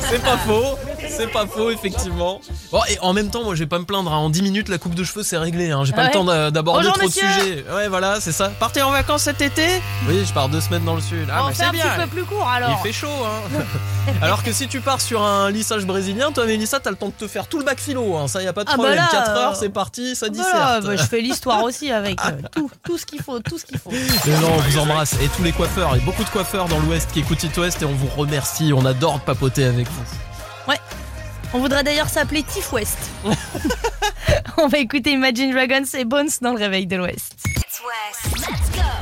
C'est 0.09 0.23
pas 0.23 0.39
faux, 0.39 0.79
c'est 1.09 1.31
pas 1.31 1.47
faux, 1.47 1.71
effectivement. 1.71 2.41
Bon, 2.73 2.81
et 2.89 2.99
en 3.01 3.13
même 3.13 3.29
temps, 3.31 3.45
moi, 3.45 3.55
je 3.55 3.61
vais 3.61 3.67
pas 3.69 3.79
me 3.79 3.85
plaindre. 3.85 4.11
hein. 4.13 4.17
En 4.19 4.31
10 4.31 4.41
minutes, 4.43 4.69
la 4.71 4.79
coupe 4.79 4.95
de 4.95 5.05
cheveux, 5.05 5.23
c'est 5.23 5.37
réglé. 5.39 5.71
Hein. 5.71 5.85
J'ai 5.85 5.93
pas 5.93 6.03
Ah 6.05 6.07
le 6.07 6.13
temps 6.13 6.25
d'aborder 6.51 6.81
Bonjour, 6.85 6.95
trop 6.95 7.07
monsieur. 7.09 7.27
de 7.29 7.33
sujets. 7.43 7.65
Ouais, 7.75 7.89
voilà, 7.89 8.21
c'est 8.21 8.33
ça. 8.33 8.49
Partez 8.49 8.81
en 8.81 8.91
vacances 8.91 9.23
cet 9.25 9.43
été? 9.43 9.67
Oui, 10.09 10.25
je 10.27 10.33
pars 10.33 10.49
deux 10.49 10.61
semaines 10.63 10.85
dans 10.85 10.95
le 10.95 11.03
sud. 11.03 11.29
Ah, 11.31 11.43
on 11.45 11.49
bah, 11.49 11.53
fait 11.55 11.63
un 11.65 11.67
c'est 11.67 11.73
bien. 11.73 11.91
petit 11.91 12.01
peu 12.01 12.07
plus 12.07 12.25
court 12.25 12.49
alors. 12.49 12.71
Il 12.83 12.87
fait 12.89 12.93
chaud, 12.99 13.09
hein. 13.09 13.61
Alors 14.23 14.43
que 14.43 14.51
si 14.53 14.67
tu 14.67 14.81
pars 14.81 15.01
sur 15.01 15.23
un 15.23 15.51
lissage 15.51 15.85
brésilien, 15.85 16.33
toi, 16.33 16.47
Mélissa, 16.47 16.81
t'as 16.81 16.91
le 16.91 16.97
temps 16.97 17.09
de 17.09 17.13
te 17.13 17.29
faire 17.29 17.47
tout 17.47 17.59
le 17.59 17.65
bac 17.65 17.79
philo. 17.79 18.17
Hein. 18.17 18.29
Ça, 18.31 18.43
y 18.43 18.47
a 18.47 18.53
pas 18.53 18.65
de 18.65 18.69
Ah, 18.71 18.77
bah 18.77 18.83
problème. 18.85 18.97
là, 18.97 19.09
4 19.11 19.31
heures, 19.33 19.53
euh, 19.53 19.57
c'est 19.59 19.69
parti, 19.69 20.15
ça 20.17 20.29
disserte. 20.29 20.85
Bah, 20.85 20.97
je 20.97 21.03
fais 21.03 21.21
l'histoire 21.21 21.63
aussi 21.65 21.91
avec 21.91 22.19
euh, 22.25 22.31
tout, 22.53 22.71
tout 22.85 22.97
ce 22.97 23.05
qu'il 23.07 23.21
faut, 23.23 23.41
tout 23.41 23.59
ce 23.59 23.67
qu'il 23.67 23.79
faut. 23.79 23.91
Mais 23.91 24.41
non, 24.41 24.53
on 24.55 24.59
vous 24.61 24.79
embrasse. 24.79 25.15
Et 25.15 25.29
tous 25.37 25.43
les 25.43 25.53
coiffeurs, 25.53 25.97
et 25.97 26.01
beaucoup 26.01 26.25
de 26.25 26.29
coiffeurs 26.31 26.69
dans 26.69 26.79
l'Ouest 26.79 27.11
qui 27.13 27.21
écoutent 27.21 27.43
It 27.43 27.57
West, 27.59 27.83
et 27.83 27.85
on 27.85 27.93
vous 27.93 28.09
remercie. 28.17 28.73
On 28.75 28.85
adore 28.87 29.21
papoter 29.21 29.65
avec 29.65 29.89
vous. 29.89 30.71
Ouais. 30.71 30.79
On 31.53 31.59
voudrait 31.59 31.83
d'ailleurs 31.83 32.09
s'appeler 32.09 32.45
Tiff 32.45 32.73
West. 32.73 32.99
On 34.57 34.69
va 34.69 34.79
écouter 34.79 35.11
Imagine 35.13 35.53
Dragons 35.53 35.85
et 35.95 36.05
Bones 36.05 36.29
dans 36.43 36.53
le 36.53 36.59
réveil 36.59 36.87
de 36.87 36.95
l'Ouest. 36.97 37.35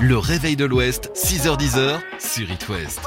Le 0.01 0.17
réveil 0.17 0.57
de 0.57 0.65
l'Ouest, 0.65 1.11
6h10 1.15 1.99
sur 2.19 2.51
It 2.51 2.69
West. 2.69 3.01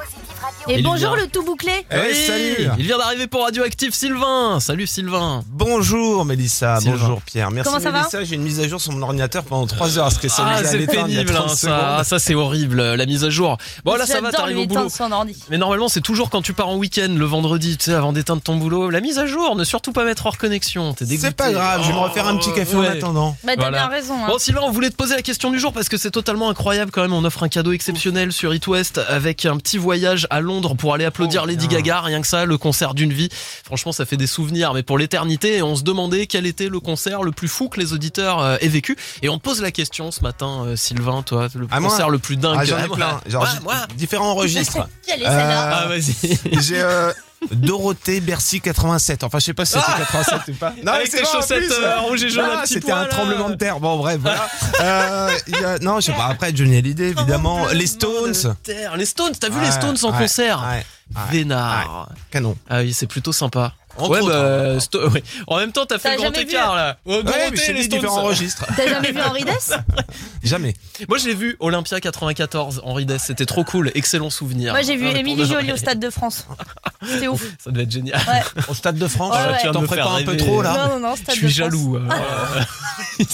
Et 0.74 0.76
Il 0.80 0.84
bonjour 0.84 1.15
vient. 1.15 1.24
le 1.26 1.28
tout 1.28 1.43
bouclé. 1.43 1.72
Eh, 1.91 1.95
Oui, 1.95 2.15
salut. 2.15 2.69
Il 2.80 2.86
vient 2.86 2.97
d'arriver 2.97 3.28
pour 3.28 3.43
Radioactive 3.43 3.93
Sylvain. 3.93 4.59
Salut 4.61 4.88
Sylvain. 4.88 5.43
Bonjour 5.47 6.24
Mélissa, 6.24 6.80
Sylvain. 6.80 6.97
bonjour 6.97 7.22
Pierre. 7.24 7.51
Merci 7.51 7.69
Comment 7.69 7.84
ça 7.84 7.91
va 7.91 7.97
Mélissa, 7.99 8.24
j'ai 8.24 8.36
une 8.36 8.41
mise 8.43 8.61
à 8.61 8.67
jour 8.69 8.80
sur 8.80 8.93
mon 8.93 9.01
ordinateur 9.01 9.43
pendant 9.43 9.67
3 9.67 9.97
heures. 9.97 10.05
Parce 10.05 10.17
que 10.17 10.30
ça 10.30 10.45
Ah, 10.47 10.63
c'est 10.63 10.86
pénible, 10.88 11.34
30 11.34 11.49
hein, 11.51 11.55
ça. 11.55 11.95
Ah, 11.99 12.03
ça 12.05 12.19
c'est 12.19 12.36
horrible, 12.36 12.82
la 12.82 13.05
mise 13.05 13.26
à 13.26 13.30
jour. 13.30 13.57
Bon, 13.84 13.95
là, 13.95 14.05
ça 14.05 14.13
va, 14.22 14.28
J'adore 14.28 14.32
t'arrives 14.39 14.57
au 14.59 14.65
boulot. 14.65 14.82
éteindre 14.88 14.91
son 14.95 15.11
ordi. 15.11 15.36
Mais 15.49 15.57
normalement, 15.57 15.89
c'est 15.89 15.99
toujours 15.99 16.30
quand 16.30 16.41
tu 16.41 16.53
pars 16.53 16.69
en 16.69 16.78
week-end 16.78 17.13
le 17.17 17.26
vendredi, 17.26 17.76
tu 17.78 17.86
sais, 17.86 17.93
avant 17.93 18.13
d'éteindre 18.13 18.41
ton 18.41 18.55
boulot. 18.55 18.89
La 18.89 19.01
mise 19.01 19.19
à 19.19 19.26
jour, 19.26 19.57
ne 19.57 19.65
surtout 19.65 19.91
pas 19.91 20.05
mettre 20.05 20.26
hors 20.26 20.38
connexion. 20.38 20.93
T'es 20.93 21.03
dégoûté. 21.03 21.28
C'est 21.28 21.36
pas 21.36 21.51
grave, 21.51 21.82
je 21.84 21.88
vais 21.89 21.93
me 21.93 21.99
refaire 21.99 22.28
un 22.28 22.38
petit 22.38 22.53
café 22.53 22.78
en 22.78 22.82
attendant. 22.84 23.36
Bah 23.43 23.53
t'as 23.55 23.61
Voilà. 23.61 23.78
bien 23.80 23.88
raison. 23.89 24.13
hein. 24.24 24.28
Bon 24.28 24.38
Sylvain, 24.38 24.61
on 24.63 24.72
voulait 24.72 24.89
te 24.89 24.95
poser 24.95 25.15
la 25.15 25.22
question 25.22 25.51
du 25.51 25.59
jour 25.59 25.74
parce 25.74 25.89
que 25.89 25.97
c'est 25.97 26.11
totalement 26.11 26.49
incroyable 26.49 26.91
quand 26.91 27.01
même. 27.01 27.11
On 27.13 27.26
offre 27.26 27.43
un 27.43 27.49
cadeau 27.49 27.74
exceptionnel 27.74 28.32
sur 28.32 28.53
It 28.53 28.65
West 28.67 29.01
avec 29.09 29.45
un 29.45 29.57
petit 29.57 29.78
voyage 29.78 30.28
à 30.30 30.39
Londres 30.39 30.61
pour 30.78 30.93
aller 30.93 31.05
applaudir 31.05 31.41
Oh, 31.43 31.47
Lady 31.47 31.68
bien. 31.68 31.78
Gaga. 31.80 32.01
Rien 32.01 32.22
que 32.22 32.28
ça, 32.28 32.45
le 32.45 32.57
concert 32.57 32.93
d'une 32.93 33.12
vie. 33.14 33.30
Franchement, 33.64 33.91
ça 33.91 34.05
fait 34.05 34.18
des 34.18 34.28
souvenirs, 34.28 34.74
mais 34.74 34.84
pour 34.84 34.97
l'éternité. 34.97 35.57
Et 35.57 35.62
on 35.62 35.76
se 35.76 35.84
demandait 35.84 36.28
quel 36.28 36.45
était 36.45 36.68
le 36.70 36.80
concert 36.80 37.24
le 37.24 37.32
plus 37.32 37.47
fou 37.47 37.70
que 37.70 37.80
les 37.80 37.93
auditeurs 37.93 38.39
euh, 38.39 38.57
aient 38.62 38.68
vécu. 38.68 38.95
Et 39.22 39.30
on 39.30 39.38
te 39.38 39.43
pose 39.43 39.62
la 39.62 39.72
question 39.72 40.12
ce 40.12 40.22
matin, 40.22 40.64
euh, 40.66 40.76
Sylvain, 40.76 41.22
toi, 41.24 41.47
le 41.55 41.68
Ah, 41.72 41.80
moi 41.80 41.89
concert 41.89 42.09
le 42.09 42.20
plus 42.20 42.38
dingue. 42.38 42.57
Ah, 42.59 42.66
j'en 42.66 42.78
ai 42.78 42.88
moi. 42.88 42.95
plein. 42.97 43.22
Genre, 43.28 43.45
Ouais, 43.66 43.74
différents 43.95 44.36
registres. 44.36 44.88
Quelle 45.05 45.22
est 45.22 45.26
celle-là 45.26 45.80
Ah 45.84 45.88
vas-y. 45.88 46.39
J'ai 46.62 46.82
euh, 46.82 47.12
Dorothée 47.52 48.20
Bercy 48.22 48.62
87. 48.62 49.24
Enfin, 49.24 49.39
je 49.39 49.46
sais 49.46 49.54
pas 49.54 49.66
si 49.66 49.74
c'était 49.74 49.98
87 49.98 50.42
ou 50.50 50.54
pas. 50.54 50.74
Avec 50.86 51.10
tes 51.10 51.22
bon, 51.22 51.28
en 51.28 51.32
chaussettes, 51.32 51.58
plus. 51.66 51.72
euh, 51.74 52.00
rouge 52.02 52.24
et 52.24 52.30
jaune, 52.30 52.46
Ah, 52.52 52.64
C'était 52.66 52.92
un 52.92 52.98
poil, 53.06 53.10
tremblement 53.10 53.50
de 53.50 53.56
terre. 53.56 53.80
Bon, 53.80 53.98
bref, 53.98 54.20
voilà. 54.22 54.48
Euh, 54.82 55.30
il 55.48 55.60
y 55.60 55.64
a- 55.66 55.78
non, 55.80 56.00
je 56.00 56.08
sais 56.08 56.14
pas. 56.14 56.26
Après, 56.28 56.56
Johnny 56.56 56.78
Hallyday, 56.78 57.10
évidemment. 57.10 57.68
Les 57.74 57.86
Stones. 57.88 58.56
Terre. 58.64 58.98
Les 58.98 59.06
Stones, 59.06 59.34
t'as 59.39 59.50
vu 59.50 59.58
Ouais, 59.58 59.66
les 59.66 59.72
Stones 59.72 59.98
en 60.04 60.12
ouais, 60.12 60.18
concert 60.18 60.60
ouais, 60.62 60.78
ouais, 61.16 61.22
Vénard. 61.32 62.10
Canon. 62.32 62.56
Ah 62.70 62.80
oui, 62.82 62.94
c'est 62.94 63.06
plutôt 63.08 63.32
sympa. 63.34 63.74
Entre 63.98 64.10
ouais, 64.10 64.20
autres, 64.22 64.30
bah, 64.74 64.80
Sto- 64.80 65.10
ouais. 65.10 65.24
En 65.48 65.58
même 65.58 65.72
temps, 65.72 65.86
t'as 65.86 65.98
fait 66.00 66.10
T'as 66.10 66.16
le 66.16 66.22
grand 66.22 66.32
vu 66.36 66.42
écart 66.44 66.76
là. 66.76 66.98
Oh, 67.06 67.12
Ouais, 67.12 67.24
Dorothée, 67.24 67.50
mais 67.52 67.58
je 67.58 67.72
les 67.74 67.88
différents 67.88 68.24
registres. 68.24 68.66
T'as 68.76 68.88
jamais 68.88 69.12
vu 69.12 69.22
Henri 69.22 69.44
Dess 69.44 69.74
Jamais. 70.44 70.74
Moi, 71.10 71.18
je 71.18 71.28
l'ai 71.28 71.34
vu 71.36 71.58
Olympia 71.60 72.00
94, 72.00 72.82
Henri 72.84 73.06
Dess. 73.06 73.24
C'était 73.28 73.46
trop 73.46 73.64
cool. 73.64 73.92
Excellent 73.96 74.30
souvenir. 74.30 74.74
Moi 74.74 74.82
j'ai 74.82 74.96
vu 74.96 75.08
Ah, 75.14 75.18
Émilie 75.18 75.44
vrai. 75.44 75.72
au 75.72 75.78
Stade 75.78 76.00
de 76.00 76.10
France. 76.10 76.46
C'était 77.06 77.28
ouf. 77.28 77.44
Ça 77.64 77.72
devait 77.72 77.84
être 77.84 77.92
génial. 77.92 78.20
Ouais. 78.28 78.64
Au 78.70 78.74
Stade 78.74 78.98
de 78.98 79.08
France, 79.08 79.36
Ouais, 79.36 79.52
ouais. 79.52 79.58
tu 79.62 79.70
t'en 79.72 79.82
me 79.82 79.88
prépares 79.88 80.16
un 80.16 80.24
peu 80.24 80.38
trop 80.38 80.62
là. 80.62 80.88
Non, 80.88 80.94
non, 81.00 81.10
non, 81.10 81.16
Je 81.16 81.22
Stade 81.24 81.36
suis 81.36 81.48
de 81.48 81.52
France. 81.52 81.72
jaloux. 81.72 81.98
euh, 81.98 82.08